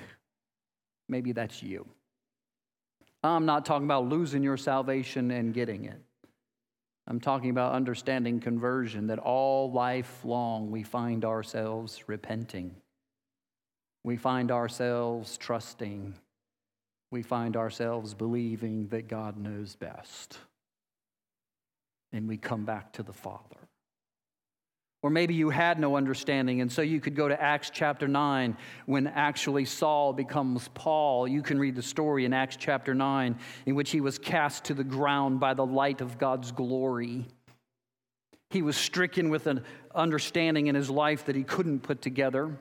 Maybe 1.09 1.33
that's 1.33 1.63
you. 1.63 1.87
I'm 3.23 3.47
not 3.47 3.65
talking 3.67 3.85
about 3.85 4.09
losing 4.09 4.43
your 4.43 4.57
salvation 4.57 5.31
and 5.31 5.53
getting 5.53 5.85
it. 5.85 6.01
I'm 7.07 7.21
talking 7.21 7.51
about 7.51 7.73
understanding 7.73 8.41
conversion, 8.41 9.09
that 9.09 9.19
all 9.19 9.73
life 9.73 10.25
long 10.25 10.71
we 10.71 10.83
find 10.83 11.25
ourselves 11.25 12.05
repenting. 12.07 12.77
We 14.05 14.17
find 14.17 14.51
ourselves 14.51 15.37
trusting. 15.37 16.15
We 17.11 17.23
find 17.23 17.57
ourselves 17.57 18.15
believing 18.15 18.89
that 18.89 19.09
God 19.09 19.37
knows 19.37 19.75
best. 19.75 20.39
And 22.13 22.29
we 22.29 22.37
come 22.37 22.65
back 22.65 22.93
to 22.95 23.03
the 23.03 23.13
Father. 23.13 23.57
Or 25.03 25.09
maybe 25.09 25.33
you 25.33 25.49
had 25.49 25.81
no 25.81 25.97
understanding, 25.97 26.61
and 26.61 26.71
so 26.71 26.83
you 26.83 27.01
could 27.01 27.17
go 27.17 27.27
to 27.27 27.41
Acts 27.41 27.71
chapter 27.73 28.07
9 28.07 28.55
when 28.85 29.07
actually 29.07 29.65
Saul 29.65 30.13
becomes 30.13 30.69
Paul. 30.75 31.27
You 31.27 31.41
can 31.41 31.59
read 31.59 31.75
the 31.75 31.83
story 31.83 32.27
in 32.27 32.35
Acts 32.35 32.57
chapter 32.57 32.95
9 32.95 33.39
in 33.65 33.75
which 33.75 33.91
he 33.91 34.03
was 34.03 34.19
cast 34.19 34.65
to 34.65 34.75
the 34.75 34.85
ground 34.85 35.41
by 35.41 35.55
the 35.55 35.65
light 35.65 36.03
of 36.03 36.19
God's 36.19 36.53
glory. 36.53 37.27
He 38.51 38.61
was 38.61 38.77
stricken 38.77 39.31
with 39.31 39.47
an 39.47 39.65
understanding 39.95 40.67
in 40.67 40.75
his 40.75 40.91
life 40.91 41.25
that 41.27 41.37
he 41.37 41.45
couldn't 41.45 41.81
put 41.81 42.03
together. 42.03 42.59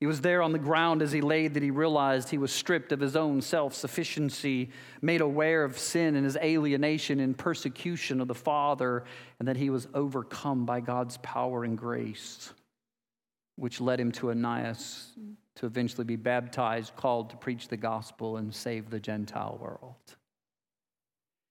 He 0.00 0.06
was 0.06 0.22
there 0.22 0.40
on 0.40 0.52
the 0.52 0.58
ground 0.58 1.02
as 1.02 1.12
he 1.12 1.20
laid 1.20 1.52
that 1.54 1.62
he 1.62 1.70
realized 1.70 2.30
he 2.30 2.38
was 2.38 2.50
stripped 2.50 2.90
of 2.90 3.00
his 3.00 3.16
own 3.16 3.42
self 3.42 3.74
sufficiency, 3.74 4.70
made 5.02 5.20
aware 5.20 5.62
of 5.62 5.78
sin 5.78 6.16
and 6.16 6.24
his 6.24 6.38
alienation 6.38 7.20
and 7.20 7.36
persecution 7.36 8.22
of 8.22 8.26
the 8.26 8.34
Father, 8.34 9.04
and 9.38 9.46
that 9.46 9.58
he 9.58 9.68
was 9.68 9.88
overcome 9.92 10.64
by 10.64 10.80
God's 10.80 11.18
power 11.18 11.64
and 11.64 11.76
grace, 11.76 12.54
which 13.56 13.78
led 13.78 14.00
him 14.00 14.10
to 14.12 14.30
Ananias 14.30 15.12
to 15.56 15.66
eventually 15.66 16.04
be 16.04 16.16
baptized, 16.16 16.96
called 16.96 17.28
to 17.28 17.36
preach 17.36 17.68
the 17.68 17.76
gospel 17.76 18.38
and 18.38 18.54
save 18.54 18.88
the 18.88 19.00
Gentile 19.00 19.58
world. 19.60 20.16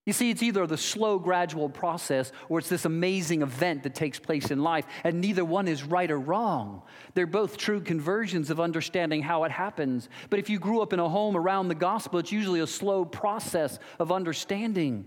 You 0.10 0.14
see, 0.14 0.32
it's 0.32 0.41
either 0.41 0.66
the 0.66 0.76
slow, 0.76 1.20
gradual 1.20 1.70
process 1.70 2.32
or 2.49 2.57
it's 2.57 2.68
this 2.68 2.86
amazing 2.86 3.43
event 3.43 3.84
that 3.84 3.93
takes 3.93 4.18
place 4.18 4.49
in 4.49 4.64
life, 4.64 4.88
and 5.03 5.22
neither 5.22 5.45
one 5.45 5.68
is 5.68 5.84
right 5.84 6.10
or 6.10 6.18
wrong. 6.18 6.82
They're 7.14 7.28
both 7.28 7.57
true 7.57 7.80
conversions 7.80 8.49
of 8.49 8.60
understanding 8.60 9.22
how 9.22 9.43
it 9.43 9.51
happens. 9.51 10.10
But 10.32 10.39
if 10.39 10.49
you 10.49 10.57
grew 10.57 10.82
up 10.82 10.93
in 10.93 10.99
a 10.99 11.07
home 11.07 11.38
around 11.38 11.68
the 11.68 11.76
gospel, 11.76 12.18
it's 12.18 12.32
usually 12.32 12.60
a 12.60 12.66
slow 12.66 13.05
process 13.05 13.78
of 13.99 14.12
understanding. 14.12 15.05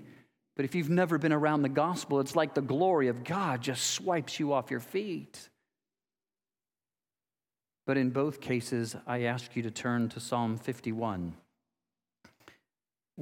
But 0.55 0.67
if 0.67 0.77
you've 0.77 0.89
never 0.89 1.19
been 1.19 1.33
around 1.33 1.63
the 1.63 1.69
gospel, 1.69 2.21
it's 2.21 2.37
like 2.37 2.55
the 2.55 2.63
glory 2.63 3.09
of 3.09 3.25
God 3.25 3.61
just 3.61 3.91
swipes 3.91 4.39
you 4.39 4.53
off 4.53 4.71
your 4.71 4.79
feet. 4.79 5.49
But 7.89 7.97
in 7.97 8.11
both 8.11 8.41
cases, 8.41 8.95
I 9.05 9.23
ask 9.23 9.57
you 9.57 9.65
to 9.65 9.71
turn 9.73 10.11
to 10.11 10.21
Psalm 10.21 10.59
51 10.59 11.35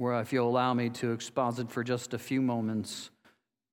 where, 0.01 0.19
if 0.19 0.33
you'll 0.33 0.49
allow 0.49 0.73
me 0.73 0.89
to 0.89 1.11
exposit 1.11 1.69
for 1.69 1.83
just 1.83 2.15
a 2.15 2.17
few 2.17 2.41
moments 2.41 3.11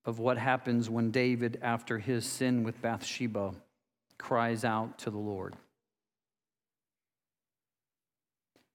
of 0.04 0.18
what 0.18 0.36
happens 0.36 0.90
when 0.90 1.10
David, 1.10 1.58
after 1.62 1.98
his 1.98 2.26
sin 2.26 2.64
with 2.64 2.82
Bathsheba, 2.82 3.54
cries 4.18 4.62
out 4.62 4.98
to 4.98 5.10
the 5.10 5.16
Lord. 5.16 5.56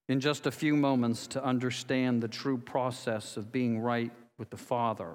In 0.10 0.20
just 0.20 0.48
a 0.48 0.52
few 0.52 0.76
moments, 0.76 1.28
to 1.28 1.46
understand 1.46 2.24
the 2.24 2.28
true 2.28 2.58
process 2.58 3.38
of 3.38 3.52
being 3.52 3.80
right 3.80 4.12
with 4.40 4.50
the 4.50 4.58
Father, 4.58 5.12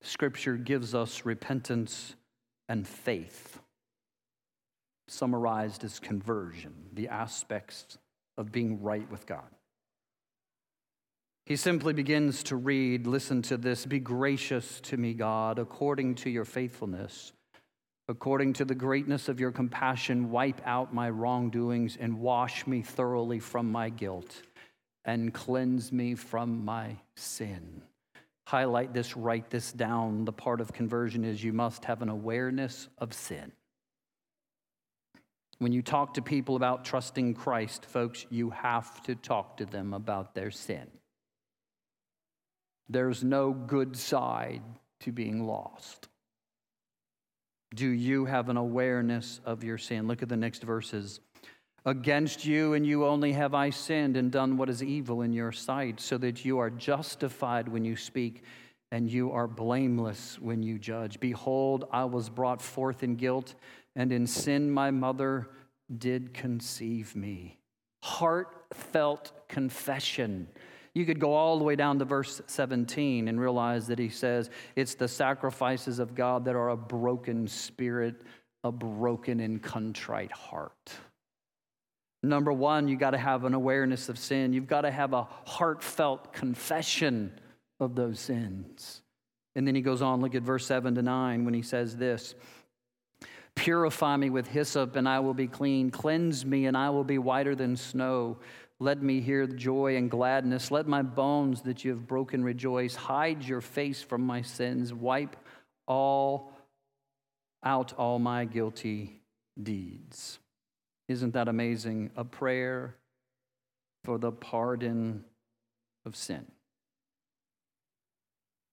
Scripture 0.00 0.56
gives 0.56 0.94
us 0.94 1.26
repentance 1.26 2.14
and 2.70 2.88
faith, 2.88 3.60
summarized 5.08 5.84
as 5.84 6.00
conversion, 6.00 6.72
the 6.94 7.08
aspects 7.08 7.98
of 8.38 8.50
being 8.50 8.82
right 8.82 9.10
with 9.10 9.26
God. 9.26 9.44
He 11.46 11.56
simply 11.56 11.92
begins 11.92 12.42
to 12.44 12.56
read, 12.56 13.06
Listen 13.06 13.42
to 13.42 13.56
this, 13.56 13.84
be 13.84 14.00
gracious 14.00 14.80
to 14.82 14.96
me, 14.96 15.12
God, 15.12 15.58
according 15.58 16.14
to 16.16 16.30
your 16.30 16.46
faithfulness. 16.46 17.32
According 18.08 18.54
to 18.54 18.64
the 18.64 18.74
greatness 18.74 19.28
of 19.28 19.40
your 19.40 19.50
compassion, 19.50 20.30
wipe 20.30 20.60
out 20.66 20.94
my 20.94 21.08
wrongdoings 21.08 21.96
and 21.98 22.20
wash 22.20 22.66
me 22.66 22.82
thoroughly 22.82 23.38
from 23.38 23.70
my 23.70 23.88
guilt 23.88 24.42
and 25.04 25.32
cleanse 25.32 25.92
me 25.92 26.14
from 26.14 26.64
my 26.64 26.96
sin. 27.16 27.82
Highlight 28.46 28.92
this, 28.92 29.16
write 29.16 29.48
this 29.50 29.72
down. 29.72 30.24
The 30.24 30.32
part 30.32 30.60
of 30.60 30.72
conversion 30.72 31.24
is 31.24 31.42
you 31.42 31.52
must 31.52 31.84
have 31.86 32.02
an 32.02 32.10
awareness 32.10 32.88
of 32.98 33.14
sin. 33.14 33.52
When 35.58 35.72
you 35.72 35.82
talk 35.82 36.14
to 36.14 36.22
people 36.22 36.56
about 36.56 36.84
trusting 36.84 37.34
Christ, 37.34 37.86
folks, 37.86 38.26
you 38.28 38.50
have 38.50 39.02
to 39.04 39.14
talk 39.14 39.58
to 39.58 39.66
them 39.66 39.94
about 39.94 40.34
their 40.34 40.50
sin. 40.50 40.90
There's 42.88 43.24
no 43.24 43.52
good 43.52 43.96
side 43.96 44.62
to 45.00 45.12
being 45.12 45.46
lost. 45.46 46.08
Do 47.74 47.88
you 47.88 48.24
have 48.26 48.48
an 48.48 48.56
awareness 48.56 49.40
of 49.44 49.64
your 49.64 49.78
sin? 49.78 50.06
Look 50.06 50.22
at 50.22 50.28
the 50.28 50.36
next 50.36 50.62
verses. 50.62 51.20
Against 51.86 52.46
you 52.46 52.74
and 52.74 52.86
you 52.86 53.04
only 53.04 53.32
have 53.32 53.52
I 53.52 53.70
sinned 53.70 54.16
and 54.16 54.30
done 54.30 54.56
what 54.56 54.70
is 54.70 54.82
evil 54.82 55.22
in 55.22 55.32
your 55.32 55.52
sight, 55.52 56.00
so 56.00 56.16
that 56.18 56.44
you 56.44 56.58
are 56.58 56.70
justified 56.70 57.68
when 57.68 57.84
you 57.84 57.96
speak 57.96 58.42
and 58.90 59.10
you 59.10 59.32
are 59.32 59.48
blameless 59.48 60.38
when 60.40 60.62
you 60.62 60.78
judge. 60.78 61.18
Behold, 61.18 61.86
I 61.90 62.04
was 62.04 62.28
brought 62.28 62.62
forth 62.62 63.02
in 63.02 63.16
guilt, 63.16 63.54
and 63.96 64.12
in 64.12 64.26
sin 64.26 64.70
my 64.70 64.92
mother 64.92 65.48
did 65.98 66.32
conceive 66.32 67.16
me. 67.16 67.58
Heartfelt 68.02 69.32
confession. 69.48 70.48
You 70.94 71.04
could 71.04 71.18
go 71.18 71.34
all 71.34 71.58
the 71.58 71.64
way 71.64 71.74
down 71.74 71.98
to 71.98 72.04
verse 72.04 72.40
17 72.46 73.26
and 73.26 73.40
realize 73.40 73.88
that 73.88 73.98
he 73.98 74.08
says 74.08 74.48
it's 74.76 74.94
the 74.94 75.08
sacrifices 75.08 75.98
of 75.98 76.14
God 76.14 76.44
that 76.44 76.54
are 76.54 76.68
a 76.68 76.76
broken 76.76 77.48
spirit, 77.48 78.22
a 78.62 78.70
broken 78.70 79.40
and 79.40 79.60
contrite 79.60 80.32
heart. 80.32 80.92
Number 82.22 82.52
one, 82.52 82.88
you 82.88 82.96
got 82.96 83.10
to 83.10 83.18
have 83.18 83.44
an 83.44 83.54
awareness 83.54 84.08
of 84.08 84.18
sin. 84.18 84.52
You've 84.52 84.68
got 84.68 84.82
to 84.82 84.90
have 84.90 85.12
a 85.12 85.26
heartfelt 85.44 86.32
confession 86.32 87.32
of 87.80 87.94
those 87.94 88.20
sins. 88.20 89.02
And 89.56 89.66
then 89.66 89.74
he 89.74 89.82
goes 89.82 90.00
on, 90.00 90.20
look 90.20 90.34
at 90.34 90.42
verse 90.42 90.66
7 90.66 90.94
to 90.94 91.02
9 91.02 91.44
when 91.44 91.54
he 91.54 91.62
says 91.62 91.96
this 91.96 92.34
Purify 93.54 94.16
me 94.16 94.30
with 94.30 94.48
hyssop, 94.48 94.96
and 94.96 95.08
I 95.08 95.20
will 95.20 95.34
be 95.34 95.46
clean. 95.46 95.90
Cleanse 95.90 96.44
me, 96.44 96.66
and 96.66 96.76
I 96.76 96.90
will 96.90 97.04
be 97.04 97.18
whiter 97.18 97.54
than 97.54 97.76
snow. 97.76 98.38
Let 98.80 99.02
me 99.02 99.20
hear 99.20 99.46
joy 99.46 99.96
and 99.96 100.10
gladness. 100.10 100.70
Let 100.70 100.86
my 100.86 101.02
bones 101.02 101.62
that 101.62 101.84
you 101.84 101.92
have 101.92 102.06
broken 102.06 102.42
rejoice. 102.42 102.94
Hide 102.94 103.44
your 103.44 103.60
face 103.60 104.02
from 104.02 104.22
my 104.22 104.42
sins. 104.42 104.92
Wipe 104.92 105.36
all 105.86 106.52
out 107.62 107.94
all 107.94 108.18
my 108.18 108.44
guilty 108.44 109.20
deeds. 109.62 110.38
Isn't 111.08 111.34
that 111.34 111.48
amazing? 111.48 112.10
A 112.16 112.24
prayer 112.24 112.96
for 114.02 114.18
the 114.18 114.32
pardon 114.32 115.24
of 116.04 116.16
sin. 116.16 116.44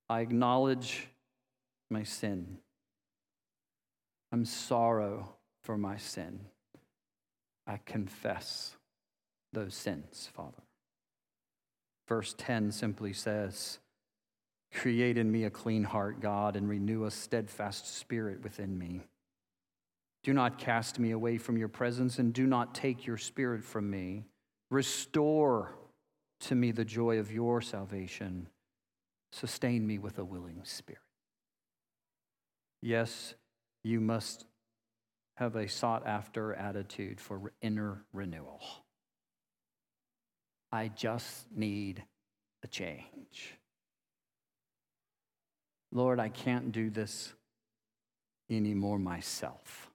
I 0.10 0.22
acknowledge 0.22 1.08
my 1.89 2.04
sin. 2.04 2.58
I'm 4.32 4.45
sorrow 4.45 5.36
for 5.64 5.78
my 5.78 5.97
sin. 5.97 6.41
I 7.68 7.80
confess 7.86 8.76
those 9.54 9.74
sins, 9.74 10.30
Father. 10.34 10.64
Verse 12.08 12.34
10 12.38 12.72
simply 12.72 13.14
says, 13.14 13.80
Create 14.74 15.18
in 15.18 15.32
me 15.32 15.43
a 15.43 15.49
clean 15.49 15.84
heart, 15.84 16.22
God, 16.22 16.56
and 16.56 16.70
renew 16.70 17.06
a 17.06 17.12
steadfast 17.12 17.97
spirit 17.97 18.41
within 18.41 18.78
me. 18.78 19.02
Do 20.24 20.34
not 20.34 20.60
cast 20.60 20.99
me 20.99 21.12
away 21.12 21.38
from 21.38 21.58
your 21.58 21.68
presence, 21.68 22.20
and 22.20 22.34
do 22.34 22.45
not 22.45 22.76
take 22.76 23.06
your 23.06 23.18
spirit 23.18 23.64
from 23.64 23.89
me. 23.89 24.26
Restore 24.70 25.76
to 26.41 26.56
me 26.56 26.72
the 26.72 26.86
joy 26.86 27.20
of 27.20 27.32
your 27.32 27.62
salvation. 27.62 28.47
Sustain 29.32 29.86
me 29.86 29.97
with 29.97 30.20
a 30.20 30.26
willing 30.26 30.62
spirit. 30.64 31.02
Yes, 32.82 33.36
you 33.84 33.99
must 33.99 34.45
have 35.36 35.56
a 35.56 35.68
sought 35.68 36.06
after 36.06 36.54
attitude 36.54 37.20
for 37.20 37.52
inner 37.62 38.04
renewal. 38.14 38.62
I 40.72 40.88
just 40.89 41.45
need 41.53 42.03
a 42.63 42.67
change. 42.67 43.55
Lord, 45.91 46.19
I 46.19 46.30
can't 46.30 46.72
do 46.72 46.89
this 46.89 47.34
anymore 48.49 48.99
myself. 48.99 49.89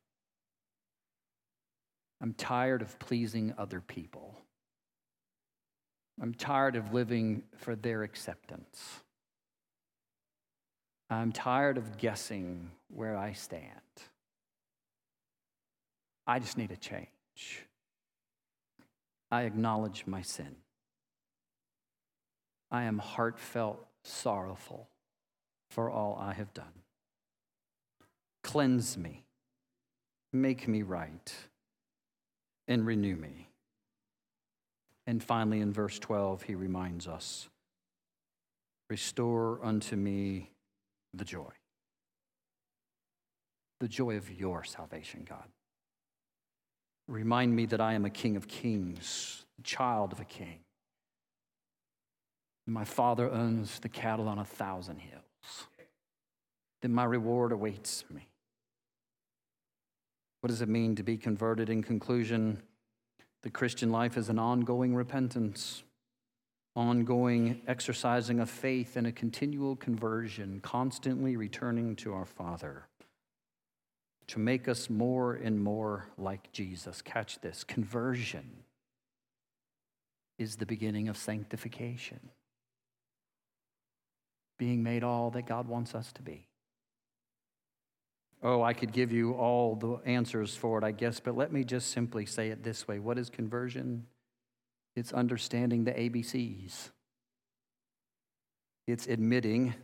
I'm 2.20 2.34
tired 2.34 2.82
of 2.82 2.98
pleasing 2.98 3.54
other 3.56 3.80
people. 3.80 4.36
I'm 6.20 6.34
tired 6.34 6.76
of 6.76 6.92
living 6.92 7.42
for 7.56 7.76
their 7.76 8.02
acceptance. 8.02 9.00
I'm 11.08 11.30
tired 11.30 11.78
of 11.78 11.98
guessing 11.98 12.70
where 12.88 13.16
I 13.16 13.32
stand. 13.32 13.70
I 16.26 16.38
just 16.38 16.58
need 16.58 16.72
a 16.72 16.76
change. 16.76 17.66
I 19.30 19.42
acknowledge 19.42 20.04
my 20.06 20.22
sin. 20.22 20.56
I 22.70 22.84
am 22.84 22.98
heartfelt 22.98 23.86
sorrowful 24.04 24.88
for 25.70 25.90
all 25.90 26.16
I 26.20 26.32
have 26.34 26.52
done. 26.54 26.82
Cleanse 28.42 28.96
me, 28.96 29.24
make 30.32 30.68
me 30.68 30.82
right, 30.82 31.34
and 32.68 32.86
renew 32.86 33.16
me. 33.16 33.48
And 35.06 35.22
finally, 35.22 35.60
in 35.60 35.72
verse 35.72 35.98
12, 35.98 36.42
he 36.42 36.54
reminds 36.54 37.06
us 37.06 37.48
Restore 38.88 39.58
unto 39.64 39.96
me 39.96 40.50
the 41.12 41.24
joy. 41.24 41.50
The 43.80 43.88
joy 43.88 44.16
of 44.16 44.30
your 44.30 44.62
salvation, 44.64 45.26
God. 45.28 45.48
Remind 47.08 47.54
me 47.54 47.66
that 47.66 47.80
I 47.80 47.94
am 47.94 48.04
a 48.04 48.10
king 48.10 48.36
of 48.36 48.48
kings, 48.48 49.44
child 49.62 50.12
of 50.12 50.20
a 50.20 50.24
king. 50.24 50.60
My 52.66 52.84
father 52.84 53.30
owns 53.30 53.78
the 53.78 53.88
cattle 53.88 54.28
on 54.28 54.38
a 54.38 54.44
thousand 54.44 54.98
hills. 54.98 55.66
Then 56.82 56.92
my 56.92 57.04
reward 57.04 57.52
awaits 57.52 58.04
me. 58.10 58.28
What 60.40 60.48
does 60.48 60.62
it 60.62 60.68
mean 60.68 60.96
to 60.96 61.02
be 61.02 61.16
converted? 61.16 61.70
In 61.70 61.82
conclusion, 61.82 62.62
the 63.42 63.50
Christian 63.50 63.90
life 63.90 64.16
is 64.16 64.28
an 64.28 64.38
ongoing 64.38 64.94
repentance 64.94 65.84
ongoing 66.76 67.62
exercising 67.66 68.38
of 68.38 68.50
faith 68.50 68.96
and 68.96 69.06
a 69.06 69.12
continual 69.12 69.74
conversion, 69.74 70.60
constantly 70.60 71.36
returning 71.36 71.96
to 71.96 72.12
our 72.12 72.26
Father 72.26 72.86
to 74.26 74.38
make 74.38 74.68
us 74.68 74.90
more 74.90 75.34
and 75.34 75.58
more 75.58 76.08
like 76.18 76.52
Jesus. 76.52 77.00
Catch 77.00 77.40
this 77.40 77.64
conversion 77.64 78.64
is 80.38 80.56
the 80.56 80.66
beginning 80.66 81.08
of 81.08 81.16
sanctification, 81.16 82.20
being 84.58 84.82
made 84.82 85.04
all 85.04 85.30
that 85.30 85.46
God 85.46 85.68
wants 85.68 85.94
us 85.94 86.12
to 86.14 86.22
be. 86.22 86.46
Oh, 88.42 88.62
I 88.62 88.74
could 88.74 88.92
give 88.92 89.12
you 89.12 89.32
all 89.32 89.74
the 89.74 89.96
answers 90.04 90.54
for 90.54 90.78
it, 90.78 90.84
I 90.84 90.92
guess, 90.92 91.20
but 91.20 91.36
let 91.36 91.52
me 91.52 91.64
just 91.64 91.90
simply 91.90 92.26
say 92.26 92.48
it 92.48 92.62
this 92.62 92.86
way 92.86 92.98
What 92.98 93.18
is 93.18 93.30
conversion? 93.30 94.06
It's 94.94 95.12
understanding 95.12 95.84
the 95.84 95.92
ABCs. 95.92 96.90
It's 98.86 99.06
admitting, 99.06 99.74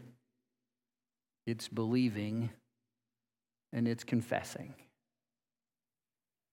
it's 1.47 1.69
believing, 1.69 2.51
and 3.73 3.89
it's 3.89 4.05
confessing. 4.05 4.75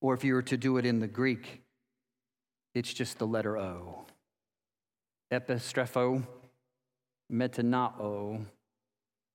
Or 0.01 0.13
if 0.13 0.23
you 0.23 0.33
were 0.33 0.41
to 0.43 0.57
do 0.57 0.77
it 0.77 0.85
in 0.85 0.99
the 0.99 1.07
Greek, 1.07 1.61
it's 2.73 2.93
just 2.93 3.19
the 3.19 3.27
letter 3.27 3.57
O. 3.57 4.05
Epistrepho, 5.31 6.23
metanoeo, 7.31 8.45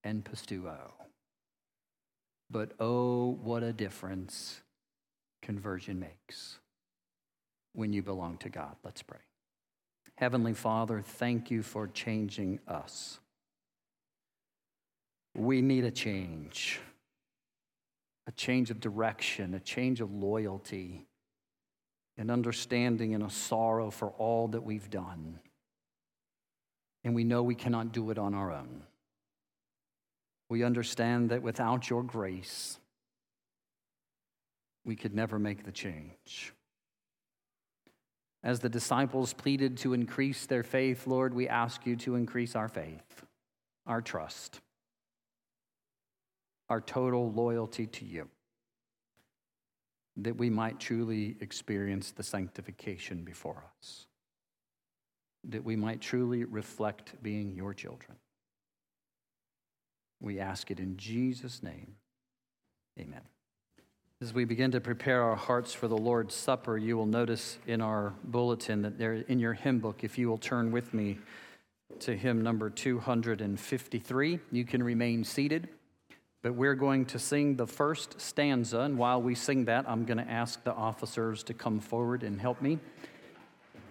and 0.04 0.24
pisteuo. 0.24 0.92
But 2.50 2.72
oh, 2.78 3.38
what 3.42 3.62
a 3.62 3.72
difference 3.72 4.60
conversion 5.42 5.98
makes 5.98 6.58
when 7.72 7.92
you 7.92 8.02
belong 8.02 8.36
to 8.38 8.48
God. 8.48 8.76
Let's 8.84 9.02
pray. 9.02 9.18
Heavenly 10.16 10.54
Father, 10.54 11.02
thank 11.02 11.50
you 11.50 11.62
for 11.62 11.88
changing 11.88 12.60
us. 12.68 13.18
We 15.34 15.60
need 15.60 15.84
a 15.84 15.90
change, 15.90 16.80
a 18.28 18.32
change 18.32 18.70
of 18.70 18.78
direction, 18.78 19.54
a 19.54 19.60
change 19.60 20.00
of 20.00 20.12
loyalty, 20.12 21.06
an 22.16 22.30
understanding 22.30 23.14
and 23.14 23.24
a 23.24 23.30
sorrow 23.30 23.90
for 23.90 24.10
all 24.10 24.46
that 24.48 24.62
we've 24.62 24.88
done. 24.88 25.40
And 27.04 27.14
we 27.14 27.24
know 27.24 27.42
we 27.42 27.54
cannot 27.54 27.92
do 27.92 28.10
it 28.10 28.18
on 28.18 28.34
our 28.34 28.50
own. 28.50 28.82
We 30.48 30.64
understand 30.64 31.30
that 31.30 31.42
without 31.42 31.90
your 31.90 32.02
grace, 32.02 32.78
we 34.84 34.96
could 34.96 35.14
never 35.14 35.38
make 35.38 35.64
the 35.64 35.72
change. 35.72 36.52
As 38.42 38.60
the 38.60 38.68
disciples 38.68 39.32
pleaded 39.32 39.78
to 39.78 39.94
increase 39.94 40.44
their 40.44 40.62
faith, 40.62 41.06
Lord, 41.06 41.32
we 41.32 41.48
ask 41.48 41.86
you 41.86 41.96
to 41.96 42.14
increase 42.14 42.54
our 42.54 42.68
faith, 42.68 43.24
our 43.86 44.02
trust, 44.02 44.60
our 46.68 46.80
total 46.80 47.32
loyalty 47.32 47.86
to 47.86 48.04
you, 48.04 48.28
that 50.18 50.36
we 50.36 50.50
might 50.50 50.78
truly 50.78 51.36
experience 51.40 52.10
the 52.10 52.22
sanctification 52.22 53.24
before 53.24 53.64
us, 53.78 54.06
that 55.50 55.64
we 55.64 55.76
might 55.76 56.00
truly 56.00 56.44
reflect 56.44 57.22
being 57.22 57.54
your 57.54 57.74
children. 57.74 58.16
We 60.20 60.40
ask 60.40 60.70
it 60.70 60.80
in 60.80 60.96
Jesus' 60.96 61.62
name. 61.62 61.96
Amen. 62.98 63.20
As 64.22 64.32
we 64.32 64.44
begin 64.44 64.70
to 64.70 64.80
prepare 64.80 65.22
our 65.22 65.36
hearts 65.36 65.74
for 65.74 65.88
the 65.88 65.98
Lord's 65.98 66.34
Supper, 66.34 66.78
you 66.78 66.96
will 66.96 67.04
notice 67.04 67.58
in 67.66 67.80
our 67.80 68.14
bulletin 68.24 68.82
that 68.82 68.98
there, 68.98 69.14
in 69.14 69.38
your 69.38 69.52
hymn 69.52 69.80
book, 69.80 70.02
if 70.02 70.16
you 70.16 70.28
will 70.28 70.38
turn 70.38 70.70
with 70.70 70.94
me 70.94 71.18
to 72.00 72.16
hymn 72.16 72.40
number 72.40 72.70
253, 72.70 74.38
you 74.50 74.64
can 74.64 74.82
remain 74.82 75.24
seated. 75.24 75.68
But 76.42 76.54
we're 76.54 76.74
going 76.74 77.06
to 77.06 77.18
sing 77.18 77.56
the 77.56 77.66
first 77.66 78.20
stanza, 78.20 78.80
and 78.80 78.96
while 78.98 79.20
we 79.20 79.34
sing 79.34 79.64
that, 79.64 79.88
I'm 79.88 80.04
going 80.04 80.18
to 80.18 80.30
ask 80.30 80.62
the 80.62 80.72
officers 80.74 81.42
to 81.44 81.54
come 81.54 81.80
forward 81.80 82.22
and 82.22 82.40
help 82.40 82.62
me. 82.62 82.78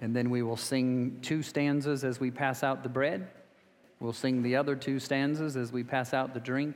And 0.03 0.13
then 0.13 0.29
we 0.29 0.43
will 0.43 0.57
sing 0.57 1.19
two 1.21 1.41
stanzas 1.41 2.03
as 2.03 2.19
we 2.19 2.29
pass 2.29 2.61
out 2.61 2.83
the 2.83 2.89
bread. 2.89 3.25
We'll 4.01 4.11
sing 4.11 4.43
the 4.43 4.57
other 4.57 4.75
two 4.75 4.99
stanzas 4.99 5.55
as 5.55 5.71
we 5.71 5.81
pass 5.85 6.13
out 6.13 6.33
the 6.33 6.41
drink. 6.41 6.75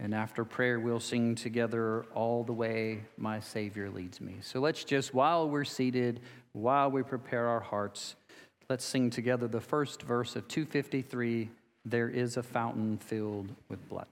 And 0.00 0.12
after 0.12 0.44
prayer, 0.44 0.80
we'll 0.80 0.98
sing 0.98 1.36
together 1.36 2.04
All 2.16 2.42
the 2.42 2.52
Way 2.52 3.04
My 3.16 3.38
Savior 3.38 3.90
Leads 3.90 4.20
Me. 4.20 4.38
So 4.40 4.58
let's 4.58 4.82
just, 4.82 5.14
while 5.14 5.48
we're 5.48 5.62
seated, 5.62 6.18
while 6.50 6.90
we 6.90 7.04
prepare 7.04 7.46
our 7.46 7.60
hearts, 7.60 8.16
let's 8.68 8.84
sing 8.84 9.08
together 9.08 9.46
the 9.46 9.60
first 9.60 10.02
verse 10.02 10.34
of 10.34 10.48
253 10.48 11.48
There 11.84 12.08
is 12.08 12.36
a 12.36 12.42
fountain 12.42 12.98
filled 12.98 13.54
with 13.68 13.88
blood. 13.88 14.08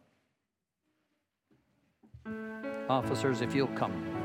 Officers, 2.88 3.40
if 3.40 3.56
you'll 3.56 3.66
come. 3.74 4.23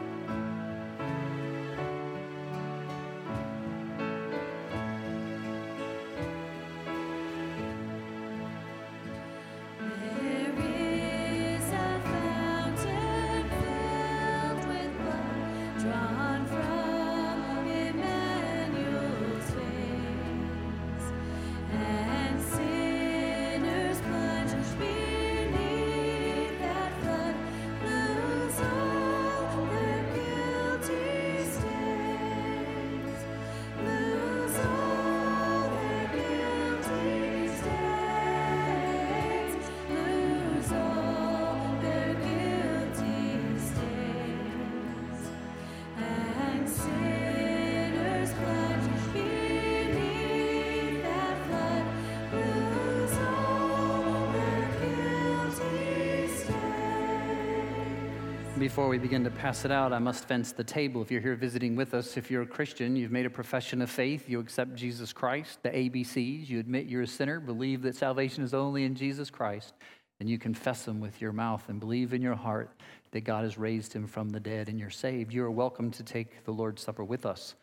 Before 58.89 58.97
we 58.99 59.07
begin 59.07 59.23
to 59.25 59.29
pass 59.29 59.65
it 59.65 59.71
out, 59.71 59.93
I 59.93 59.99
must 59.99 60.27
fence 60.27 60.51
the 60.51 60.63
table. 60.63 60.99
If 61.03 61.11
you're 61.11 61.21
here 61.21 61.35
visiting 61.35 61.75
with 61.75 61.93
us, 61.93 62.17
if 62.17 62.31
you're 62.31 62.41
a 62.41 62.47
Christian, 62.47 62.95
you've 62.95 63.11
made 63.11 63.27
a 63.27 63.29
profession 63.29 63.83
of 63.83 63.89
faith, 63.91 64.27
you 64.27 64.39
accept 64.39 64.73
Jesus 64.73 65.13
Christ, 65.13 65.61
the 65.61 65.69
ABCs, 65.69 66.49
you 66.49 66.59
admit 66.59 66.87
you're 66.87 67.03
a 67.03 67.07
sinner, 67.07 67.39
believe 67.39 67.83
that 67.83 67.95
salvation 67.95 68.43
is 68.43 68.55
only 68.55 68.85
in 68.85 68.95
Jesus 68.95 69.29
Christ, 69.29 69.75
and 70.19 70.27
you 70.27 70.39
confess 70.39 70.87
Him 70.87 70.99
with 70.99 71.21
your 71.21 71.31
mouth 71.31 71.69
and 71.69 71.79
believe 71.79 72.15
in 72.15 72.23
your 72.23 72.33
heart 72.33 72.71
that 73.11 73.21
God 73.21 73.43
has 73.43 73.59
raised 73.59 73.93
Him 73.93 74.07
from 74.07 74.31
the 74.31 74.39
dead 74.39 74.69
and 74.69 74.79
you're 74.79 74.89
saved, 74.89 75.35
you 75.35 75.43
are 75.43 75.51
welcome 75.51 75.91
to 75.91 76.01
take 76.01 76.43
the 76.43 76.51
Lord's 76.51 76.81
Supper 76.81 77.03
with 77.03 77.27
us. 77.27 77.53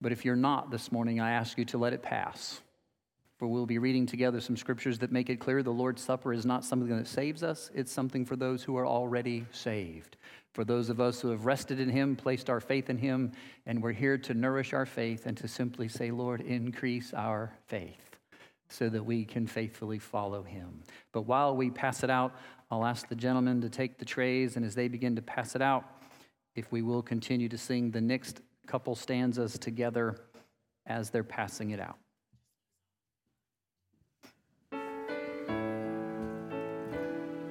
But 0.00 0.10
if 0.10 0.24
you're 0.24 0.34
not 0.34 0.72
this 0.72 0.90
morning, 0.90 1.20
I 1.20 1.30
ask 1.30 1.56
you 1.56 1.64
to 1.66 1.78
let 1.78 1.92
it 1.92 2.02
pass. 2.02 2.60
For 3.38 3.46
we'll 3.46 3.66
be 3.66 3.78
reading 3.78 4.06
together 4.06 4.40
some 4.40 4.56
scriptures 4.56 4.98
that 4.98 5.12
make 5.12 5.30
it 5.30 5.38
clear 5.38 5.62
the 5.62 5.70
Lord's 5.70 6.02
Supper 6.02 6.32
is 6.32 6.44
not 6.44 6.64
something 6.64 6.96
that 6.96 7.06
saves 7.06 7.44
us, 7.44 7.70
it's 7.74 7.92
something 7.92 8.24
for 8.24 8.34
those 8.34 8.64
who 8.64 8.76
are 8.76 8.86
already 8.86 9.46
saved. 9.52 10.16
For 10.54 10.64
those 10.64 10.88
of 10.88 11.00
us 11.00 11.20
who 11.20 11.30
have 11.30 11.46
rested 11.46 11.80
in 11.80 11.88
Him, 11.88 12.14
placed 12.14 12.48
our 12.48 12.60
faith 12.60 12.88
in 12.88 12.96
Him, 12.96 13.32
and 13.66 13.82
we're 13.82 13.92
here 13.92 14.16
to 14.18 14.34
nourish 14.34 14.72
our 14.72 14.86
faith 14.86 15.26
and 15.26 15.36
to 15.36 15.48
simply 15.48 15.88
say, 15.88 16.10
Lord, 16.10 16.40
increase 16.40 17.12
our 17.12 17.52
faith 17.66 18.16
so 18.68 18.88
that 18.88 19.04
we 19.04 19.24
can 19.24 19.46
faithfully 19.46 19.98
follow 19.98 20.44
Him. 20.44 20.82
But 21.12 21.22
while 21.22 21.56
we 21.56 21.70
pass 21.70 22.04
it 22.04 22.10
out, 22.10 22.36
I'll 22.70 22.86
ask 22.86 23.08
the 23.08 23.16
gentlemen 23.16 23.60
to 23.62 23.68
take 23.68 23.98
the 23.98 24.04
trays, 24.04 24.56
and 24.56 24.64
as 24.64 24.76
they 24.76 24.86
begin 24.88 25.16
to 25.16 25.22
pass 25.22 25.56
it 25.56 25.62
out, 25.62 25.84
if 26.54 26.70
we 26.70 26.82
will 26.82 27.02
continue 27.02 27.48
to 27.48 27.58
sing 27.58 27.90
the 27.90 28.00
next 28.00 28.40
couple 28.68 28.94
stanzas 28.94 29.58
together 29.58 30.16
as 30.86 31.10
they're 31.10 31.24
passing 31.24 31.70
it 31.70 31.80
out. 31.80 31.98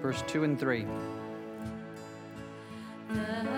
verse 0.03 0.21
2 0.27 0.43
and 0.43 0.59
3. 0.59 0.85
Verse 3.13 3.52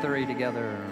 3 0.00 0.24
together. 0.24 0.89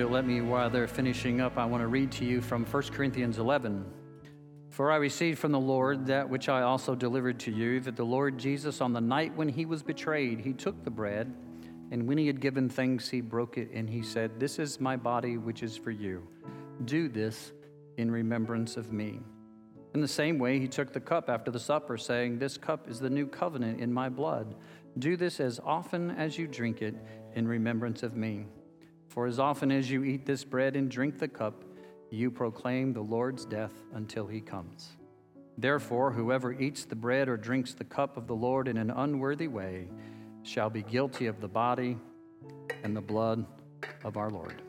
You'll 0.00 0.08
let 0.08 0.24
me, 0.24 0.40
while 0.40 0.70
they're 0.70 0.88
finishing 0.88 1.42
up, 1.42 1.58
I 1.58 1.66
want 1.66 1.82
to 1.82 1.86
read 1.86 2.10
to 2.12 2.24
you 2.24 2.40
from 2.40 2.64
1 2.64 2.82
Corinthians 2.84 3.38
11. 3.38 3.84
For 4.70 4.90
I 4.90 4.96
received 4.96 5.38
from 5.38 5.52
the 5.52 5.60
Lord 5.60 6.06
that 6.06 6.26
which 6.26 6.48
I 6.48 6.62
also 6.62 6.94
delivered 6.94 7.38
to 7.40 7.50
you, 7.50 7.80
that 7.80 7.96
the 7.96 8.04
Lord 8.04 8.38
Jesus, 8.38 8.80
on 8.80 8.94
the 8.94 9.00
night 9.02 9.36
when 9.36 9.50
he 9.50 9.66
was 9.66 9.82
betrayed, 9.82 10.40
he 10.40 10.54
took 10.54 10.82
the 10.84 10.90
bread, 10.90 11.30
and 11.90 12.08
when 12.08 12.16
he 12.16 12.26
had 12.26 12.40
given 12.40 12.66
thanks, 12.70 13.10
he 13.10 13.20
broke 13.20 13.58
it, 13.58 13.68
and 13.74 13.90
he 13.90 14.02
said, 14.02 14.40
This 14.40 14.58
is 14.58 14.80
my 14.80 14.96
body, 14.96 15.36
which 15.36 15.62
is 15.62 15.76
for 15.76 15.90
you. 15.90 16.26
Do 16.86 17.10
this 17.10 17.52
in 17.98 18.10
remembrance 18.10 18.78
of 18.78 18.94
me. 18.94 19.20
In 19.92 20.00
the 20.00 20.08
same 20.08 20.38
way, 20.38 20.58
he 20.58 20.66
took 20.66 20.94
the 20.94 21.00
cup 21.00 21.28
after 21.28 21.50
the 21.50 21.60
supper, 21.60 21.98
saying, 21.98 22.38
This 22.38 22.56
cup 22.56 22.88
is 22.88 23.00
the 23.00 23.10
new 23.10 23.26
covenant 23.26 23.82
in 23.82 23.92
my 23.92 24.08
blood. 24.08 24.54
Do 24.98 25.18
this 25.18 25.40
as 25.40 25.60
often 25.62 26.10
as 26.12 26.38
you 26.38 26.46
drink 26.46 26.80
it 26.80 26.94
in 27.34 27.46
remembrance 27.46 28.02
of 28.02 28.16
me. 28.16 28.46
For 29.10 29.26
as 29.26 29.40
often 29.40 29.72
as 29.72 29.90
you 29.90 30.04
eat 30.04 30.24
this 30.24 30.44
bread 30.44 30.76
and 30.76 30.88
drink 30.88 31.18
the 31.18 31.26
cup, 31.26 31.64
you 32.10 32.30
proclaim 32.30 32.92
the 32.92 33.00
Lord's 33.00 33.44
death 33.44 33.72
until 33.92 34.28
he 34.28 34.40
comes. 34.40 34.90
Therefore, 35.58 36.12
whoever 36.12 36.52
eats 36.52 36.84
the 36.84 36.94
bread 36.94 37.28
or 37.28 37.36
drinks 37.36 37.74
the 37.74 37.82
cup 37.82 38.16
of 38.16 38.28
the 38.28 38.36
Lord 38.36 38.68
in 38.68 38.76
an 38.76 38.92
unworthy 38.92 39.48
way 39.48 39.88
shall 40.44 40.70
be 40.70 40.82
guilty 40.82 41.26
of 41.26 41.40
the 41.40 41.48
body 41.48 41.98
and 42.84 42.96
the 42.96 43.00
blood 43.00 43.44
of 44.04 44.16
our 44.16 44.30
Lord. 44.30 44.62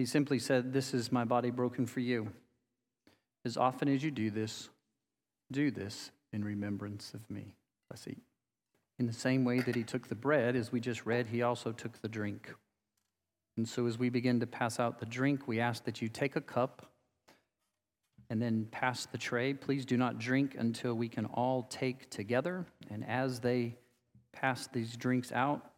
He 0.00 0.06
simply 0.06 0.38
said, 0.38 0.72
This 0.72 0.94
is 0.94 1.12
my 1.12 1.26
body 1.26 1.50
broken 1.50 1.84
for 1.84 2.00
you. 2.00 2.32
As 3.44 3.58
often 3.58 3.86
as 3.86 4.02
you 4.02 4.10
do 4.10 4.30
this, 4.30 4.70
do 5.52 5.70
this 5.70 6.10
in 6.32 6.42
remembrance 6.42 7.12
of 7.12 7.28
me. 7.28 7.52
Let's 7.90 8.08
eat. 8.08 8.22
In 8.98 9.06
the 9.06 9.12
same 9.12 9.44
way 9.44 9.60
that 9.60 9.74
he 9.74 9.82
took 9.82 10.08
the 10.08 10.14
bread, 10.14 10.56
as 10.56 10.72
we 10.72 10.80
just 10.80 11.04
read, 11.04 11.26
he 11.26 11.42
also 11.42 11.72
took 11.72 12.00
the 12.00 12.08
drink. 12.08 12.50
And 13.58 13.68
so 13.68 13.84
as 13.84 13.98
we 13.98 14.08
begin 14.08 14.40
to 14.40 14.46
pass 14.46 14.80
out 14.80 15.00
the 15.00 15.04
drink, 15.04 15.46
we 15.46 15.60
ask 15.60 15.84
that 15.84 16.00
you 16.00 16.08
take 16.08 16.34
a 16.34 16.40
cup 16.40 16.90
and 18.30 18.40
then 18.40 18.68
pass 18.70 19.04
the 19.04 19.18
tray. 19.18 19.52
Please 19.52 19.84
do 19.84 19.98
not 19.98 20.18
drink 20.18 20.56
until 20.58 20.94
we 20.94 21.10
can 21.10 21.26
all 21.26 21.64
take 21.64 22.08
together. 22.08 22.64
And 22.90 23.06
as 23.06 23.40
they 23.40 23.76
pass 24.32 24.66
these 24.66 24.96
drinks 24.96 25.30
out, 25.30 25.72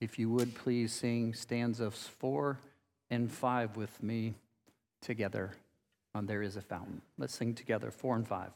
if 0.00 0.20
you 0.20 0.30
would 0.30 0.54
please 0.54 0.92
sing 0.92 1.34
stanzas 1.34 2.08
four 2.20 2.60
and 3.10 3.30
five 3.30 3.76
with 3.76 4.02
me 4.02 4.34
together 5.00 5.52
on 6.14 6.26
There 6.26 6.42
is 6.42 6.56
a 6.56 6.62
Fountain. 6.62 7.02
Let's 7.18 7.34
sing 7.34 7.54
together, 7.54 7.90
four 7.90 8.16
and 8.16 8.26
five. 8.26 8.50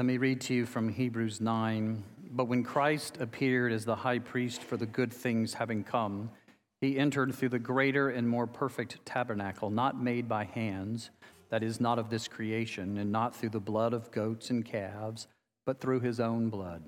Let 0.00 0.06
me 0.06 0.16
read 0.16 0.40
to 0.42 0.54
you 0.54 0.64
from 0.64 0.88
Hebrews 0.88 1.42
9. 1.42 2.02
But 2.40 2.46
when 2.46 2.62
Christ 2.62 3.18
appeared 3.20 3.70
as 3.70 3.84
the 3.84 3.96
high 3.96 4.18
priest 4.18 4.62
for 4.62 4.78
the 4.78 4.86
good 4.86 5.12
things 5.12 5.52
having 5.52 5.84
come, 5.84 6.30
he 6.80 6.98
entered 6.98 7.34
through 7.34 7.50
the 7.50 7.58
greater 7.58 8.08
and 8.08 8.26
more 8.26 8.46
perfect 8.46 9.04
tabernacle, 9.04 9.68
not 9.68 10.02
made 10.02 10.26
by 10.26 10.44
hands, 10.44 11.10
that 11.50 11.62
is, 11.62 11.82
not 11.82 11.98
of 11.98 12.08
this 12.08 12.28
creation, 12.28 12.96
and 12.96 13.12
not 13.12 13.36
through 13.36 13.50
the 13.50 13.60
blood 13.60 13.92
of 13.92 14.10
goats 14.10 14.48
and 14.48 14.64
calves, 14.64 15.28
but 15.66 15.82
through 15.82 16.00
his 16.00 16.18
own 16.18 16.48
blood. 16.48 16.82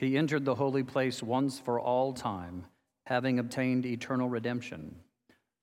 He 0.00 0.18
entered 0.18 0.44
the 0.44 0.56
holy 0.56 0.82
place 0.82 1.22
once 1.22 1.60
for 1.60 1.78
all 1.78 2.12
time, 2.12 2.64
having 3.06 3.38
obtained 3.38 3.86
eternal 3.86 4.28
redemption. 4.28 4.96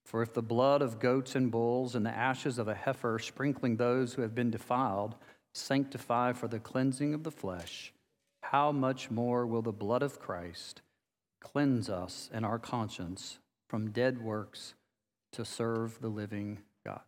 For 0.05 0.22
if 0.22 0.34
the 0.34 0.41
blood 0.41 0.82
of 0.82 1.01
goats 1.01 1.36
and 1.36 1.51
bulls 1.51 1.93
and 1.93 2.05
the 2.05 2.17
ashes 2.17 2.57
of 2.57 2.70
a 2.70 2.74
heifer 2.74 3.20
sprinkling 3.20 3.76
those 3.76 4.13
who 4.13 4.22
have 4.22 4.34
been 4.34 4.49
defiled, 4.49 5.15
sanctify 5.53 6.32
for 6.32 6.47
the 6.47 6.59
cleansing 6.59 7.13
of 7.13 7.24
the 7.24 7.32
flesh, 7.32 7.91
how 8.52 8.72
much 8.72 9.12
more 9.12 9.45
will 9.45 9.62
the 9.62 9.72
blood 9.72 10.02
of 10.02 10.20
Christ 10.20 10.82
cleanse 11.39 11.88
us 11.88 12.32
and 12.34 12.43
our 12.43 12.58
conscience 12.58 13.38
from 13.68 13.91
dead 13.91 14.24
works 14.24 14.74
to 15.34 15.45
serve 15.45 16.02
the 16.02 16.08
living 16.08 16.58
God? 16.84 17.02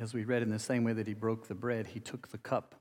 As 0.00 0.12
we 0.12 0.24
read 0.24 0.42
in 0.42 0.50
the 0.50 0.58
same 0.58 0.82
way 0.82 0.92
that 0.92 1.06
he 1.06 1.14
broke 1.14 1.46
the 1.46 1.54
bread, 1.54 1.86
he 1.86 2.00
took 2.00 2.28
the 2.28 2.38
cup 2.38 2.74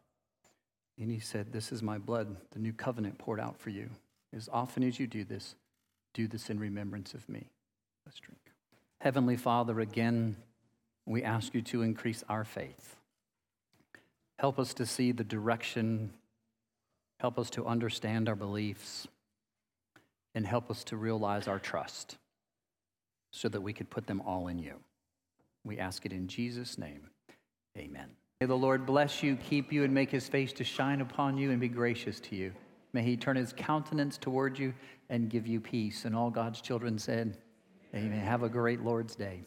and 0.97 1.11
he 1.11 1.19
said, 1.19 1.53
This 1.53 1.71
is 1.71 1.83
my 1.83 1.99
blood, 1.99 2.35
the 2.49 2.59
new 2.59 2.73
covenant 2.73 3.19
poured 3.19 3.39
out 3.39 3.59
for 3.59 3.69
you. 3.69 3.91
As 4.35 4.49
often 4.51 4.81
as 4.81 4.99
you 4.99 5.05
do 5.05 5.23
this, 5.23 5.53
do 6.15 6.27
this 6.27 6.49
in 6.49 6.59
remembrance 6.59 7.13
of 7.13 7.29
me. 7.29 7.51
Let's 8.07 8.19
drink. 8.19 8.39
Heavenly 9.01 9.37
Father, 9.37 9.79
again, 9.79 10.37
we 11.05 11.21
ask 11.21 11.53
you 11.53 11.61
to 11.61 11.83
increase 11.83 12.23
our 12.27 12.43
faith. 12.43 12.95
Help 14.39 14.57
us 14.57 14.73
to 14.73 14.85
see 14.87 15.11
the 15.11 15.23
direction. 15.23 16.11
Help 17.23 17.39
us 17.39 17.49
to 17.51 17.65
understand 17.65 18.27
our 18.27 18.35
beliefs. 18.35 19.07
And 20.35 20.45
help 20.45 20.69
us 20.69 20.83
to 20.85 20.97
realize 20.97 21.47
our 21.47 21.57
trust 21.57 22.17
so 23.31 23.47
that 23.47 23.61
we 23.61 23.71
could 23.71 23.89
put 23.89 24.07
them 24.07 24.21
all 24.25 24.49
in 24.49 24.59
you. 24.59 24.73
We 25.63 25.79
ask 25.79 26.05
it 26.05 26.11
in 26.11 26.27
Jesus' 26.27 26.77
name. 26.77 27.07
Amen. 27.77 28.09
May 28.41 28.47
the 28.47 28.57
Lord 28.57 28.85
bless 28.85 29.23
you, 29.23 29.37
keep 29.37 29.71
you, 29.71 29.85
and 29.85 29.93
make 29.93 30.11
his 30.11 30.27
face 30.27 30.51
to 30.53 30.65
shine 30.65 30.99
upon 30.99 31.37
you 31.37 31.51
and 31.51 31.61
be 31.61 31.69
gracious 31.69 32.19
to 32.19 32.35
you. 32.35 32.51
May 32.91 33.03
he 33.03 33.15
turn 33.15 33.37
his 33.37 33.53
countenance 33.55 34.17
toward 34.17 34.59
you 34.59 34.73
and 35.09 35.29
give 35.29 35.47
you 35.47 35.61
peace. 35.61 36.03
And 36.03 36.13
all 36.13 36.29
God's 36.29 36.59
children 36.59 36.99
said, 36.99 37.37
Amen. 37.95 38.19
Have 38.19 38.43
a 38.43 38.49
great 38.49 38.83
Lord's 38.83 39.15
day. 39.15 39.43